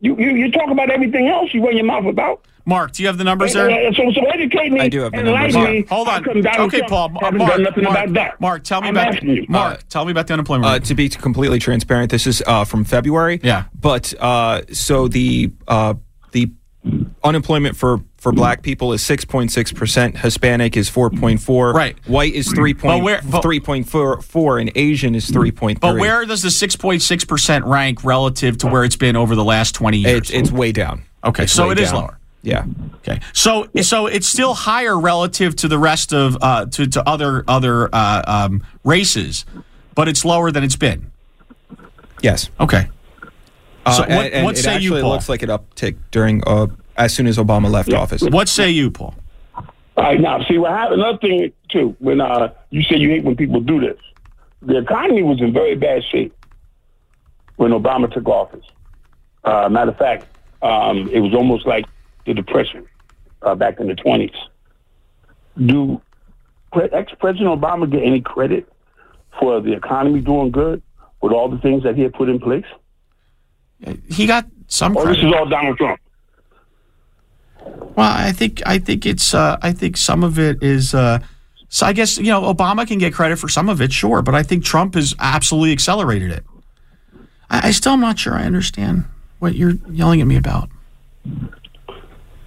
You, 0.00 0.16
you 0.18 0.30
you 0.30 0.50
talk 0.50 0.70
about 0.70 0.90
everything 0.90 1.28
else 1.28 1.52
you 1.52 1.62
run 1.64 1.76
your 1.76 1.84
mouth 1.86 2.06
about. 2.06 2.46
Mark, 2.66 2.92
do 2.92 3.02
you 3.02 3.06
have 3.08 3.18
the 3.18 3.24
numbers 3.24 3.54
Uh, 3.56 3.66
there? 3.66 3.92
So, 3.94 4.10
so 4.12 4.24
educate 4.26 4.70
me. 4.70 4.80
I 4.80 4.88
do 4.88 5.00
have 5.00 5.12
the 5.12 5.22
numbers. 5.22 5.54
enlighten 5.54 5.72
me. 5.74 5.78
Mark, 5.80 5.88
hold 5.88 6.08
on. 6.08 6.24
come 6.24 6.40
Donald 6.42 6.74
Okay, 6.74 6.82
Paul. 6.86 7.08
hasn't 7.20 7.38
Mark, 7.38 7.50
done 7.52 7.62
nothing 7.62 7.84
Mark, 7.84 7.96
about 7.98 8.14
that. 8.14 8.40
Mark, 8.40 8.64
tell 8.64 8.80
me 8.82 8.88
I'm 8.88 8.96
about 8.96 9.14
asking 9.14 9.28
you. 9.30 9.46
Mark. 9.48 9.88
Tell 9.88 10.04
me 10.04 10.10
about 10.12 10.26
the 10.26 10.32
unemployment 10.34 10.66
Uh, 10.70 10.72
rate. 10.74 10.84
to 10.84 10.94
be 10.94 11.08
completely 11.08 11.58
transparent, 11.58 12.10
this 12.10 12.26
is 12.26 12.42
uh, 12.46 12.64
from 12.64 12.84
February. 12.84 13.40
Yeah. 13.42 13.64
But 13.78 14.14
uh, 14.20 14.62
so 14.72 15.08
the 15.08 15.52
uh, 15.68 15.94
the 16.32 16.50
unemployment 17.22 17.76
for 17.76 18.00
for 18.16 18.32
black 18.32 18.62
people 18.62 18.92
is 18.92 19.02
six 19.02 19.24
point 19.24 19.50
six 19.50 19.72
percent. 19.72 20.18
Hispanic 20.18 20.76
is 20.76 20.88
four 20.88 21.10
point 21.10 21.40
four. 21.40 21.72
Right. 21.72 21.96
White 22.06 22.34
is 22.34 22.50
three 22.52 22.74
point 22.74 23.04
but- 23.30 23.42
three 23.42 23.60
point 23.60 23.88
four 23.88 24.20
four, 24.22 24.58
and 24.58 24.70
Asian 24.74 25.14
is 25.14 25.30
three 25.30 25.50
point 25.52 25.80
three. 25.80 25.90
but 25.92 26.00
where 26.00 26.24
does 26.24 26.42
the 26.42 26.48
6.6% 26.48 27.64
rank 27.66 28.04
relative 28.04 28.58
to 28.58 28.66
where 28.66 28.84
it's 28.84 28.96
been 28.96 29.16
over 29.16 29.34
the 29.34 29.44
last 29.44 29.74
20 29.74 29.98
years? 29.98 30.18
it's 30.18 30.30
it's 30.30 30.50
way 30.52 30.72
down. 30.72 31.02
Okay, 31.24 31.44
It's 31.44 31.52
so 31.52 31.70
it 31.70 31.78
is 31.78 31.90
down. 31.90 32.00
lower. 32.02 32.18
Yeah. 32.42 32.64
Okay, 33.06 33.20
so 33.34 33.68
so 33.82 34.06
it's 34.06 34.26
still 34.26 34.54
higher 34.54 34.98
relative 34.98 35.54
to 35.56 35.68
the 35.68 35.78
rest 35.78 36.12
of 36.14 36.36
uh, 36.40 36.66
to 36.66 36.86
to 36.86 37.06
other 37.08 37.44
other 37.46 37.88
uh, 37.94 38.22
um, 38.26 38.62
races, 38.84 39.44
but 39.94 40.08
it's 40.08 40.24
lower 40.24 40.50
than 40.50 40.64
it's 40.64 40.76
been. 40.76 41.10
Yes. 42.22 42.48
Okay. 42.58 42.88
Uh, 43.86 43.92
So 43.92 44.02
what- 44.02 44.10
and, 44.10 44.34
and 44.34 44.44
what 44.44 44.58
it 44.58 44.62
say 44.62 44.72
you, 44.78 44.90
actually 44.90 45.02
Paul? 45.02 45.10
looks 45.12 45.28
like 45.28 45.42
an 45.42 45.48
uptick 45.50 45.96
during 46.10 46.42
uh, 46.46 46.66
as 46.96 47.14
soon 47.14 47.26
as 47.26 47.38
Obama 47.38 47.70
left 47.70 47.92
office. 47.92 48.22
What 48.22 48.48
say 48.48 48.70
you, 48.70 48.90
Paul? 48.90 49.14
All 49.96 50.04
right, 50.04 50.20
now 50.20 50.42
see 50.44 50.58
what 50.58 50.70
happened. 50.72 51.00
Another 51.02 51.18
thing 51.18 51.52
too, 51.68 51.94
when 51.98 52.20
uh, 52.20 52.52
you 52.70 52.82
say 52.82 52.96
you 52.96 53.10
hate 53.10 53.24
when 53.24 53.36
people 53.36 53.60
do 53.60 53.80
this, 53.80 53.98
the 54.62 54.78
economy 54.78 55.22
was 55.22 55.40
in 55.40 55.52
very 55.52 55.74
bad 55.74 56.02
shape 56.04 56.34
when 57.56 57.72
Obama 57.72 58.10
took 58.12 58.26
office. 58.28 58.64
Uh, 59.44 59.68
matter 59.68 59.90
of 59.90 59.96
fact, 59.98 60.26
um, 60.62 61.08
it 61.12 61.20
was 61.20 61.34
almost 61.34 61.66
like 61.66 61.86
the 62.26 62.34
Depression 62.34 62.86
uh, 63.42 63.54
back 63.54 63.80
in 63.80 63.88
the 63.88 63.94
twenties. 63.94 64.36
Do 65.66 66.00
pre- 66.72 66.88
ex-President 66.92 67.48
Obama 67.60 67.90
get 67.90 68.02
any 68.02 68.20
credit 68.20 68.70
for 69.38 69.60
the 69.60 69.72
economy 69.72 70.20
doing 70.20 70.50
good 70.50 70.82
with 71.20 71.32
all 71.32 71.48
the 71.48 71.58
things 71.58 71.82
that 71.82 71.96
he 71.96 72.02
had 72.02 72.12
put 72.14 72.28
in 72.28 72.38
place? 72.38 72.64
He 74.08 74.26
got 74.26 74.46
some 74.68 74.96
Or 74.96 75.06
this 75.06 75.18
is 75.18 75.32
all 75.32 75.48
Donald 75.48 75.76
Trump? 75.78 76.00
Well, 77.64 78.10
I 78.10 78.32
think 78.32 78.62
I 78.66 78.78
think 78.78 79.04
it's 79.04 79.34
uh, 79.34 79.58
I 79.62 79.72
think 79.72 79.96
some 79.96 80.24
of 80.24 80.38
it 80.38 80.62
is. 80.62 80.94
Uh, 80.94 81.18
so 81.68 81.86
I 81.86 81.92
guess 81.92 82.18
you 82.18 82.24
know 82.24 82.42
Obama 82.42 82.86
can 82.86 82.98
get 82.98 83.12
credit 83.12 83.38
for 83.38 83.48
some 83.48 83.68
of 83.68 83.80
it, 83.80 83.92
sure, 83.92 84.22
but 84.22 84.34
I 84.34 84.42
think 84.42 84.64
Trump 84.64 84.94
has 84.94 85.14
absolutely 85.18 85.72
accelerated 85.72 86.30
it. 86.30 86.44
I, 87.50 87.68
I 87.68 87.70
still 87.72 87.92
am 87.92 88.00
not 88.00 88.18
sure 88.18 88.34
I 88.34 88.44
understand 88.44 89.04
what 89.38 89.54
you're 89.54 89.74
yelling 89.90 90.20
at 90.20 90.26
me 90.26 90.36
about. 90.36 90.70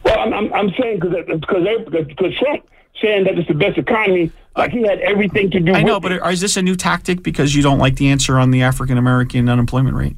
Well, 0.03 0.19
I'm, 0.19 0.33
I'm, 0.33 0.53
I'm 0.53 0.69
saying 0.79 0.99
because 0.99 1.25
because 1.27 2.05
because 2.07 2.37
Trump 2.37 2.65
saying 3.01 3.25
that 3.25 3.37
it's 3.37 3.47
the 3.47 3.53
best 3.53 3.77
economy, 3.77 4.31
like 4.55 4.71
he 4.71 4.83
had 4.83 4.99
everything 4.99 5.51
to 5.51 5.59
do. 5.59 5.73
I 5.73 5.83
know, 5.83 5.99
but 5.99 6.11
it. 6.11 6.21
is 6.25 6.41
this 6.41 6.57
a 6.57 6.61
new 6.61 6.75
tactic 6.75 7.21
because 7.23 7.53
you 7.55 7.61
don't 7.61 7.79
like 7.79 7.95
the 7.95 8.09
answer 8.09 8.39
on 8.39 8.51
the 8.51 8.63
African 8.63 8.97
American 8.97 9.49
unemployment 9.49 9.95
rate? 9.95 10.15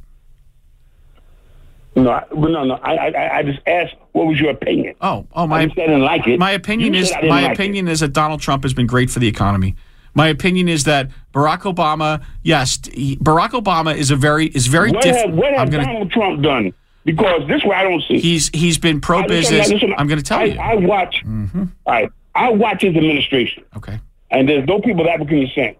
No, 1.96 2.10
I, 2.10 2.24
well, 2.32 2.50
no, 2.50 2.64
no. 2.64 2.74
I, 2.82 3.08
I 3.08 3.38
I 3.38 3.42
just 3.42 3.58
asked 3.66 3.94
what 4.12 4.26
was 4.26 4.38
your 4.40 4.50
opinion. 4.50 4.94
Oh, 5.00 5.26
oh, 5.34 5.46
my 5.46 5.62
I 5.62 5.66
didn't 5.66 6.02
like 6.02 6.26
it. 6.26 6.38
my 6.38 6.52
opinion 6.52 6.94
You 6.94 7.00
is 7.00 7.08
said 7.08 7.18
I 7.18 7.20
didn't 7.22 7.34
my 7.34 7.42
like 7.44 7.52
opinion 7.54 7.88
is 7.88 8.00
that 8.00 8.12
Donald 8.12 8.40
Trump 8.40 8.62
has 8.62 8.74
been 8.74 8.86
great 8.86 9.10
for 9.10 9.18
the 9.18 9.26
economy. 9.28 9.74
My 10.14 10.28
opinion 10.28 10.68
is 10.68 10.84
that 10.84 11.10
Barack 11.34 11.62
Obama, 11.62 12.22
yes, 12.42 12.78
he- 12.92 13.16
Barack 13.16 13.50
Obama 13.50 13.94
is 13.94 14.10
a 14.10 14.16
very 14.16 14.46
is 14.46 14.66
very 14.66 14.90
What 14.92 15.04
have, 15.04 15.14
different. 15.14 15.36
what 15.36 15.52
have 15.54 15.70
gonna. 15.70 15.84
Donald 15.84 16.10
Trump 16.10 16.42
done? 16.42 16.72
Because 17.04 17.46
this 17.48 17.62
way 17.64 17.76
I 17.76 17.82
don't 17.84 18.02
see. 18.08 18.18
He's 18.18 18.48
he's 18.52 18.78
been 18.78 19.00
pro 19.00 19.18
I, 19.20 19.26
business. 19.26 19.68
listen, 19.68 19.94
I'm 19.96 20.06
going 20.08 20.18
to 20.18 20.24
tell 20.24 20.40
I, 20.40 20.44
you. 20.44 20.58
I 20.58 20.74
watch. 20.74 21.22
Mm-hmm. 21.24 21.64
all 21.86 21.92
right, 21.92 22.10
I 22.34 22.48
watch 22.50 22.82
his 22.82 22.96
administration, 22.96 23.62
okay. 23.76 24.00
and 24.30 24.48
there's 24.48 24.66
no 24.66 24.80
people 24.80 25.04
that 25.04 25.18
can 25.18 25.40
descent 25.40 25.76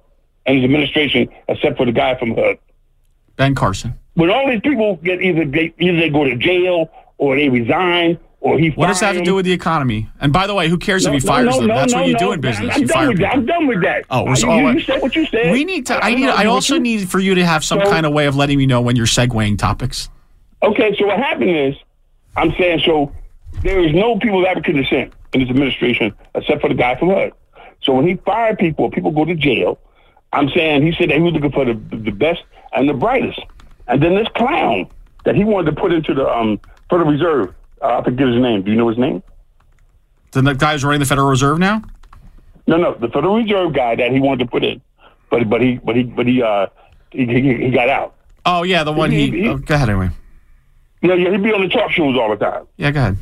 in 0.46 0.56
his 0.56 0.64
administration 0.64 1.28
except 1.48 1.76
for 1.78 1.84
the 1.86 1.92
guy 1.92 2.14
from 2.18 2.34
HUD. 2.36 2.58
Ben 3.36 3.54
Carson. 3.54 3.94
When 4.14 4.30
all 4.30 4.48
these 4.48 4.60
people 4.60 4.96
get 4.96 5.22
either 5.22 5.44
they, 5.44 5.74
either 5.78 5.98
they 5.98 6.08
go 6.08 6.24
to 6.24 6.36
jail 6.36 6.90
or 7.18 7.36
they 7.36 7.48
resign 7.48 8.18
or 8.40 8.58
he. 8.58 8.70
Fires. 8.70 8.76
What 8.78 8.86
does 8.88 9.00
that 9.00 9.06
have 9.06 9.16
to 9.16 9.24
do 9.24 9.34
with 9.34 9.44
the 9.44 9.52
economy? 9.52 10.08
And 10.20 10.32
by 10.32 10.46
the 10.46 10.54
way, 10.54 10.68
who 10.68 10.78
cares 10.78 11.04
if 11.04 11.12
he 11.12 11.20
fires 11.20 11.56
them? 11.56 11.68
That's 11.68 11.94
what 11.94 12.06
you 12.06 12.16
do 12.16 12.32
in 12.32 12.40
business. 12.40 12.74
I'm 12.74 12.82
you 12.82 12.86
done 12.88 12.96
fire 12.96 13.08
with 13.08 13.18
that. 13.18 13.24
people. 13.34 13.40
I'm 13.40 13.46
done 13.46 13.66
with 13.66 13.82
that. 13.82 14.04
Oh, 14.10 14.24
was 14.24 14.42
you, 14.42 14.50
you, 14.50 14.80
said 14.80 15.02
what 15.02 15.14
you 15.14 15.26
said. 15.26 15.52
We 15.52 15.64
need 15.64 15.86
to. 15.86 16.02
I 16.02 16.12
don't 16.12 16.20
need. 16.20 16.28
I 16.30 16.46
also 16.46 16.74
you- 16.74 16.80
need 16.80 17.10
for 17.10 17.18
you 17.18 17.34
to 17.34 17.44
have 17.44 17.64
some 17.64 17.80
So- 17.80 17.90
kind 17.90 18.06
of 18.06 18.12
way 18.12 18.26
of 18.26 18.36
letting 18.36 18.56
me 18.58 18.66
know 18.66 18.80
when 18.80 18.96
you're 18.96 19.06
segueing 19.06 19.58
topics. 19.58 20.08
Okay, 20.62 20.96
so 20.98 21.06
what 21.06 21.18
happened 21.18 21.50
is, 21.50 21.74
I'm 22.36 22.52
saying 22.58 22.80
so 22.86 23.12
there 23.62 23.80
is 23.84 23.94
no 23.94 24.18
people 24.18 24.40
of 24.40 24.46
African 24.46 24.76
descent 24.76 25.12
in 25.34 25.40
this 25.40 25.50
administration 25.50 26.14
except 26.34 26.60
for 26.62 26.68
the 26.68 26.74
guy 26.74 26.96
from 26.96 27.10
HUD. 27.10 27.32
So 27.82 27.92
when 27.92 28.06
he 28.08 28.14
fired 28.14 28.58
people, 28.58 28.90
people 28.90 29.10
go 29.10 29.24
to 29.26 29.34
jail. 29.34 29.78
I'm 30.36 30.48
saying 30.50 30.82
he 30.84 30.92
said 30.92 31.10
that 31.10 31.16
he 31.16 31.22
was 31.22 31.32
looking 31.32 31.52
for 31.52 31.64
the, 31.64 31.74
the 31.74 32.10
best 32.10 32.42
and 32.72 32.88
the 32.88 32.94
brightest. 32.94 33.40
And 33.88 34.02
then 34.02 34.14
this 34.14 34.28
clown 34.34 34.88
that 35.24 35.34
he 35.34 35.44
wanted 35.44 35.74
to 35.74 35.80
put 35.80 35.92
into 35.92 36.12
the 36.14 36.28
um, 36.28 36.60
Federal 36.90 37.10
Reserve, 37.10 37.54
uh, 37.82 37.98
I 37.98 38.04
forget 38.04 38.26
his 38.28 38.36
name. 38.40 38.62
Do 38.62 38.70
you 38.70 38.76
know 38.76 38.88
his 38.88 38.98
name? 38.98 39.22
Then 40.32 40.44
the 40.44 40.54
guy 40.54 40.72
who's 40.72 40.84
running 40.84 41.00
the 41.00 41.06
Federal 41.06 41.28
Reserve 41.28 41.58
now. 41.58 41.82
No, 42.66 42.76
no, 42.76 42.94
the 42.94 43.08
Federal 43.08 43.36
Reserve 43.36 43.72
guy 43.74 43.94
that 43.94 44.10
he 44.12 44.20
wanted 44.20 44.44
to 44.44 44.50
put 44.50 44.64
in, 44.64 44.80
but 45.30 45.48
but 45.48 45.60
he 45.60 45.76
but 45.76 45.94
he 45.96 46.02
but 46.02 46.26
he 46.26 46.42
uh 46.42 46.66
he 47.12 47.24
he, 47.26 47.54
he 47.64 47.70
got 47.70 47.88
out. 47.88 48.14
Oh 48.44 48.62
yeah, 48.64 48.82
the 48.84 48.92
one 48.92 49.10
he. 49.12 49.30
He- 49.30 49.40
he- 49.42 49.48
oh, 49.48 49.56
go 49.58 49.74
ahead 49.76 49.88
anyway. 49.88 50.10
Know, 51.02 51.14
yeah, 51.14 51.30
he'd 51.30 51.42
be 51.42 51.52
on 51.52 51.60
the 51.62 51.68
talk 51.68 51.90
shows 51.92 52.16
all 52.18 52.30
the 52.30 52.36
time. 52.36 52.66
Yeah, 52.76 52.90
go 52.90 53.00
ahead. 53.00 53.16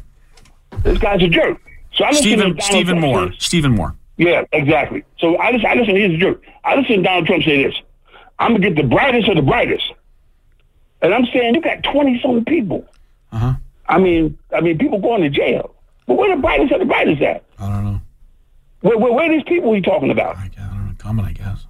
This 0.83 0.99
guy's 0.99 1.23
a 1.23 1.29
jerk. 1.29 1.61
So 1.95 2.05
I 2.05 2.13
Stephen 2.13 2.59
Stephen 2.61 2.99
Moore. 3.01 3.33
Stephen 3.39 3.73
Moore. 3.73 3.95
Yeah, 4.17 4.45
exactly. 4.53 5.05
So 5.19 5.37
I 5.37 5.51
listen. 5.51 5.67
I 5.67 5.75
listen. 5.75 5.97
He's 5.97 6.15
a 6.15 6.19
jerk. 6.19 6.43
I 6.65 6.77
listen 6.77 6.97
to 6.99 7.03
Donald 7.03 7.27
Trump 7.27 7.43
say 7.43 7.65
this. 7.65 7.75
I'm 8.39 8.53
gonna 8.53 8.69
get 8.71 8.77
the 8.77 8.89
brightest 8.89 9.29
of 9.29 9.37
the 9.37 9.43
brightest, 9.43 9.85
and 11.03 11.13
I'm 11.15 11.27
saying 11.33 11.55
you 11.55 11.61
got 11.61 11.83
twenty 11.83 12.21
some 12.23 12.45
people. 12.45 12.87
Uh 13.33 13.39
huh. 13.39 13.53
I 13.89 13.99
mean, 13.99 14.39
I 14.55 14.61
mean, 14.61 14.79
people 14.79 14.99
going 14.99 15.23
to 15.23 15.31
jail. 15.31 15.75
But 16.07 16.15
where 16.15 16.35
the 16.35 16.41
brightest 16.41 16.73
of 16.73 16.81
the 16.81 16.87
brightest 16.87 17.21
at? 17.23 17.45
I 17.59 17.69
don't 17.69 17.85
know. 17.85 18.01
Where, 18.81 18.99
where, 18.99 19.13
where 19.13 19.31
are 19.31 19.35
these 19.35 19.45
people 19.45 19.73
he 19.73 19.81
talking 19.81 20.11
about? 20.11 20.37
I 20.37 20.49
guess 20.49 20.61
I 20.61 20.69
don't 20.75 20.87
know. 20.89 20.95
Coming, 20.99 21.25
I 21.27 21.33
guess. 21.33 21.67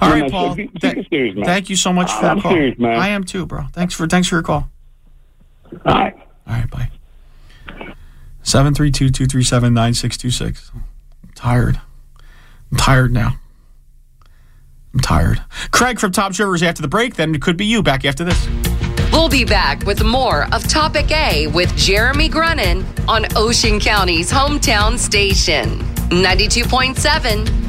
All 0.00 0.10
right, 0.10 0.30
Paul. 0.30 0.54
take 0.56 0.72
th- 0.80 1.08
serious, 1.08 1.34
man. 1.34 1.44
thank 1.44 1.70
you 1.70 1.76
so 1.76 1.92
much 1.92 2.10
for 2.12 2.26
I'm 2.26 2.36
the 2.36 2.42
call. 2.42 2.52
serious, 2.52 2.78
man. 2.78 2.98
I 2.98 3.08
am 3.08 3.24
too, 3.24 3.46
bro. 3.46 3.64
Thanks 3.72 3.94
for 3.94 4.06
thanks 4.06 4.28
for 4.28 4.36
your 4.36 4.42
call. 4.42 4.68
All 5.72 5.94
right. 5.94 6.14
All 6.46 6.54
right, 6.54 6.70
bye. 6.70 6.90
Seven 8.42 8.74
three 8.74 8.90
two 8.90 9.08
two 9.10 9.26
three 9.26 9.42
seven 9.42 9.72
nine 9.74 9.94
six 9.94 10.16
two 10.16 10.30
six. 10.30 10.70
Tired. 11.36 11.80
I'm 12.72 12.78
tired 12.78 13.12
now. 13.12 13.36
I'm 14.92 15.00
tired. 15.00 15.42
Craig 15.70 16.00
from 16.00 16.10
Toms 16.10 16.40
River 16.40 16.56
after 16.64 16.82
the 16.82 16.88
break. 16.88 17.14
Then 17.14 17.34
it 17.34 17.42
could 17.42 17.56
be 17.56 17.66
you 17.66 17.82
back 17.82 18.04
after 18.04 18.24
this. 18.24 18.48
We'll 19.12 19.28
be 19.28 19.44
back 19.44 19.84
with 19.84 20.02
more 20.02 20.52
of 20.52 20.66
Topic 20.66 21.10
A 21.10 21.46
with 21.48 21.74
Jeremy 21.76 22.28
Grunin 22.28 22.84
on 23.06 23.26
Ocean 23.36 23.78
County's 23.78 24.32
hometown 24.32 24.98
station. 24.98 25.80
92.7 26.10 27.65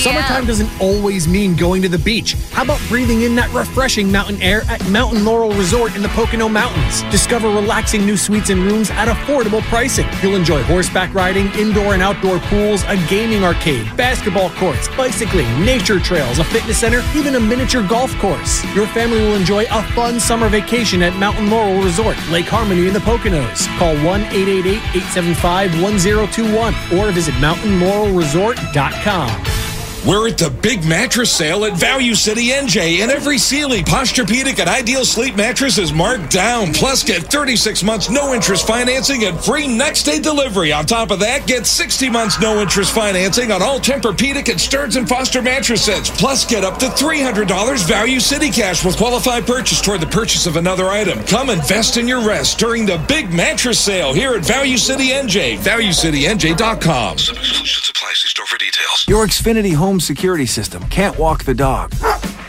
Summertime 0.00 0.46
doesn't 0.46 0.68
always 0.80 1.28
mean 1.28 1.54
going 1.54 1.80
to 1.82 1.88
the 1.88 1.98
beach. 1.98 2.34
How 2.50 2.64
about 2.64 2.80
breathing 2.88 3.22
in 3.22 3.36
that 3.36 3.52
refreshing 3.52 4.10
mountain 4.10 4.42
air 4.42 4.62
at 4.68 4.84
Mountain 4.90 5.24
Laurel 5.24 5.52
Resort 5.52 5.94
in 5.94 6.02
the 6.02 6.08
Pocono 6.08 6.48
Mountains? 6.48 7.02
Discover 7.10 7.48
relaxing 7.48 8.04
new 8.04 8.16
suites 8.16 8.50
and 8.50 8.60
rooms 8.60 8.90
at 8.90 9.06
affordable 9.06 9.62
pricing. 9.62 10.08
You'll 10.22 10.34
enjoy 10.34 10.64
horseback 10.64 11.14
riding, 11.14 11.46
indoor 11.52 11.94
and 11.94 12.02
outdoor 12.02 12.40
pools, 12.40 12.82
a 12.88 12.96
gaming 13.08 13.44
arcade, 13.44 13.96
basketball 13.96 14.50
courts, 14.50 14.88
bicycling, 14.96 15.46
nature 15.64 16.00
trails, 16.00 16.40
a 16.40 16.44
fitness 16.44 16.78
center, 16.78 17.00
even 17.14 17.36
a 17.36 17.40
miniature 17.40 17.86
golf 17.86 18.12
course. 18.18 18.64
Your 18.74 18.88
family 18.88 19.20
will 19.20 19.36
enjoy 19.36 19.66
a 19.70 19.82
fun 19.92 20.18
summer 20.18 20.48
vacation 20.48 21.00
at 21.00 21.14
Mountain 21.16 21.48
Laurel 21.48 21.80
Resort, 21.80 22.16
Lake 22.30 22.46
Harmony 22.46 22.88
in 22.88 22.92
the 22.92 22.98
Poconos. 22.98 23.68
Call 23.78 23.94
1 24.04 24.22
888 24.22 24.76
875 24.96 25.80
1021 25.80 26.74
or 26.98 27.12
visit 27.12 27.34
mountainlaurelresort.com. 27.34 29.11
Realty.com. 29.12 29.61
We're 30.04 30.26
at 30.26 30.36
the 30.36 30.50
big 30.50 30.84
mattress 30.84 31.30
sale 31.30 31.64
at 31.64 31.74
Value 31.74 32.16
City 32.16 32.48
NJ, 32.48 33.02
and 33.02 33.10
every 33.12 33.38
Sealy, 33.38 33.84
Posturepedic, 33.84 34.58
and 34.58 34.68
Ideal 34.68 35.04
Sleep 35.04 35.36
mattress 35.36 35.78
is 35.78 35.92
marked 35.92 36.32
down. 36.32 36.74
Plus, 36.74 37.04
get 37.04 37.22
36 37.22 37.84
months 37.84 38.10
no 38.10 38.34
interest 38.34 38.66
financing 38.66 39.22
and 39.22 39.38
free 39.38 39.68
next 39.68 40.02
day 40.02 40.18
delivery. 40.18 40.72
On 40.72 40.84
top 40.84 41.12
of 41.12 41.20
that, 41.20 41.46
get 41.46 41.66
60 41.66 42.10
months 42.10 42.40
no 42.40 42.60
interest 42.60 42.92
financing 42.92 43.52
on 43.52 43.62
all 43.62 43.78
Tempur-Pedic 43.78 44.50
and 44.50 44.60
Stearns 44.60 44.96
and 44.96 45.08
Foster 45.08 45.40
mattress 45.40 45.84
sets. 45.84 46.10
Plus, 46.10 46.44
get 46.44 46.64
up 46.64 46.78
to 46.80 46.86
$300 46.86 47.86
Value 47.86 48.18
City 48.18 48.50
cash 48.50 48.84
with 48.84 48.96
qualified 48.96 49.46
purchase 49.46 49.80
toward 49.80 50.00
the 50.00 50.06
purchase 50.08 50.46
of 50.46 50.56
another 50.56 50.86
item. 50.88 51.22
Come 51.26 51.48
invest 51.48 51.96
in 51.96 52.08
your 52.08 52.26
rest 52.26 52.58
during 52.58 52.86
the 52.86 52.98
big 53.06 53.32
mattress 53.32 53.78
sale 53.78 54.12
here 54.12 54.34
at 54.34 54.44
Value 54.44 54.78
City 54.78 55.10
NJ. 55.10 55.58
ValueCityNJ.com. 55.58 57.18
Solutions 57.18 57.88
apply. 57.88 58.12
See 58.14 58.28
store 58.28 58.46
for 58.46 58.58
details. 58.58 59.06
Your 59.06 59.24
Xfinity 59.26 59.74
home 59.74 59.91
security 60.00 60.46
system 60.46 60.82
can't 60.88 61.18
walk 61.18 61.44
the 61.44 61.54
dog, 61.54 61.92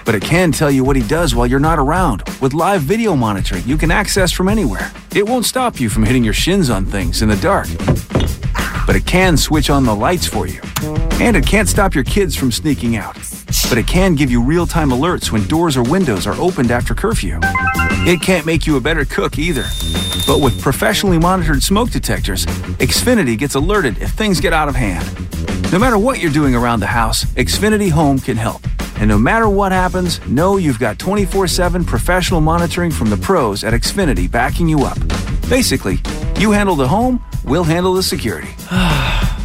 but 0.05 0.15
it 0.15 0.21
can 0.21 0.51
tell 0.51 0.71
you 0.71 0.83
what 0.83 0.95
he 0.95 1.01
does 1.07 1.35
while 1.35 1.47
you're 1.47 1.59
not 1.59 1.79
around. 1.79 2.23
With 2.41 2.53
live 2.53 2.81
video 2.81 3.15
monitoring 3.15 3.63
you 3.65 3.77
can 3.77 3.91
access 3.91 4.31
from 4.31 4.49
anywhere. 4.49 4.91
It 5.15 5.27
won't 5.27 5.45
stop 5.45 5.79
you 5.79 5.89
from 5.89 6.03
hitting 6.03 6.23
your 6.23 6.33
shins 6.33 6.69
on 6.69 6.85
things 6.85 7.21
in 7.21 7.29
the 7.29 7.37
dark, 7.37 7.67
but 8.85 8.95
it 8.95 9.05
can 9.05 9.37
switch 9.37 9.69
on 9.69 9.83
the 9.83 9.95
lights 9.95 10.25
for 10.25 10.47
you. 10.47 10.61
And 11.21 11.35
it 11.35 11.45
can't 11.45 11.69
stop 11.69 11.95
your 11.95 12.03
kids 12.03 12.35
from 12.35 12.51
sneaking 12.51 12.95
out, 12.95 13.15
but 13.69 13.77
it 13.77 13.87
can 13.87 14.15
give 14.15 14.29
you 14.29 14.41
real 14.41 14.67
time 14.67 14.89
alerts 14.89 15.31
when 15.31 15.47
doors 15.47 15.77
or 15.77 15.83
windows 15.83 16.27
are 16.27 16.35
opened 16.35 16.71
after 16.71 16.93
curfew. 16.93 17.39
It 18.05 18.21
can't 18.21 18.45
make 18.45 18.67
you 18.67 18.77
a 18.77 18.81
better 18.81 19.05
cook 19.05 19.37
either. 19.37 19.65
But 20.27 20.39
with 20.39 20.61
professionally 20.61 21.17
monitored 21.17 21.63
smoke 21.63 21.91
detectors, 21.91 22.45
Xfinity 22.79 23.37
gets 23.37 23.55
alerted 23.55 24.01
if 24.01 24.11
things 24.11 24.39
get 24.39 24.53
out 24.53 24.69
of 24.69 24.75
hand. 24.75 25.05
No 25.71 25.79
matter 25.79 25.97
what 25.97 26.19
you're 26.19 26.31
doing 26.31 26.55
around 26.55 26.79
the 26.79 26.87
house, 26.87 27.25
Xfinity 27.35 27.89
Home 27.91 28.19
can 28.19 28.37
help. 28.37 28.61
And 28.97 29.09
no 29.09 29.17
matter 29.17 29.49
what 29.49 29.71
happens, 29.71 30.25
know 30.27 30.57
you've 30.57 30.79
got 30.79 30.99
24 30.99 31.47
7 31.47 31.83
professional 31.83 32.41
monitoring 32.41 32.91
from 32.91 33.09
the 33.09 33.17
pros 33.17 33.63
at 33.63 33.73
Xfinity 33.73 34.29
backing 34.29 34.69
you 34.69 34.83
up. 34.83 34.97
Basically, 35.49 35.99
you 36.37 36.51
handle 36.51 36.75
the 36.75 36.87
home, 36.87 37.23
we'll 37.43 37.63
handle 37.63 37.93
the 37.93 38.03
security. 38.03 38.47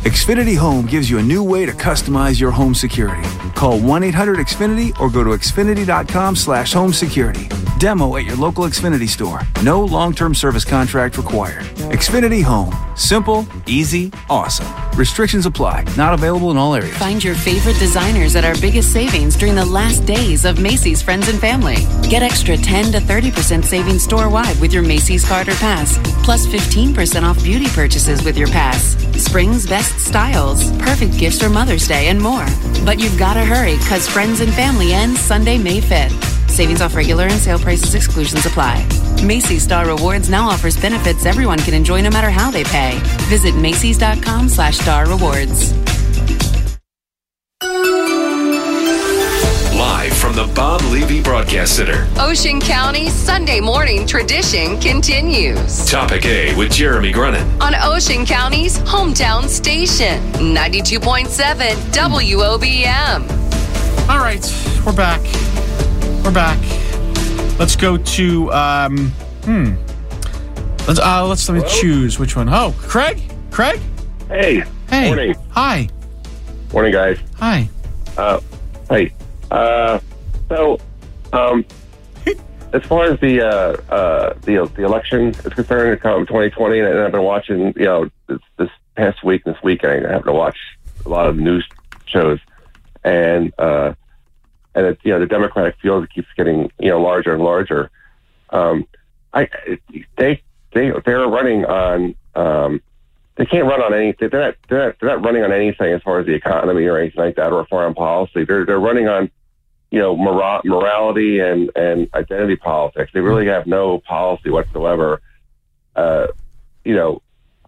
Xfinity 0.04 0.56
Home 0.56 0.86
gives 0.86 1.10
you 1.10 1.18
a 1.18 1.22
new 1.22 1.42
way 1.42 1.66
to 1.66 1.72
customize 1.72 2.40
your 2.40 2.50
home 2.50 2.74
security. 2.74 3.22
Call 3.54 3.78
1-800-XFINITY 3.80 5.00
or 5.00 5.10
go 5.10 5.24
to 5.24 5.30
xfinity.com 5.30 6.36
slash 6.36 6.72
home 6.72 6.92
security. 6.92 7.48
Demo 7.78 8.16
at 8.16 8.24
your 8.24 8.34
local 8.34 8.64
Xfinity 8.64 9.08
store. 9.08 9.42
No 9.62 9.84
long-term 9.84 10.34
service 10.34 10.64
contract 10.64 11.16
required. 11.16 11.62
Xfinity 11.92 12.42
Home. 12.42 12.74
Simple, 12.96 13.46
easy, 13.68 14.10
awesome. 14.28 14.66
Restrictions 14.98 15.46
apply. 15.46 15.84
Not 15.96 16.12
available 16.12 16.50
in 16.50 16.56
all 16.56 16.74
areas. 16.74 16.96
Find 16.96 17.22
your 17.22 17.36
favorite 17.36 17.78
designers 17.78 18.34
at 18.34 18.44
our 18.44 18.56
biggest 18.56 18.92
savings 18.92 19.36
during 19.36 19.54
the 19.54 19.64
last 19.64 20.04
days 20.06 20.44
of 20.44 20.60
Macy's 20.60 21.02
Friends 21.02 21.28
and 21.28 21.38
Family. 21.38 21.76
Get 22.08 22.24
extra 22.24 22.56
10 22.56 22.90
to 22.92 22.98
30% 22.98 23.64
savings 23.64 24.02
store 24.02 24.28
wide 24.28 24.60
with 24.60 24.72
your 24.72 24.82
Macy's 24.82 25.24
card 25.24 25.48
or 25.48 25.54
pass, 25.54 25.98
plus 26.24 26.46
15% 26.46 27.22
off 27.22 27.40
beauty 27.44 27.68
purchases 27.68 28.24
with 28.24 28.36
your 28.36 28.48
pass. 28.48 28.96
Spring's 29.22 29.68
best 29.68 29.96
styles, 30.00 30.68
perfect 30.78 31.16
gifts 31.16 31.40
for 31.40 31.48
Mother's 31.48 31.86
Day, 31.86 32.08
and 32.08 32.20
more. 32.20 32.46
But 32.84 32.98
you've 32.98 33.18
got 33.18 33.34
to 33.34 33.44
hurry 33.44 33.76
because 33.76 34.08
Friends 34.08 34.40
and 34.40 34.52
Family 34.54 34.92
ends 34.92 35.20
Sunday, 35.20 35.58
May 35.58 35.80
5th. 35.80 36.37
Savings 36.58 36.80
off 36.80 36.96
regular 36.96 37.22
and 37.22 37.40
sale 37.40 37.60
prices, 37.60 37.94
exclusions 37.94 38.44
apply. 38.44 38.84
Macy's 39.24 39.62
Star 39.62 39.86
Rewards 39.86 40.28
now 40.28 40.48
offers 40.48 40.76
benefits 40.76 41.24
everyone 41.24 41.60
can 41.60 41.72
enjoy 41.72 42.00
no 42.00 42.10
matter 42.10 42.30
how 42.30 42.50
they 42.50 42.64
pay. 42.64 42.98
Visit 43.28 43.54
Macy's.com 43.54 44.48
slash 44.48 44.76
star 44.76 45.06
rewards. 45.06 45.72
Live 49.72 50.12
from 50.12 50.34
the 50.34 50.50
Bob 50.56 50.80
Levy 50.90 51.22
Broadcast 51.22 51.76
Center. 51.76 52.08
Ocean 52.18 52.60
County's 52.60 53.12
Sunday 53.12 53.60
morning 53.60 54.04
tradition 54.04 54.80
continues. 54.80 55.88
Topic 55.88 56.26
A 56.26 56.56
with 56.56 56.72
Jeremy 56.72 57.12
Grunin. 57.12 57.60
On 57.60 57.72
Ocean 57.76 58.26
County's 58.26 58.78
hometown 58.78 59.48
station, 59.48 60.20
92.7 60.32 61.28
WOBM. 61.92 63.30
All 64.10 64.18
right, 64.18 64.84
we're 64.84 64.92
back. 64.92 65.20
We're 66.24 66.32
back. 66.32 66.58
Let's 67.58 67.76
go 67.76 67.96
to 67.96 68.52
um 68.52 69.10
hmm. 69.44 69.74
Let's 70.86 71.00
uh 71.00 71.26
let's 71.26 71.48
let 71.48 71.62
me 71.62 71.68
choose 71.68 72.18
which 72.18 72.36
one. 72.36 72.48
Oh, 72.48 72.74
Craig? 72.78 73.20
Craig? 73.50 73.80
Hey. 74.28 74.62
Hey. 74.88 75.06
Morning. 75.06 75.34
Hi. 75.50 75.88
Morning, 76.72 76.92
guys. 76.92 77.18
Hi. 77.36 77.68
Uh, 78.16 78.40
hey. 78.88 79.12
Uh, 79.50 79.98
so, 80.48 80.78
um, 81.32 81.64
as 82.72 82.82
far 82.82 83.04
as 83.04 83.18
the 83.20 83.40
uh, 83.40 83.92
uh, 83.92 84.34
the 84.42 84.70
the 84.76 84.84
election 84.84 85.28
is 85.28 85.54
concerned, 85.54 85.92
it's 85.92 86.02
come 86.02 86.26
2020, 86.26 86.80
and 86.80 86.98
I've 86.98 87.12
been 87.12 87.22
watching, 87.22 87.72
you 87.76 87.84
know, 87.84 88.10
this, 88.26 88.40
this 88.58 88.70
past 88.94 89.24
week, 89.24 89.44
this 89.44 89.56
weekend, 89.62 90.06
I 90.06 90.12
have 90.12 90.24
to 90.24 90.32
watch 90.32 90.58
a 91.06 91.08
lot 91.08 91.26
of 91.26 91.36
news 91.36 91.66
shows, 92.06 92.38
and 93.04 93.52
uh, 93.58 93.94
and 94.78 94.86
it's 94.86 95.04
you 95.04 95.12
know 95.12 95.18
the 95.18 95.26
Democratic 95.26 95.76
field 95.82 96.08
keeps 96.08 96.28
getting 96.36 96.70
you 96.78 96.88
know 96.88 97.02
larger 97.02 97.34
and 97.34 97.42
larger. 97.42 97.90
Um, 98.50 98.86
I 99.34 99.48
they 100.16 100.40
they 100.72 100.92
they're 101.04 101.26
running 101.26 101.64
on 101.64 102.14
um, 102.36 102.80
they 103.34 103.44
can't 103.44 103.66
run 103.66 103.82
on 103.82 103.92
anything. 103.92 104.28
They're 104.30 104.40
not, 104.40 104.54
they're 104.68 104.86
not 104.86 104.96
they're 105.00 105.08
not 105.08 105.24
running 105.24 105.42
on 105.42 105.52
anything 105.52 105.92
as 105.92 106.00
far 106.02 106.20
as 106.20 106.26
the 106.26 106.34
economy 106.34 106.84
or 106.84 106.96
anything 106.96 107.24
like 107.24 107.36
that 107.36 107.52
or 107.52 107.66
foreign 107.66 107.94
policy. 107.94 108.44
They're 108.44 108.64
they're 108.64 108.78
running 108.78 109.08
on 109.08 109.32
you 109.90 109.98
know 109.98 110.16
mora- 110.16 110.62
morality 110.64 111.40
and 111.40 111.72
and 111.74 112.08
identity 112.14 112.54
politics. 112.54 113.10
They 113.12 113.20
really 113.20 113.46
have 113.46 113.66
no 113.66 113.98
policy 113.98 114.50
whatsoever. 114.50 115.20
Uh, 115.96 116.28
you 116.84 116.94
know, 116.94 117.20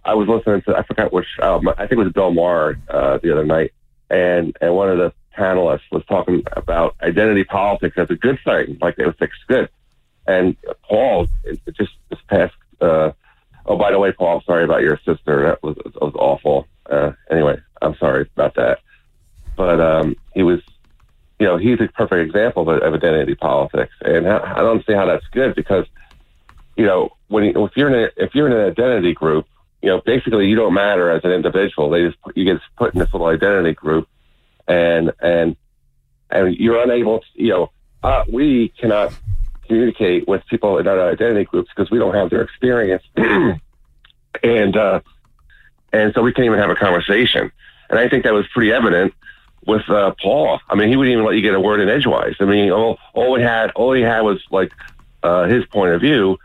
I 0.04 0.14
was 0.14 0.28
listening 0.28 0.62
to 0.62 0.76
I 0.76 0.84
forgot 0.84 1.12
which 1.12 1.26
um, 1.42 1.68
I 1.70 1.88
think 1.88 1.92
it 1.92 2.04
was 2.04 2.12
Bill 2.12 2.30
Maher 2.30 2.78
uh, 2.88 3.18
the 3.18 3.32
other 3.32 3.44
night, 3.44 3.72
and 4.08 4.56
and 4.60 4.76
one 4.76 4.90
of 4.90 4.98
the 4.98 5.12
panelists 5.36 5.90
was 5.90 6.04
talking 6.06 6.42
about 6.52 6.96
identity 7.02 7.44
politics 7.44 7.96
as 7.98 8.10
a 8.10 8.16
good 8.16 8.38
thing, 8.44 8.78
like 8.80 8.96
they 8.96 9.04
would 9.04 9.18
fix 9.18 9.36
good. 9.46 9.68
And 10.26 10.56
Paul, 10.82 11.26
it, 11.44 11.60
it 11.66 11.76
just 11.76 11.92
this 12.08 12.18
past. 12.28 12.54
Uh, 12.80 13.12
oh, 13.66 13.76
by 13.76 13.90
the 13.90 13.98
way, 13.98 14.12
Paul, 14.12 14.42
sorry 14.46 14.64
about 14.64 14.82
your 14.82 14.98
sister. 15.04 15.44
That 15.44 15.62
was 15.62 15.76
was 16.00 16.14
awful. 16.14 16.66
Uh, 16.88 17.12
anyway, 17.30 17.58
I'm 17.82 17.96
sorry 17.96 18.28
about 18.36 18.54
that. 18.56 18.80
But 19.56 19.80
um, 19.80 20.16
he 20.34 20.42
was, 20.42 20.60
you 21.38 21.46
know, 21.46 21.56
he's 21.56 21.80
a 21.80 21.88
perfect 21.88 22.26
example 22.26 22.68
of, 22.68 22.82
of 22.82 22.94
identity 22.94 23.34
politics, 23.34 23.92
and 24.02 24.28
I, 24.28 24.54
I 24.56 24.60
don't 24.60 24.84
see 24.86 24.92
how 24.92 25.06
that's 25.06 25.26
good 25.28 25.54
because, 25.54 25.86
you 26.76 26.86
know, 26.86 27.10
when 27.28 27.44
you, 27.44 27.64
if 27.64 27.76
you're 27.76 27.88
in 27.88 28.04
a, 28.04 28.22
if 28.22 28.34
you're 28.34 28.46
in 28.46 28.52
an 28.52 28.70
identity 28.70 29.12
group, 29.12 29.46
you 29.82 29.88
know, 29.88 30.00
basically 30.00 30.46
you 30.46 30.56
don't 30.56 30.74
matter 30.74 31.10
as 31.10 31.24
an 31.24 31.30
individual. 31.30 31.90
They 31.90 32.04
just 32.04 32.18
you 32.34 32.44
get 32.44 32.60
put 32.76 32.94
in 32.94 33.00
this 33.00 33.12
little 33.12 33.28
identity 33.28 33.74
group, 33.74 34.08
and 34.70 35.12
and 35.20 35.56
and 36.30 36.56
you're 36.56 36.80
unable 36.80 37.20
to, 37.20 37.26
you 37.34 37.48
know, 37.48 37.70
uh, 38.02 38.24
we 38.28 38.68
cannot 38.78 39.12
communicate 39.66 40.28
with 40.28 40.46
people 40.46 40.78
in 40.78 40.86
other 40.86 41.10
identity 41.10 41.44
groups 41.44 41.70
because 41.74 41.90
we 41.90 41.98
don't 41.98 42.14
have 42.14 42.30
their 42.30 42.42
experience, 42.42 43.02
and 43.16 44.76
uh, 44.76 45.00
and 45.92 46.14
so 46.14 46.22
we 46.22 46.32
can't 46.32 46.46
even 46.46 46.58
have 46.58 46.70
a 46.70 46.76
conversation. 46.76 47.50
And 47.88 47.98
I 47.98 48.08
think 48.08 48.24
that 48.24 48.32
was 48.32 48.46
pretty 48.54 48.72
evident 48.72 49.12
with 49.66 49.88
uh, 49.90 50.14
Paul. 50.22 50.60
I 50.68 50.76
mean, 50.76 50.88
he 50.88 50.96
wouldn't 50.96 51.12
even 51.12 51.24
let 51.24 51.34
you 51.34 51.42
get 51.42 51.54
a 51.54 51.60
word 51.60 51.80
in 51.80 51.88
edgewise. 51.88 52.36
I 52.38 52.44
mean, 52.44 52.70
all 52.70 52.98
all 53.12 53.36
he 53.36 53.42
had 53.42 53.72
all 53.72 53.92
he 53.92 54.02
had 54.02 54.20
was 54.20 54.40
like 54.50 54.72
uh, 55.24 55.44
his 55.44 55.64
point 55.66 55.92
of 55.94 56.00
view. 56.00 56.38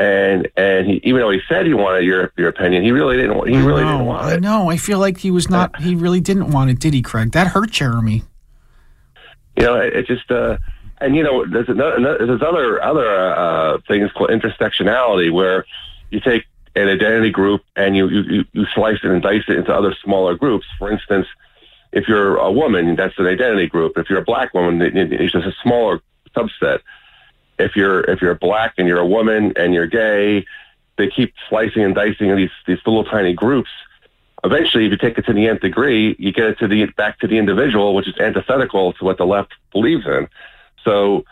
And 0.00 0.48
and 0.56 0.86
he, 0.86 1.00
even 1.04 1.20
though 1.20 1.28
he 1.30 1.40
said 1.46 1.66
he 1.66 1.74
wanted 1.74 2.04
your 2.04 2.32
your 2.38 2.48
opinion, 2.48 2.82
he 2.82 2.90
really 2.90 3.16
didn't. 3.18 3.36
He 3.48 3.58
really 3.58 3.82
didn't 3.82 4.06
want 4.06 4.24
I 4.24 4.34
it. 4.34 4.40
know. 4.40 4.70
I 4.70 4.78
feel 4.78 4.98
like 4.98 5.18
he 5.18 5.30
was 5.30 5.50
not. 5.50 5.78
He 5.82 5.94
really 5.94 6.20
didn't 6.22 6.50
want 6.52 6.70
it, 6.70 6.78
did 6.78 6.94
he, 6.94 7.02
Craig? 7.02 7.32
That 7.32 7.48
hurt 7.48 7.70
Jeremy. 7.70 8.22
You 9.56 9.64
know, 9.64 9.74
it, 9.76 9.94
it 9.94 10.06
just 10.06 10.30
uh, 10.30 10.56
and 11.02 11.14
you 11.14 11.22
know, 11.22 11.44
there's 11.46 11.68
another, 11.68 12.16
there's 12.26 12.40
other 12.40 12.82
other 12.82 13.06
uh, 13.36 13.78
things 13.86 14.10
called 14.12 14.30
intersectionality 14.30 15.30
where 15.30 15.66
you 16.08 16.20
take 16.20 16.44
an 16.76 16.88
identity 16.88 17.30
group 17.30 17.60
and 17.76 17.94
you, 17.94 18.08
you 18.08 18.44
you 18.52 18.64
slice 18.74 18.98
it 19.04 19.10
and 19.10 19.20
dice 19.22 19.42
it 19.48 19.56
into 19.58 19.74
other 19.74 19.94
smaller 20.02 20.34
groups. 20.34 20.66
For 20.78 20.90
instance, 20.90 21.26
if 21.92 22.08
you're 22.08 22.36
a 22.38 22.50
woman, 22.50 22.96
that's 22.96 23.18
an 23.18 23.26
identity 23.26 23.66
group. 23.66 23.98
If 23.98 24.08
you're 24.08 24.20
a 24.20 24.24
black 24.24 24.54
woman, 24.54 24.80
it- 24.80 24.96
it- 24.96 25.12
it's 25.12 25.32
just 25.32 25.46
a 25.46 25.52
smaller 25.62 26.00
subset. 26.34 26.78
If 27.60 27.76
you're 27.76 28.00
if 28.00 28.20
you're 28.20 28.34
black 28.34 28.74
and 28.78 28.88
you're 28.88 28.98
a 28.98 29.06
woman 29.06 29.52
and 29.56 29.74
you're 29.74 29.86
gay, 29.86 30.46
they 30.96 31.08
keep 31.08 31.34
slicing 31.48 31.82
and 31.82 31.94
dicing 31.94 32.34
these 32.36 32.50
these 32.66 32.78
little 32.86 33.04
tiny 33.04 33.32
groups. 33.32 33.70
Eventually, 34.42 34.86
if 34.86 34.92
you 34.92 34.96
take 34.96 35.18
it 35.18 35.26
to 35.26 35.32
the 35.32 35.48
nth 35.48 35.60
degree, 35.60 36.16
you 36.18 36.32
get 36.32 36.46
it 36.46 36.58
to 36.60 36.68
the 36.68 36.86
back 36.96 37.18
to 37.20 37.26
the 37.26 37.36
individual, 37.36 37.94
which 37.94 38.08
is 38.08 38.16
antithetical 38.18 38.92
to 38.94 39.04
what 39.04 39.18
the 39.18 39.26
left 39.26 39.52
believes 39.72 40.06
in. 40.06 40.28
So, 40.84 41.24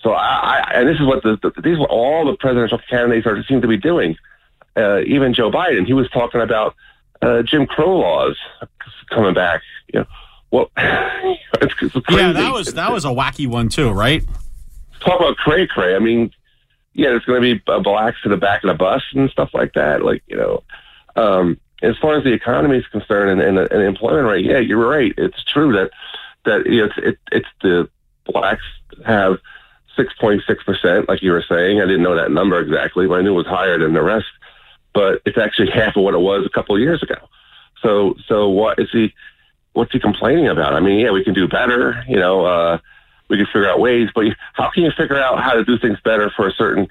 so 0.00 0.12
I, 0.12 0.64
I 0.66 0.72
and 0.74 0.88
this 0.88 0.98
is 0.98 1.06
what 1.06 1.22
the, 1.22 1.38
the 1.40 1.60
these 1.62 1.78
are 1.78 1.86
all 1.86 2.26
the 2.26 2.36
presidential 2.36 2.80
candidates 2.90 3.26
are 3.26 3.42
seem 3.44 3.60
to 3.62 3.68
be 3.68 3.76
doing. 3.76 4.16
Uh, 4.76 5.00
even 5.06 5.34
Joe 5.34 5.50
Biden, 5.50 5.86
he 5.86 5.92
was 5.92 6.08
talking 6.10 6.40
about 6.40 6.74
uh, 7.22 7.42
Jim 7.42 7.66
Crow 7.66 7.98
laws 7.98 8.36
coming 9.10 9.34
back. 9.34 9.62
You 9.92 10.00
know, 10.00 10.06
well, 10.50 10.70
it's, 10.76 11.74
it's 11.80 11.92
crazy. 12.06 12.22
Yeah, 12.22 12.32
that 12.32 12.52
was 12.52 12.74
that 12.74 12.92
was 12.92 13.04
a 13.04 13.08
wacky 13.08 13.46
one 13.46 13.68
too, 13.68 13.90
right? 13.90 14.24
Talk 15.00 15.20
about 15.20 15.36
cray 15.36 15.66
cray. 15.66 15.94
I 15.94 15.98
mean, 15.98 16.30
yeah, 16.94 17.10
there's 17.10 17.24
going 17.24 17.42
to 17.42 17.54
be 17.54 17.82
blacks 17.82 18.20
to 18.22 18.28
the 18.28 18.36
back 18.36 18.64
of 18.64 18.68
the 18.68 18.74
bus 18.74 19.02
and 19.14 19.30
stuff 19.30 19.50
like 19.54 19.74
that. 19.74 20.02
Like, 20.02 20.22
you 20.26 20.36
know, 20.36 20.62
um, 21.16 21.60
as 21.82 21.96
far 21.98 22.16
as 22.16 22.24
the 22.24 22.32
economy 22.32 22.78
is 22.78 22.86
concerned 22.88 23.40
and, 23.40 23.40
and, 23.40 23.70
and 23.70 23.82
employment 23.82 24.26
rate, 24.26 24.44
yeah, 24.44 24.58
you're 24.58 24.88
right. 24.88 25.12
It's 25.16 25.42
true 25.44 25.72
that 25.72 25.90
that 26.44 26.66
you 26.66 26.80
know, 26.80 26.84
it's 26.86 26.98
it, 26.98 27.18
it's 27.30 27.48
the 27.62 27.88
blacks 28.24 28.64
have 29.06 29.38
6.6 29.96 30.64
percent, 30.64 31.08
like 31.08 31.22
you 31.22 31.32
were 31.32 31.44
saying. 31.48 31.80
I 31.80 31.86
didn't 31.86 32.02
know 32.02 32.16
that 32.16 32.30
number 32.30 32.58
exactly, 32.60 33.06
but 33.06 33.14
I 33.14 33.22
knew 33.22 33.34
it 33.34 33.36
was 33.36 33.46
higher 33.46 33.78
than 33.78 33.94
the 33.94 34.02
rest. 34.02 34.26
But 34.94 35.22
it's 35.24 35.38
actually 35.38 35.70
half 35.74 35.96
of 35.96 36.02
what 36.02 36.14
it 36.14 36.20
was 36.20 36.46
a 36.46 36.50
couple 36.50 36.74
of 36.74 36.80
years 36.80 37.02
ago. 37.02 37.16
So, 37.82 38.14
so 38.26 38.48
what 38.48 38.78
is 38.78 38.88
he? 38.90 39.14
What's 39.72 39.92
he 39.92 40.00
complaining 40.00 40.48
about? 40.48 40.74
I 40.74 40.80
mean, 40.80 40.98
yeah, 40.98 41.12
we 41.12 41.22
can 41.22 41.34
do 41.34 41.46
better. 41.46 42.02
You 42.08 42.16
know, 42.16 42.44
uh, 42.44 42.78
we 43.28 43.36
can 43.36 43.46
figure 43.46 43.68
out 43.68 43.80
ways, 43.80 44.08
but 44.14 44.26
how 44.54 44.70
can 44.70 44.84
you 44.84 44.90
figure 44.90 45.18
out 45.18 45.42
how 45.42 45.52
to 45.52 45.64
do 45.64 45.78
things 45.78 45.98
better 46.04 46.30
for 46.30 46.48
a 46.48 46.52
certain 46.52 46.88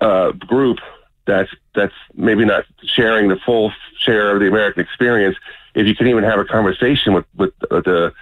uh, 0.00 0.32
group 0.32 0.78
that's 1.26 1.50
that's 1.74 1.94
maybe 2.14 2.44
not 2.44 2.64
sharing 2.82 3.28
the 3.28 3.36
full 3.36 3.72
share 3.98 4.34
of 4.34 4.40
the 4.40 4.48
American 4.48 4.82
experience? 4.82 5.36
If 5.74 5.86
you 5.86 5.94
can 5.94 6.06
even 6.06 6.24
have 6.24 6.38
a 6.38 6.44
conversation 6.44 7.12
with 7.12 7.26
with 7.36 7.52
the 7.60 8.12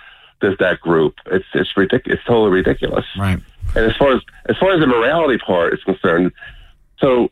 this 0.41 0.55
that 0.59 0.81
group, 0.81 1.15
it's 1.27 1.47
it's 1.55 1.77
ridiculous. 1.77 2.19
It's 2.19 2.27
totally 2.27 2.51
ridiculous. 2.51 3.07
Right. 3.17 3.39
And 3.75 3.91
as 3.91 3.97
far 3.97 4.13
as 4.13 4.23
as 4.47 4.57
far 4.57 4.73
as 4.73 4.81
the 4.81 4.87
morality 4.87 5.39
part 5.39 5.75
is 5.75 5.83
concerned, 5.85 6.33
so 6.99 7.31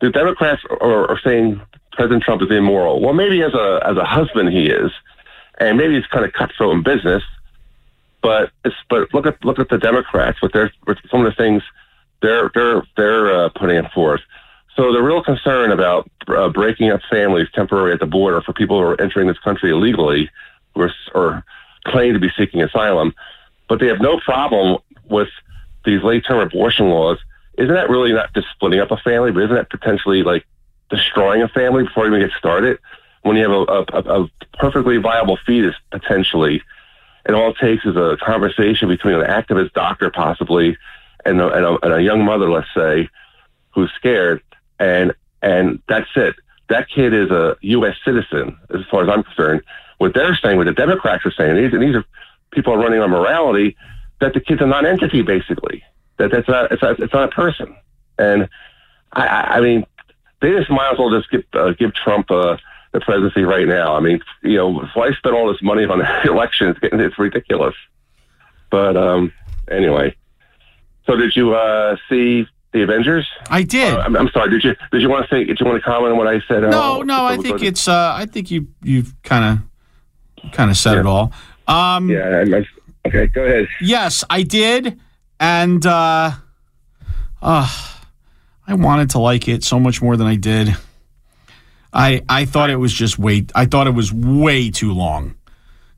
the 0.00 0.10
Democrats 0.10 0.62
are, 0.80 1.10
are 1.10 1.20
saying 1.24 1.60
President 1.92 2.22
Trump 2.22 2.42
is 2.42 2.50
immoral. 2.50 3.00
Well, 3.00 3.14
maybe 3.14 3.42
as 3.42 3.54
a 3.54 3.80
as 3.84 3.96
a 3.96 4.04
husband 4.04 4.50
he 4.50 4.66
is, 4.66 4.92
and 5.58 5.78
maybe 5.78 5.94
he's 5.94 6.06
kind 6.06 6.24
of 6.24 6.32
cutthroat 6.32 6.74
in 6.74 6.82
business. 6.82 7.22
But 8.26 8.50
but 8.90 9.14
look 9.14 9.24
at 9.24 9.44
look 9.44 9.60
at 9.60 9.68
the 9.68 9.78
Democrats 9.78 10.42
with 10.42 10.50
their 10.50 10.72
with 10.84 10.98
some 11.12 11.24
of 11.24 11.30
the 11.30 11.36
things 11.36 11.62
they're 12.22 12.50
they're 12.52 12.82
they're 12.96 13.44
uh, 13.44 13.48
putting 13.50 13.86
forth. 13.94 14.20
So 14.74 14.92
the 14.92 15.00
real 15.00 15.22
concern 15.22 15.70
about 15.70 16.10
uh, 16.26 16.48
breaking 16.48 16.90
up 16.90 17.02
families 17.08 17.46
temporarily 17.54 17.92
at 17.92 18.00
the 18.00 18.06
border 18.06 18.40
for 18.40 18.52
people 18.52 18.80
who 18.80 18.86
are 18.88 19.00
entering 19.00 19.28
this 19.28 19.38
country 19.38 19.70
illegally 19.70 20.28
or, 20.74 20.90
or 21.14 21.44
claim 21.84 22.14
to 22.14 22.18
be 22.18 22.32
seeking 22.36 22.62
asylum, 22.62 23.14
but 23.68 23.78
they 23.78 23.86
have 23.86 24.00
no 24.00 24.18
problem 24.18 24.78
with 25.08 25.28
these 25.84 26.02
late-term 26.02 26.40
abortion 26.40 26.90
laws. 26.90 27.18
Isn't 27.56 27.74
that 27.74 27.88
really 27.88 28.12
not 28.12 28.34
just 28.34 28.48
splitting 28.54 28.80
up 28.80 28.90
a 28.90 28.96
family, 28.96 29.30
but 29.30 29.44
isn't 29.44 29.54
that 29.54 29.70
potentially 29.70 30.24
like 30.24 30.44
destroying 30.90 31.42
a 31.42 31.48
family 31.48 31.84
before 31.84 32.06
it 32.06 32.08
even 32.08 32.22
gets 32.26 32.34
started? 32.34 32.80
When 33.22 33.36
you 33.36 33.48
have 33.48 33.52
a, 33.52 33.84
a, 33.98 34.22
a 34.22 34.30
perfectly 34.58 34.96
viable 34.96 35.38
fetus 35.46 35.76
potentially, 35.92 36.60
and 37.26 37.34
all 37.34 37.50
it 37.50 37.56
takes 37.60 37.84
is 37.84 37.96
a 37.96 38.16
conversation 38.24 38.88
between 38.88 39.14
an 39.14 39.26
activist 39.26 39.72
doctor 39.72 40.10
possibly 40.10 40.78
and 41.24 41.40
a, 41.40 41.48
and 41.48 41.66
a, 41.66 41.78
and 41.82 41.92
a 41.94 42.02
young 42.02 42.24
mother, 42.24 42.48
let's 42.48 42.68
say, 42.74 43.08
who's 43.70 43.90
scared, 43.96 44.42
and 44.78 45.12
and 45.42 45.82
that's 45.88 46.08
it. 46.14 46.36
That 46.68 46.88
kid 46.88 47.12
is 47.12 47.30
a 47.30 47.56
U.S. 47.60 47.96
citizen, 48.04 48.56
as 48.72 48.80
far 48.90 49.02
as 49.02 49.08
I'm 49.08 49.24
concerned. 49.24 49.62
What 49.98 50.14
they're 50.14 50.36
saying, 50.36 50.56
what 50.56 50.66
the 50.66 50.72
Democrats 50.72 51.26
are 51.26 51.32
saying, 51.32 51.56
these, 51.56 51.72
and 51.72 51.82
these 51.82 51.96
are 51.96 52.04
people 52.52 52.72
are 52.72 52.78
running 52.78 53.00
on 53.00 53.10
morality, 53.10 53.76
that 54.20 54.34
the 54.34 54.40
kid's 54.40 54.62
a 54.62 54.66
non-entity, 54.66 55.22
basically. 55.22 55.82
That 56.18 56.30
that's 56.30 56.48
not 56.48 56.70
it's 56.70 56.82
not, 56.82 57.00
it's 57.00 57.12
not 57.12 57.24
a 57.24 57.34
person. 57.34 57.74
And 58.18 58.48
I, 59.12 59.26
I 59.26 59.60
mean, 59.60 59.84
they 60.40 60.52
just 60.52 60.70
might 60.70 60.92
as 60.92 60.98
well 60.98 61.10
just 61.10 61.30
give 61.30 61.44
uh, 61.54 61.72
give 61.72 61.92
Trump 61.92 62.30
uh, 62.30 62.56
the 62.96 63.04
presidency 63.04 63.42
right 63.42 63.68
now. 63.68 63.94
I 63.94 64.00
mean, 64.00 64.20
you 64.42 64.56
know, 64.56 64.72
why 64.94 65.12
spend 65.12 65.34
all 65.36 65.52
this 65.52 65.60
money 65.62 65.84
on 65.84 66.00
elections? 66.24 66.76
It's, 66.82 66.94
it's 66.94 67.18
ridiculous. 67.18 67.74
But 68.70 68.96
um, 68.96 69.32
anyway, 69.70 70.16
so 71.06 71.14
did 71.14 71.36
you 71.36 71.54
uh, 71.54 71.96
see 72.08 72.46
the 72.72 72.82
Avengers? 72.82 73.26
I 73.50 73.64
did. 73.64 73.92
Uh, 73.94 73.98
I'm, 73.98 74.16
I'm 74.16 74.30
sorry. 74.30 74.48
Did 74.48 74.64
you 74.64 74.74
did 74.90 75.02
you 75.02 75.10
want 75.10 75.28
to 75.28 75.34
say? 75.34 75.44
Did 75.44 75.60
you 75.60 75.66
want 75.66 75.76
to 75.76 75.84
comment 75.84 76.12
on 76.12 76.16
what 76.16 76.26
I 76.26 76.40
said? 76.48 76.62
No, 76.62 77.00
Uh, 77.00 77.04
no, 77.04 77.26
I 77.26 77.36
think 77.36 77.62
it's. 77.62 77.86
Uh, 77.86 78.14
I 78.16 78.24
think 78.24 78.50
you 78.50 78.68
you've 78.82 79.14
kind 79.22 79.60
of 80.42 80.52
kind 80.52 80.70
of 80.70 80.76
said 80.78 80.96
it 80.96 81.06
all. 81.06 81.32
Um, 81.68 82.08
yeah. 82.08 82.44
I, 82.56 83.08
okay, 83.08 83.26
go 83.26 83.44
ahead. 83.44 83.68
Yes, 83.82 84.24
I 84.30 84.42
did, 84.42 84.98
and 85.38 85.84
uh, 85.84 86.30
uh, 87.42 87.92
I 88.66 88.74
wanted 88.74 89.10
to 89.10 89.18
like 89.18 89.48
it 89.48 89.64
so 89.64 89.78
much 89.78 90.00
more 90.00 90.16
than 90.16 90.26
I 90.26 90.36
did. 90.36 90.74
I 91.96 92.22
I 92.28 92.44
thought 92.44 92.68
it 92.68 92.76
was 92.76 92.92
just 92.92 93.18
way. 93.18 93.46
I 93.54 93.64
thought 93.64 93.86
it 93.86 93.94
was 93.94 94.12
way 94.12 94.70
too 94.70 94.92
long, 94.92 95.34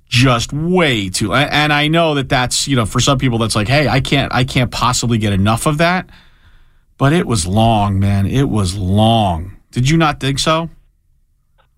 just 0.08 0.52
way 0.52 1.08
too. 1.08 1.34
And 1.34 1.72
I 1.72 1.88
know 1.88 2.14
that 2.14 2.28
that's 2.28 2.68
you 2.68 2.76
know 2.76 2.86
for 2.86 3.00
some 3.00 3.18
people 3.18 3.38
that's 3.38 3.56
like, 3.56 3.66
hey, 3.66 3.88
I 3.88 4.00
can't 4.00 4.32
I 4.32 4.44
can't 4.44 4.70
possibly 4.70 5.18
get 5.18 5.32
enough 5.32 5.66
of 5.66 5.78
that. 5.78 6.08
But 6.98 7.12
it 7.12 7.26
was 7.26 7.46
long, 7.46 7.98
man. 7.98 8.26
It 8.26 8.48
was 8.48 8.76
long. 8.76 9.56
Did 9.72 9.90
you 9.90 9.96
not 9.96 10.20
think 10.20 10.38
so? 10.38 10.70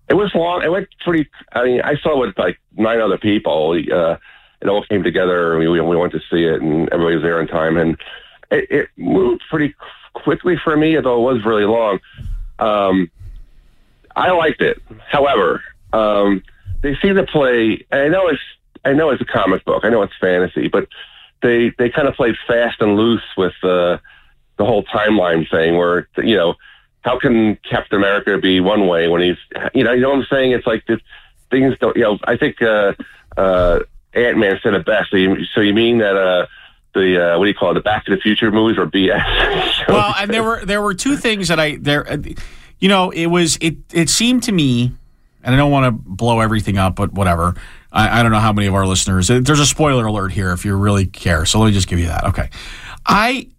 It 0.07 0.13
was 0.13 0.33
long. 0.35 0.63
It 0.63 0.71
went 0.71 0.87
pretty. 1.03 1.27
I 1.53 1.63
mean, 1.65 1.81
I 1.81 1.95
saw 1.97 2.21
it 2.21 2.27
with 2.27 2.37
like 2.37 2.59
nine 2.77 3.01
other 3.01 3.17
people. 3.17 3.71
Uh, 3.71 4.17
it 4.61 4.67
all 4.67 4.85
came 4.85 5.01
together. 5.01 5.57
We, 5.57 5.67
we 5.67 5.81
we 5.81 5.95
went 5.95 6.13
to 6.13 6.21
see 6.29 6.43
it, 6.43 6.61
and 6.61 6.87
everybody 6.89 7.15
was 7.15 7.23
there 7.23 7.41
in 7.41 7.47
time. 7.47 7.77
And 7.77 7.97
it, 8.51 8.69
it 8.69 8.89
moved 8.97 9.41
pretty 9.49 9.73
quickly 10.13 10.57
for 10.63 10.77
me, 10.77 10.95
although 10.95 11.27
it 11.27 11.33
was 11.33 11.43
really 11.45 11.65
long. 11.65 11.99
Um, 12.59 13.09
I 14.15 14.31
liked 14.31 14.61
it. 14.61 14.81
However, 15.09 15.63
um, 15.93 16.43
they 16.81 16.95
seem 17.01 17.15
to 17.15 17.25
play. 17.25 17.85
I 17.91 18.07
know 18.07 18.27
it's 18.27 18.41
I 18.83 18.93
know 18.93 19.09
it's 19.09 19.21
a 19.21 19.25
comic 19.25 19.65
book. 19.65 19.83
I 19.85 19.89
know 19.89 20.01
it's 20.01 20.13
fantasy, 20.19 20.67
but 20.67 20.87
they 21.41 21.71
they 21.77 21.89
kind 21.89 22.07
of 22.07 22.15
played 22.15 22.35
fast 22.47 22.81
and 22.81 22.95
loose 22.95 23.23
with 23.37 23.53
uh, 23.63 23.97
the 24.57 24.65
whole 24.65 24.83
timeline 24.83 25.49
thing, 25.49 25.77
where 25.77 26.07
you 26.17 26.35
know 26.35 26.55
how 27.01 27.19
can 27.19 27.57
Captain 27.69 27.97
America 27.97 28.37
be 28.37 28.59
one 28.59 28.87
way 28.87 29.07
when 29.07 29.21
he's 29.21 29.37
you 29.73 29.83
know 29.83 29.93
you 29.93 30.01
know 30.01 30.09
what 30.09 30.19
I'm 30.19 30.27
saying? 30.29 30.51
It's 30.51 30.67
like 30.67 30.85
this, 30.87 30.99
things 31.49 31.75
don't 31.79 31.95
you 31.95 32.03
know. 32.03 32.19
I 32.23 32.37
think 32.37 32.61
uh, 32.61 32.93
uh, 33.37 33.79
Ant 34.13 34.37
Man 34.37 34.59
said 34.63 34.73
it 34.73 34.85
best. 34.85 35.11
So 35.11 35.17
you, 35.17 35.45
so 35.53 35.61
you 35.61 35.73
mean 35.73 35.99
that 35.99 36.15
uh, 36.15 36.47
the 36.93 37.33
uh, 37.33 37.39
what 37.39 37.45
do 37.45 37.49
you 37.49 37.55
call 37.55 37.71
it? 37.71 37.75
The 37.75 37.81
Back 37.81 38.05
to 38.05 38.15
the 38.15 38.21
Future 38.21 38.51
movies 38.51 38.77
are 38.77 38.85
BS? 38.85 39.87
well, 39.87 40.13
and 40.17 40.31
there 40.31 40.43
were 40.43 40.65
there 40.65 40.81
were 40.81 40.93
two 40.93 41.17
things 41.17 41.47
that 41.47 41.59
I 41.59 41.77
there, 41.77 42.09
uh, 42.09 42.17
you 42.81 42.89
know, 42.89 43.11
it 43.11 43.27
was 43.27 43.57
it 43.61 43.77
it 43.93 44.09
seemed 44.09 44.43
to 44.43 44.51
me, 44.51 44.91
and 45.43 45.55
I 45.55 45.57
don't 45.57 45.71
want 45.71 45.85
to 45.85 45.91
blow 45.91 46.41
everything 46.41 46.77
up, 46.77 46.95
but 46.95 47.13
whatever. 47.13 47.55
I, 47.91 48.19
I 48.19 48.23
don't 48.23 48.31
know 48.31 48.39
how 48.39 48.51
many 48.51 48.67
of 48.67 48.73
our 48.73 48.85
listeners. 48.85 49.29
Uh, 49.29 49.39
there's 49.41 49.59
a 49.59 49.65
spoiler 49.65 50.05
alert 50.05 50.31
here 50.31 50.51
if 50.51 50.65
you 50.65 50.75
really 50.75 51.05
care. 51.05 51.45
So 51.45 51.59
let 51.59 51.67
me 51.67 51.73
just 51.73 51.87
give 51.87 51.99
you 51.99 52.07
that. 52.07 52.25
Okay, 52.25 52.49
I 53.05 53.49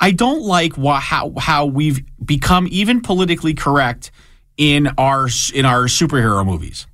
I 0.00 0.12
don't 0.12 0.42
like 0.42 0.78
wha- 0.78 1.00
how 1.00 1.34
how 1.36 1.66
we've 1.66 2.00
become 2.24 2.68
even 2.70 3.00
politically 3.00 3.54
correct 3.54 4.10
in 4.56 4.88
our 4.96 5.28
in 5.52 5.64
our 5.64 5.84
superhero 5.84 6.46
movies, 6.46 6.86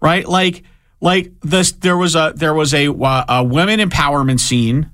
right? 0.00 0.28
Like 0.28 0.64
like 1.00 1.32
this 1.40 1.72
there 1.72 1.96
was 1.96 2.14
a 2.14 2.34
there 2.36 2.54
was 2.54 2.74
a 2.74 2.88
a 2.88 3.42
women 3.42 3.80
empowerment 3.80 4.40
scene 4.40 4.90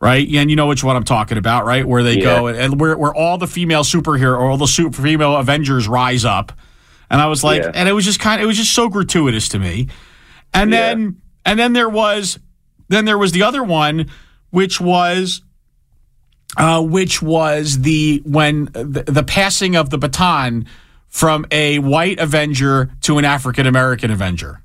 right? 0.00 0.26
And 0.34 0.50
you 0.50 0.56
know 0.56 0.66
which 0.66 0.84
one 0.84 0.96
I'm 0.96 1.04
talking 1.04 1.38
about, 1.38 1.64
right? 1.64 1.86
Where 1.86 2.02
they 2.02 2.18
go 2.20 2.46
and 2.48 2.80
where 2.80 2.96
where 2.96 3.14
all 3.14 3.38
the 3.38 3.46
female 3.46 3.82
superhero 3.82 4.38
or 4.38 4.50
all 4.50 4.56
the 4.58 4.66
super 4.66 5.02
female 5.02 5.36
Avengers 5.36 5.88
rise 5.88 6.24
up, 6.24 6.52
and 7.10 7.20
I 7.20 7.26
was 7.26 7.42
like, 7.44 7.62
Yeah. 7.62 7.70
and 7.74 7.88
it 7.88 7.92
was 7.92 8.04
just 8.04 8.20
kind 8.20 8.40
of 8.40 8.44
it 8.44 8.46
was 8.46 8.56
just 8.56 8.74
so 8.74 8.88
gratuitous 8.88 9.48
to 9.50 9.58
me. 9.58 9.88
And 10.54 10.72
then 10.72 11.20
and 11.44 11.58
then 11.58 11.72
there 11.72 11.88
was 11.88 12.38
then 12.88 13.04
there 13.04 13.18
was 13.18 13.32
the 13.32 13.42
other 13.42 13.62
one, 13.64 14.10
which 14.50 14.80
was. 14.80 15.42
Uh, 16.56 16.80
which 16.80 17.20
was 17.20 17.80
the 17.80 18.22
when 18.24 18.66
the, 18.66 19.04
the 19.06 19.24
passing 19.24 19.76
of 19.76 19.90
the 19.90 19.98
baton 19.98 20.64
from 21.08 21.44
a 21.50 21.78
white 21.80 22.18
Avenger 22.18 22.90
to 23.02 23.18
an 23.18 23.26
African 23.26 23.66
American 23.66 24.10
Avenger, 24.10 24.62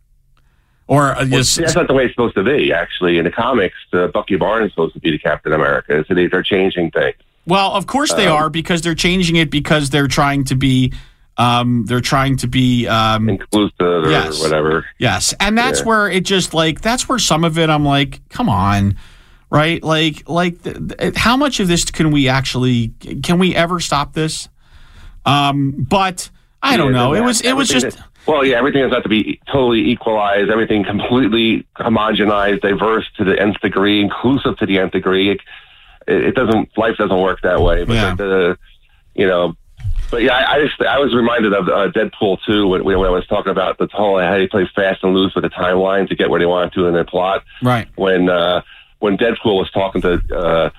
or 0.91 1.11
uh, 1.15 1.25
Well, 1.29 1.41
that's 1.43 1.75
not 1.75 1.87
the 1.87 1.93
way 1.93 2.03
it's 2.03 2.13
supposed 2.13 2.35
to 2.35 2.43
be. 2.43 2.73
Actually, 2.73 3.17
in 3.17 3.23
the 3.23 3.31
comics, 3.31 3.77
uh, 3.93 4.07
Bucky 4.07 4.35
Barnes 4.35 4.65
is 4.67 4.71
supposed 4.73 4.93
to 4.95 4.99
be 4.99 5.09
the 5.11 5.17
Captain 5.19 5.53
America. 5.53 6.03
So 6.05 6.13
they, 6.13 6.27
they're 6.27 6.43
changing 6.43 6.91
things. 6.91 7.15
Well, 7.47 7.71
of 7.71 7.87
course 7.87 8.13
they 8.13 8.27
Um, 8.27 8.35
are 8.35 8.49
because 8.49 8.81
they're 8.81 8.93
changing 8.93 9.37
it 9.37 9.49
because 9.49 9.89
they're 9.89 10.09
trying 10.09 10.43
to 10.45 10.55
be, 10.55 10.91
um, 11.37 11.85
they're 11.85 12.01
trying 12.01 12.35
to 12.37 12.47
be 12.47 12.87
um, 12.89 13.29
inclusive 13.29 13.73
or 13.79 14.09
yes. 14.11 14.41
whatever. 14.41 14.85
Yes, 14.99 15.33
and 15.39 15.57
that's 15.57 15.79
Yeah. 15.79 15.85
where 15.85 16.09
it 16.09 16.25
just 16.25 16.53
like 16.53 16.81
that's 16.81 17.07
where 17.07 17.19
some 17.19 17.45
of 17.45 17.57
it 17.57 17.69
I'm 17.69 17.85
like, 17.85 18.19
come 18.29 18.49
on, 18.49 18.95
right? 19.49 19.81
Like, 19.81 20.27
like 20.29 20.61
th- 20.61 20.77
th- 20.99 21.15
how 21.15 21.37
much 21.37 21.59
of 21.61 21.67
this 21.69 21.85
can 21.85 22.11
we 22.11 22.27
actually 22.27 22.89
can 23.23 23.39
we 23.39 23.55
ever 23.55 23.79
stop 23.79 24.13
this? 24.13 24.49
Um, 25.25 25.71
but 25.89 26.29
I 26.61 26.77
don't 26.77 26.93
Yeah, 26.93 26.99
know. 26.99 27.13
It 27.13 27.21
was 27.21 27.41
it 27.41 27.53
was 27.53 27.69
just 27.69 27.97
that- 27.97 28.05
well, 28.27 28.45
yeah, 28.45 28.57
everything 28.57 28.81
has 28.83 28.91
got 28.91 29.03
to 29.03 29.09
be 29.09 29.39
totally 29.47 29.89
equalized. 29.91 30.49
Everything 30.49 30.83
completely 30.83 31.65
homogenized, 31.77 32.61
diverse 32.61 33.05
to 33.17 33.23
the 33.23 33.39
nth 33.39 33.59
degree, 33.61 33.99
inclusive 34.01 34.57
to 34.57 34.65
the 34.65 34.79
nth 34.79 34.91
degree. 34.93 35.31
It, 35.31 35.39
it 36.07 36.35
doesn't. 36.35 36.77
Life 36.77 36.97
doesn't 36.97 37.19
work 37.19 37.41
that 37.41 37.61
way. 37.61 37.83
But 37.83 37.93
Yeah. 37.93 38.15
the, 38.15 38.57
you 39.15 39.27
know, 39.27 39.55
But 40.09 40.23
yeah, 40.23 40.33
I, 40.33 40.55
I 40.55 40.65
just 40.65 40.81
I 40.81 40.99
was 40.99 41.13
reminded 41.13 41.53
of 41.53 41.67
uh, 41.67 41.89
Deadpool 41.91 42.39
2 42.45 42.67
when, 42.67 42.83
when 42.83 42.95
I 42.97 43.09
was 43.09 43.25
talking 43.27 43.51
about 43.51 43.77
the 43.77 43.87
whole 43.91 44.19
how 44.19 44.37
they 44.37 44.47
play 44.47 44.69
fast 44.75 45.03
and 45.03 45.13
loose 45.13 45.33
with 45.35 45.43
the 45.43 45.49
timeline 45.49 46.07
to 46.09 46.15
get 46.15 46.29
where 46.29 46.39
they 46.39 46.45
wanted 46.45 46.73
to 46.73 46.87
in 46.87 46.93
their 46.93 47.05
plot. 47.05 47.43
Right. 47.61 47.87
When 47.95 48.29
uh, 48.29 48.61
when 48.99 49.17
Deadpool 49.17 49.57
was 49.57 49.71
talking 49.71 50.01
to 50.01 50.21
uh, 50.35 50.69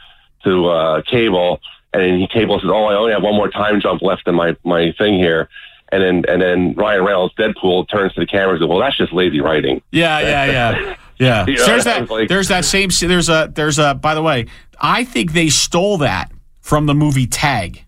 to 0.44 0.66
uh, 0.68 1.02
Cable, 1.02 1.60
and 1.92 2.20
he 2.20 2.26
Cable 2.28 2.60
says, 2.60 2.70
"Oh, 2.72 2.84
I 2.86 2.94
only 2.94 3.12
have 3.12 3.22
one 3.22 3.34
more 3.34 3.48
time 3.50 3.80
jump 3.80 4.02
left 4.02 4.26
in 4.28 4.34
my 4.34 4.56
my 4.64 4.92
thing 4.98 5.14
here." 5.18 5.48
And 5.92 6.02
then 6.02 6.24
and 6.26 6.40
then 6.42 6.74
Ryan 6.74 7.04
Reynolds, 7.04 7.34
Deadpool, 7.34 7.88
turns 7.90 8.14
to 8.14 8.20
the 8.20 8.26
camera 8.26 8.54
and 8.54 8.60
says, 8.62 8.68
"Well, 8.68 8.78
that's 8.80 8.96
just 8.96 9.12
lazy 9.12 9.40
writing." 9.40 9.82
Yeah, 9.92 10.18
yeah, 10.20 10.44
yeah. 10.46 10.96
Yeah. 11.18 11.46
You 11.46 11.54
know, 11.56 11.66
there's 11.66 11.84
that 11.84 12.10
like- 12.10 12.28
there's 12.28 12.48
that 12.48 12.64
same 12.64 12.88
there's 13.02 13.28
a 13.28 13.52
there's 13.54 13.78
a 13.78 13.94
by 13.94 14.14
the 14.14 14.22
way, 14.22 14.46
I 14.80 15.04
think 15.04 15.32
they 15.32 15.50
stole 15.50 15.98
that 15.98 16.32
from 16.60 16.86
the 16.86 16.94
movie 16.94 17.28
Tag. 17.28 17.84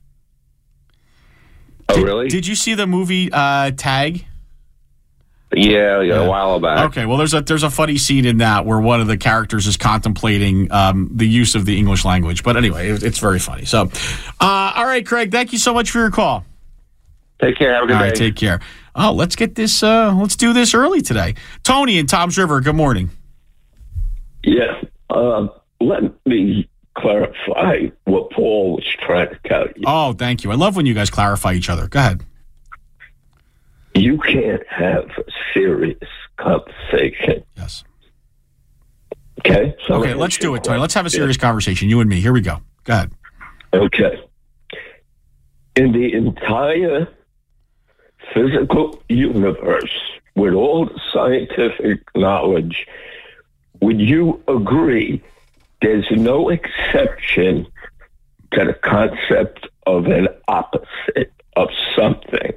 Oh, 1.89 2.01
really? 2.01 2.29
Did 2.29 2.47
you 2.47 2.55
see 2.55 2.75
the 2.75 2.87
movie 2.87 3.31
uh, 3.33 3.73
Tag? 3.73 4.25
Yeah, 5.53 6.01
yeah, 6.01 6.15
a 6.17 6.29
while 6.29 6.59
back. 6.61 6.87
Okay, 6.91 7.07
well, 7.07 7.17
there's 7.17 7.35
a 7.35 7.41
there's 7.41 7.63
a 7.63 7.71
funny 7.71 7.97
scene 7.97 8.25
in 8.25 8.39
that 8.39 8.67
where 8.67 8.81
one 8.81 9.01
of 9.01 9.07
the 9.07 9.17
characters 9.17 9.67
is 9.67 9.77
contemplating 9.77 10.71
um, 10.73 11.11
the 11.13 11.27
use 11.27 11.55
of 11.55 11.65
the 11.65 11.77
English 11.79 12.05
language. 12.05 12.43
But 12.43 12.57
anyway, 12.57 12.91
it, 12.91 13.03
it's 13.03 13.19
very 13.19 13.39
funny. 13.39 13.65
So, 13.65 13.91
uh, 14.41 14.73
all 14.77 14.85
right, 14.85 15.05
Craig, 15.07 15.31
thank 15.33 15.53
you 15.53 15.59
so 15.59 15.73
much 15.73 15.91
for 15.91 15.99
your 15.99 16.11
call. 16.11 16.45
Take 17.45 17.59
care. 17.59 17.75
Have 17.75 17.85
a 17.85 17.87
good 17.87 17.93
All 17.97 18.01
day. 18.01 18.07
right, 18.09 18.15
take 18.15 18.37
care. 18.37 18.61
Oh, 18.95 19.13
let's 19.13 19.37
get 19.37 19.55
this. 19.55 19.83
Uh, 19.83 20.15
let's 20.15 20.37
do 20.37 20.53
this 20.53 20.73
early 20.73 21.03
today. 21.03 21.35
Tony 21.63 21.99
and 21.99 22.09
Toms 22.09 22.39
River. 22.39 22.61
Good 22.61 22.77
morning. 22.77 23.11
Yes. 24.43 24.85
Um, 25.11 25.51
let 25.81 26.03
me 26.27 26.69
clarify 26.97 27.89
what 28.05 28.31
Paul 28.31 28.77
was 28.77 28.87
trying 29.01 29.29
to 29.29 29.39
tell 29.45 29.67
you. 29.77 29.83
Oh, 29.87 30.13
thank 30.15 30.45
you. 30.45 30.53
I 30.53 30.55
love 30.55 30.77
when 30.77 30.87
you 30.87 30.95
guys 30.95 31.11
clarify 31.11 31.53
each 31.53 31.69
other. 31.69 31.87
Go 31.89 31.99
ahead. 31.99 32.23
You 33.95 34.19
can't 34.19 34.63
have 34.69 35.05
a 35.19 35.25
serious 35.53 35.99
conversation. 36.37 37.45
Yes. 37.57 37.85
Okay. 39.41 39.75
So 39.87 39.95
Okay, 39.97 40.15
let's 40.15 40.39
do 40.39 40.55
it, 40.55 40.65
Tony. 40.65 40.79
Let's 40.79 40.95
have 40.95 41.05
a 41.07 41.11
serious 41.11 41.37
conversation. 41.37 41.89
You 41.91 42.01
and 42.01 42.09
me. 42.09 42.21
Here 42.21 42.33
we 42.33 42.41
go. 42.41 42.61
Go 42.85 42.93
ahead. 42.95 43.13
Okay. 43.75 44.21
In 45.77 45.93
the 45.93 46.13
entire 46.15 47.09
physical 48.35 49.03
universe, 49.09 49.97
with 50.35 50.53
all 50.53 50.87
the 50.87 51.01
scientific 51.13 52.03
knowledge, 52.17 52.87
would 53.81 54.01
you 54.01 54.43
agree 54.49 55.23
there's 55.81 56.11
no 56.11 56.49
exception 56.49 57.67
to 58.53 58.65
the 58.65 58.75
concept 58.75 59.69
of 59.87 60.07
an 60.07 60.29
opposite 60.49 61.33
of 61.57 61.69
something? 61.97 62.53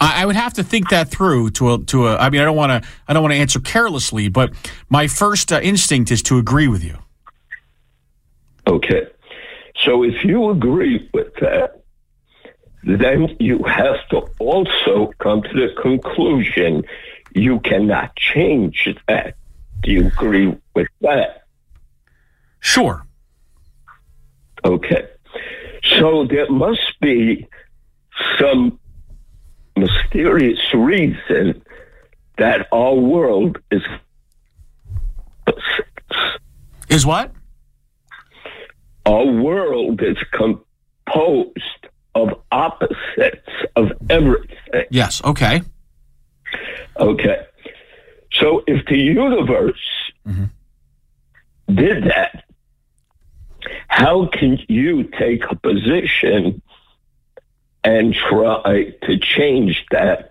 I, 0.00 0.22
I 0.22 0.26
would 0.26 0.36
have 0.36 0.54
to 0.54 0.64
think 0.64 0.90
that 0.90 1.08
through. 1.08 1.50
To 1.50 1.74
a, 1.74 1.78
to 1.84 2.08
a. 2.08 2.16
I 2.16 2.30
mean, 2.30 2.40
I 2.40 2.44
don't 2.44 2.56
want 2.56 2.82
to. 2.82 2.88
I 3.06 3.12
don't 3.12 3.22
want 3.22 3.32
to 3.32 3.38
answer 3.38 3.60
carelessly, 3.60 4.28
but 4.28 4.52
my 4.88 5.06
first 5.06 5.52
uh, 5.52 5.60
instinct 5.60 6.10
is 6.10 6.22
to 6.24 6.38
agree 6.38 6.68
with 6.68 6.82
you. 6.82 6.98
Okay. 8.66 9.06
So 9.84 10.02
if 10.02 10.24
you 10.24 10.50
agree 10.50 11.08
with 11.12 11.34
that, 11.40 11.83
then 12.86 13.34
you 13.40 13.62
have 13.64 13.96
to 14.10 14.18
also 14.38 15.12
come 15.18 15.42
to 15.42 15.48
the 15.52 15.74
conclusion 15.80 16.84
you 17.34 17.60
cannot 17.60 18.14
change 18.16 18.88
that. 19.08 19.36
Do 19.82 19.90
you 19.90 20.06
agree 20.06 20.56
with 20.74 20.88
that? 21.00 21.44
Sure. 22.60 23.06
Okay. 24.64 25.08
So 25.98 26.24
there 26.26 26.48
must 26.50 26.98
be 27.00 27.46
some 28.38 28.78
mysterious 29.76 30.60
reason 30.72 31.62
that 32.38 32.66
our 32.72 32.94
world 32.94 33.58
is 33.70 33.82
Is 36.88 37.04
what? 37.04 37.32
our 39.06 39.26
world 39.26 40.00
is 40.00 40.16
composed 40.32 41.88
of 42.14 42.40
opposites 42.52 43.48
of 43.76 43.92
everything. 44.08 44.84
Yes. 44.90 45.22
Okay. 45.24 45.62
Okay. 46.98 47.46
So 48.32 48.62
if 48.66 48.84
the 48.86 48.98
universe 48.98 50.12
did 51.72 52.04
that, 52.04 52.44
how 53.88 54.26
can 54.26 54.58
you 54.68 55.04
take 55.04 55.44
a 55.50 55.56
position 55.56 56.60
and 57.82 58.14
try 58.14 58.92
to 59.02 59.18
change 59.18 59.84
that 59.90 60.30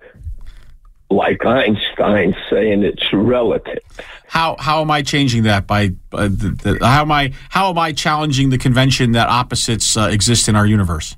like 1.09 1.45
Einstein 1.45 2.35
saying 2.49 2.83
it's 2.83 3.13
relative? 3.13 3.79
How 4.27 4.55
how 4.59 4.81
am 4.81 4.91
I 4.91 5.01
changing 5.01 5.43
that 5.43 5.67
by 5.67 5.91
uh, 6.11 6.23
the, 6.23 6.77
the, 6.79 6.85
how 6.85 7.01
am 7.01 7.11
I 7.11 7.33
how 7.49 7.69
am 7.69 7.77
I 7.77 7.93
challenging 7.93 8.49
the 8.49 8.57
convention 8.57 9.11
that 9.13 9.29
opposites 9.29 9.95
uh, 9.95 10.09
exist 10.11 10.49
in 10.49 10.55
our 10.55 10.65
universe? 10.65 11.15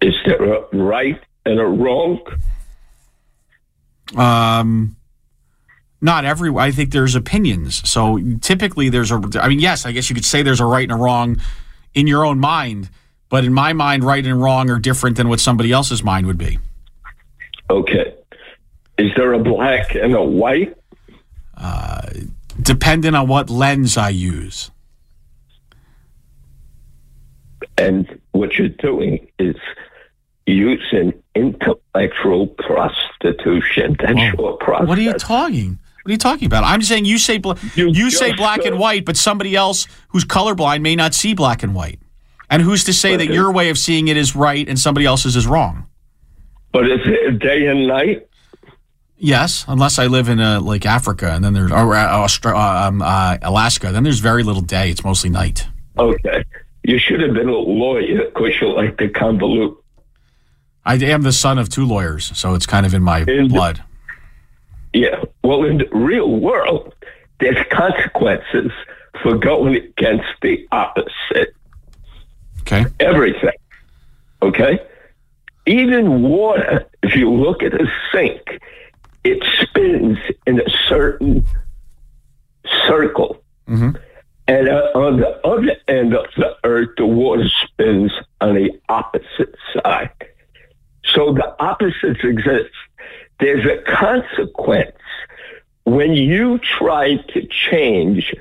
Is 0.00 0.14
there 0.24 0.54
a 0.54 0.76
right 0.76 1.20
and 1.44 1.58
a 1.58 1.64
wrong? 1.64 2.20
Um, 4.16 4.96
not 6.00 6.24
every. 6.24 6.54
I 6.54 6.70
think 6.70 6.92
there's 6.92 7.14
opinions. 7.14 7.88
So 7.88 8.18
typically, 8.40 8.88
there's 8.88 9.10
a. 9.10 9.20
I 9.40 9.48
mean, 9.48 9.60
yes, 9.60 9.86
I 9.86 9.92
guess 9.92 10.08
you 10.10 10.14
could 10.14 10.24
say 10.24 10.42
there's 10.42 10.60
a 10.60 10.66
right 10.66 10.84
and 10.84 10.92
a 10.92 11.02
wrong 11.02 11.40
in 11.94 12.06
your 12.06 12.24
own 12.24 12.38
mind, 12.38 12.90
but 13.28 13.44
in 13.44 13.52
my 13.52 13.72
mind, 13.72 14.04
right 14.04 14.24
and 14.24 14.40
wrong 14.40 14.70
are 14.70 14.78
different 14.78 15.16
than 15.16 15.28
what 15.28 15.40
somebody 15.40 15.72
else's 15.72 16.02
mind 16.02 16.26
would 16.26 16.38
be. 16.38 16.58
Okay. 17.70 18.14
Is 18.98 19.10
there 19.16 19.32
a 19.32 19.38
black 19.38 19.94
and 19.94 20.14
a 20.14 20.22
white? 20.22 20.76
Uh, 21.56 22.08
depending 22.60 23.14
on 23.14 23.28
what 23.28 23.50
lens 23.50 23.96
I 23.96 24.10
use. 24.10 24.70
And 27.78 28.20
what 28.38 28.58
you're 28.58 28.68
doing 28.68 29.26
is 29.38 29.56
using 30.46 31.12
intellectual 31.34 32.46
prostitution. 32.46 33.96
That's 34.00 34.36
your 34.38 34.56
process. 34.58 34.88
What 34.88 34.98
are 34.98 35.02
you 35.02 35.14
talking? 35.14 35.78
What 36.02 36.10
are 36.10 36.12
you 36.12 36.18
talking 36.18 36.46
about? 36.46 36.62
I'm 36.62 36.82
saying 36.82 37.04
you 37.04 37.18
say 37.18 37.38
bla- 37.38 37.56
you, 37.74 38.10
say 38.10 38.32
black 38.32 38.64
and 38.64 38.78
white, 38.78 39.04
but 39.04 39.16
somebody 39.16 39.56
else 39.56 39.88
who's 40.08 40.24
colorblind 40.24 40.80
may 40.82 40.94
not 40.94 41.14
see 41.14 41.34
black 41.34 41.64
and 41.64 41.74
white. 41.74 41.98
And 42.48 42.62
who's 42.62 42.84
to 42.84 42.92
say 42.92 43.16
that 43.16 43.26
your 43.26 43.52
way 43.52 43.70
of 43.70 43.78
seeing 43.78 44.06
it 44.06 44.16
is 44.16 44.36
right 44.36 44.68
and 44.68 44.78
somebody 44.78 45.04
else's 45.04 45.34
is 45.34 45.48
wrong? 45.48 45.86
But 46.70 46.88
is 46.88 47.00
it 47.04 47.40
day 47.40 47.66
and 47.66 47.88
night? 47.88 48.28
Yes, 49.18 49.64
unless 49.66 49.98
I 49.98 50.06
live 50.06 50.28
in 50.28 50.38
uh, 50.38 50.60
like 50.60 50.86
Africa 50.86 51.32
and 51.32 51.42
then 51.42 51.54
there's 51.54 51.72
or 51.72 51.94
uh, 51.94 52.06
Austra- 52.06 52.86
um, 52.86 53.02
uh, 53.02 53.38
Alaska, 53.42 53.90
then 53.90 54.04
there's 54.04 54.20
very 54.20 54.44
little 54.44 54.62
day. 54.62 54.90
It's 54.90 55.02
mostly 55.02 55.30
night. 55.30 55.66
Okay. 55.98 56.44
You 56.86 57.00
should 57.00 57.20
have 57.20 57.34
been 57.34 57.48
a 57.48 57.52
lawyer 57.52 58.26
because 58.26 58.60
you 58.60 58.72
like 58.72 58.96
to 58.98 59.08
convolute. 59.08 59.76
I 60.84 60.94
am 60.94 61.22
the 61.22 61.32
son 61.32 61.58
of 61.58 61.68
two 61.68 61.84
lawyers, 61.84 62.30
so 62.38 62.54
it's 62.54 62.64
kind 62.64 62.86
of 62.86 62.94
in 62.94 63.02
my 63.02 63.24
blood. 63.24 63.82
Yeah. 64.92 65.24
Well, 65.42 65.64
in 65.64 65.78
the 65.78 65.88
real 65.90 66.30
world, 66.30 66.94
there's 67.40 67.56
consequences 67.72 68.70
for 69.20 69.36
going 69.36 69.74
against 69.74 70.28
the 70.42 70.64
opposite. 70.70 71.56
Okay. 72.60 72.84
Everything. 73.00 73.50
Okay? 74.42 74.78
Even 75.66 76.22
water, 76.22 76.86
if 77.02 77.16
you 77.16 77.32
look 77.32 77.64
at 77.64 77.74
a 77.74 77.90
sink, 78.12 78.60
it 79.24 79.42
spins 79.60 80.18
in 80.46 80.60
a 80.60 80.70
certain 80.88 81.44
circle. 82.86 83.42
Mm-hmm. 83.68 83.96
And 84.48 84.68
uh, 84.68 84.90
on 84.94 85.18
the 85.18 85.44
other 85.46 85.76
end 85.88 86.14
of 86.14 86.26
the 86.36 86.56
earth, 86.64 86.90
the 86.96 87.06
water 87.06 87.48
spins 87.64 88.12
on 88.40 88.54
the 88.54 88.70
opposite 88.88 89.54
side. 89.74 90.10
So 91.04 91.32
the 91.32 91.54
opposites 91.60 92.20
exist. 92.22 92.70
There's 93.40 93.66
a 93.66 93.82
consequence 93.90 94.96
when 95.84 96.12
you 96.12 96.58
try 96.58 97.16
to 97.16 97.46
change 97.46 98.34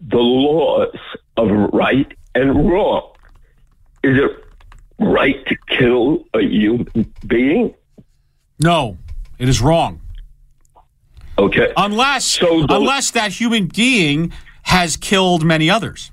the 0.00 0.18
laws 0.18 0.96
of 1.36 1.48
right 1.72 2.12
and 2.34 2.68
wrong. 2.70 3.12
Is 4.02 4.18
it 4.18 4.44
right 4.98 5.46
to 5.46 5.56
kill 5.68 6.24
a 6.34 6.40
human 6.40 7.12
being? 7.26 7.74
No, 8.58 8.98
it 9.38 9.48
is 9.48 9.60
wrong. 9.60 10.00
Okay. 11.38 11.72
Unless 11.76 12.40
unless 12.42 13.10
that 13.12 13.32
human 13.32 13.66
being 13.66 14.32
has 14.62 14.96
killed 14.96 15.44
many 15.44 15.68
others. 15.68 16.10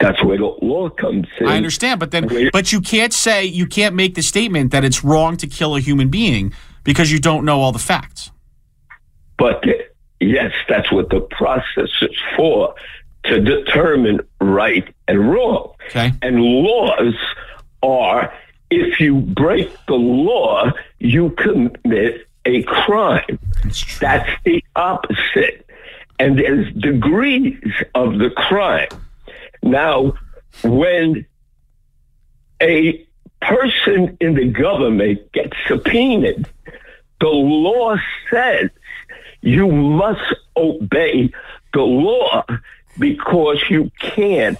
That's 0.00 0.22
where 0.24 0.38
the 0.38 0.56
law 0.62 0.88
comes 0.88 1.28
in. 1.38 1.46
I 1.46 1.56
understand, 1.56 2.00
but 2.00 2.10
then 2.10 2.50
but 2.52 2.72
you 2.72 2.80
can't 2.80 3.12
say 3.12 3.44
you 3.44 3.66
can't 3.66 3.94
make 3.94 4.14
the 4.14 4.22
statement 4.22 4.72
that 4.72 4.84
it's 4.84 5.04
wrong 5.04 5.36
to 5.36 5.46
kill 5.46 5.76
a 5.76 5.80
human 5.80 6.08
being 6.08 6.52
because 6.82 7.12
you 7.12 7.20
don't 7.20 7.44
know 7.44 7.60
all 7.60 7.72
the 7.72 7.78
facts. 7.78 8.30
But 9.38 9.68
uh, 9.68 9.72
yes, 10.18 10.52
that's 10.68 10.90
what 10.90 11.10
the 11.10 11.20
process 11.20 11.90
is 12.00 12.16
for 12.36 12.74
to 13.24 13.40
determine 13.40 14.20
right 14.40 14.92
and 15.06 15.30
wrong. 15.30 15.72
Okay. 15.88 16.12
And 16.22 16.40
laws 16.40 17.14
are 17.82 18.32
if 18.70 18.98
you 18.98 19.16
break 19.20 19.70
the 19.86 19.94
law, 19.94 20.70
you 20.98 21.30
commit 21.30 22.26
a 22.44 22.62
crime. 22.64 23.38
That's 24.00 24.30
the 24.44 24.64
opposite. 24.74 25.68
And 26.18 26.38
there's 26.38 26.72
degrees 26.74 27.58
of 27.94 28.18
the 28.18 28.30
crime. 28.30 28.88
Now, 29.62 30.14
when 30.62 31.26
a 32.60 33.04
person 33.40 34.16
in 34.20 34.34
the 34.34 34.46
government 34.46 35.32
gets 35.32 35.56
subpoenaed, 35.66 36.48
the 37.20 37.28
law 37.28 37.96
says 38.30 38.70
you 39.40 39.68
must 39.68 40.34
obey 40.56 41.30
the 41.72 41.80
law 41.82 42.44
because 42.98 43.58
you 43.70 43.90
can't 44.00 44.58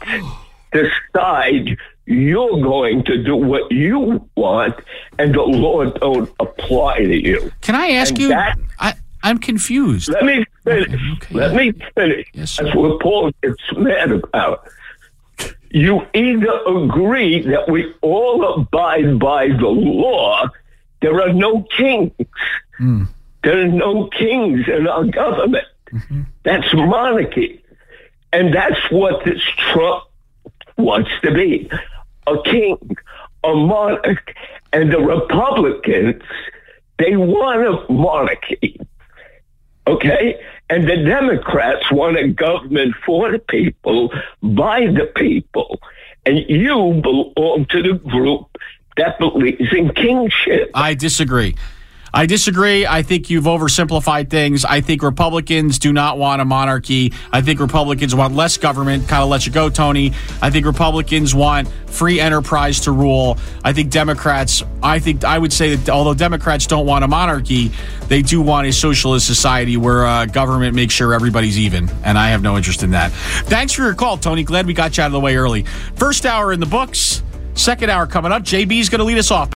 decide 0.72 1.76
you're 2.07 2.61
going 2.61 3.05
to 3.05 3.22
do 3.22 3.36
what 3.36 3.70
you 3.70 4.28
want 4.36 4.74
and 5.18 5.34
the 5.34 5.42
law 5.42 5.84
don't 5.84 6.30
apply 6.40 6.98
to 6.98 7.14
you. 7.14 7.53
Can 7.61 7.74
I 7.76 7.88
ask 7.90 8.11
And 8.11 8.18
you? 8.20 8.28
that- 8.28 8.59
I, 8.80 8.94
I'm 9.23 9.39
confused. 9.39 10.09
let 10.09 10.25
me 10.25 10.45
finish. 10.64 11.31
Let 11.31 11.55
me 11.55 11.73
finish. 11.95 12.29
That's 12.35 12.75
what 12.75 13.01
Paul 13.01 13.33
gets 13.43 13.62
mad 13.77 14.11
about. 14.11 14.68
You 15.70 16.07
either 16.12 16.53
agree 16.66 17.41
that 17.43 17.70
we 17.70 17.95
all 18.03 18.55
abide 18.55 19.18
by 19.18 19.49
the 19.49 19.68
law. 19.68 20.49
There 21.01 21.20
are 21.20 21.33
no 21.33 21.62
kings. 21.77 22.12
Hmm. 22.77 23.05
There 23.43 23.61
are 23.62 23.68
no 23.68 24.09
kings 24.09 24.68
in 24.68 24.87
our 24.87 25.05
government. 25.05 25.64
Mm-hmm. 25.93 26.23
That's 26.45 26.73
monarchy. 26.75 27.62
And 28.33 28.55
that's 28.55 28.91
what 28.91 29.25
this 29.25 29.43
Trump 29.73 30.05
wants 30.77 31.11
to 31.23 31.33
be 31.33 31.70
a 32.27 32.37
king, 32.45 32.79
a 33.45 33.55
monarch. 33.55 34.35
And 34.73 34.93
the 34.93 35.01
Republicans, 35.01 36.23
they 36.99 37.16
want 37.16 37.66
a 37.66 37.93
monarchy. 37.93 38.81
Okay? 39.87 40.41
And 40.70 40.89
the 40.89 40.97
Democrats 40.97 41.91
want 41.91 42.16
a 42.16 42.28
government 42.28 42.95
for 43.05 43.30
the 43.30 43.39
people, 43.39 44.12
by 44.43 44.87
the 44.87 45.11
people. 45.14 45.80
And 46.24 46.39
you 46.49 47.01
belong 47.03 47.66
to 47.70 47.83
the 47.83 47.95
group 47.95 48.59
that 48.97 49.18
believes 49.18 49.72
in 49.72 49.93
kingship. 49.95 50.70
I 50.74 50.95
disagree. 50.95 51.57
I 52.15 52.27
disagree. 52.27 52.87
I 52.87 53.03
think 53.03 53.31
you've 53.31 53.45
oversimplified 53.45 54.29
things. 54.29 54.67
I 54.67 54.83
think 54.83 55.03
Republicans 55.03 55.79
do 55.79 55.95
not 55.95 56.19
want 56.19 56.43
a 56.43 56.45
monarchy. 56.45 57.13
I 57.33 57.41
think 57.41 57.59
Republicans 57.59 58.15
want 58.15 58.35
less 58.35 58.59
government. 58.59 59.09
Kind 59.09 59.23
of 59.23 59.31
let 59.31 59.47
you 59.47 59.53
go, 59.53 59.71
Tony. 59.71 60.13
I 60.43 60.51
think 60.51 60.67
Republicans 60.67 61.35
want 61.35 61.69
free 61.87 62.21
enterprise 62.21 62.81
to 62.81 62.93
rule. 62.93 63.39
I 63.65 63.73
think 63.73 63.91
Democrats, 63.91 64.63
I 64.83 64.99
think 64.99 65.25
I 65.25 65.39
would 65.39 65.55
say 65.55 65.75
that 65.75 65.89
although 65.89 66.13
Democrats 66.13 66.67
don't 66.67 66.85
want 66.85 67.03
a 67.03 67.09
monarchy, 67.09 67.71
they 68.09 68.21
do 68.21 68.43
want 68.43 68.67
a 68.67 68.73
socialist 68.73 69.27
society 69.27 69.79
where 69.79 70.05
uh, 70.05 70.27
government 70.27 70.75
makes 70.75 70.93
sure 70.93 71.15
everybody's 71.15 71.59
even. 71.59 71.89
And 72.05 72.19
I 72.19 72.29
have 72.29 72.43
no 72.43 72.59
interest 72.59 72.83
in 72.83 72.91
that. 72.91 73.11
Thanks 73.13 73.73
for 73.73 73.83
your 73.83 73.95
call, 73.95 74.19
Tony. 74.19 74.43
Glad 74.43 74.67
we 74.67 74.75
got 74.75 74.99
you 74.99 75.03
out 75.03 75.07
of 75.07 75.13
the 75.13 75.21
way 75.21 75.37
early. 75.37 75.63
First 75.97 76.27
hour 76.27 76.53
in 76.53 76.61
the 76.61 76.67
books. 76.67 77.23
Second 77.55 77.91
hour 77.91 78.07
coming 78.07 78.33
up. 78.33 78.43
JB's 78.43 78.89
going 78.89 79.01
to 79.01 79.05
lead 79.05 79.19
us 79.19 79.31
off. 79.31 79.51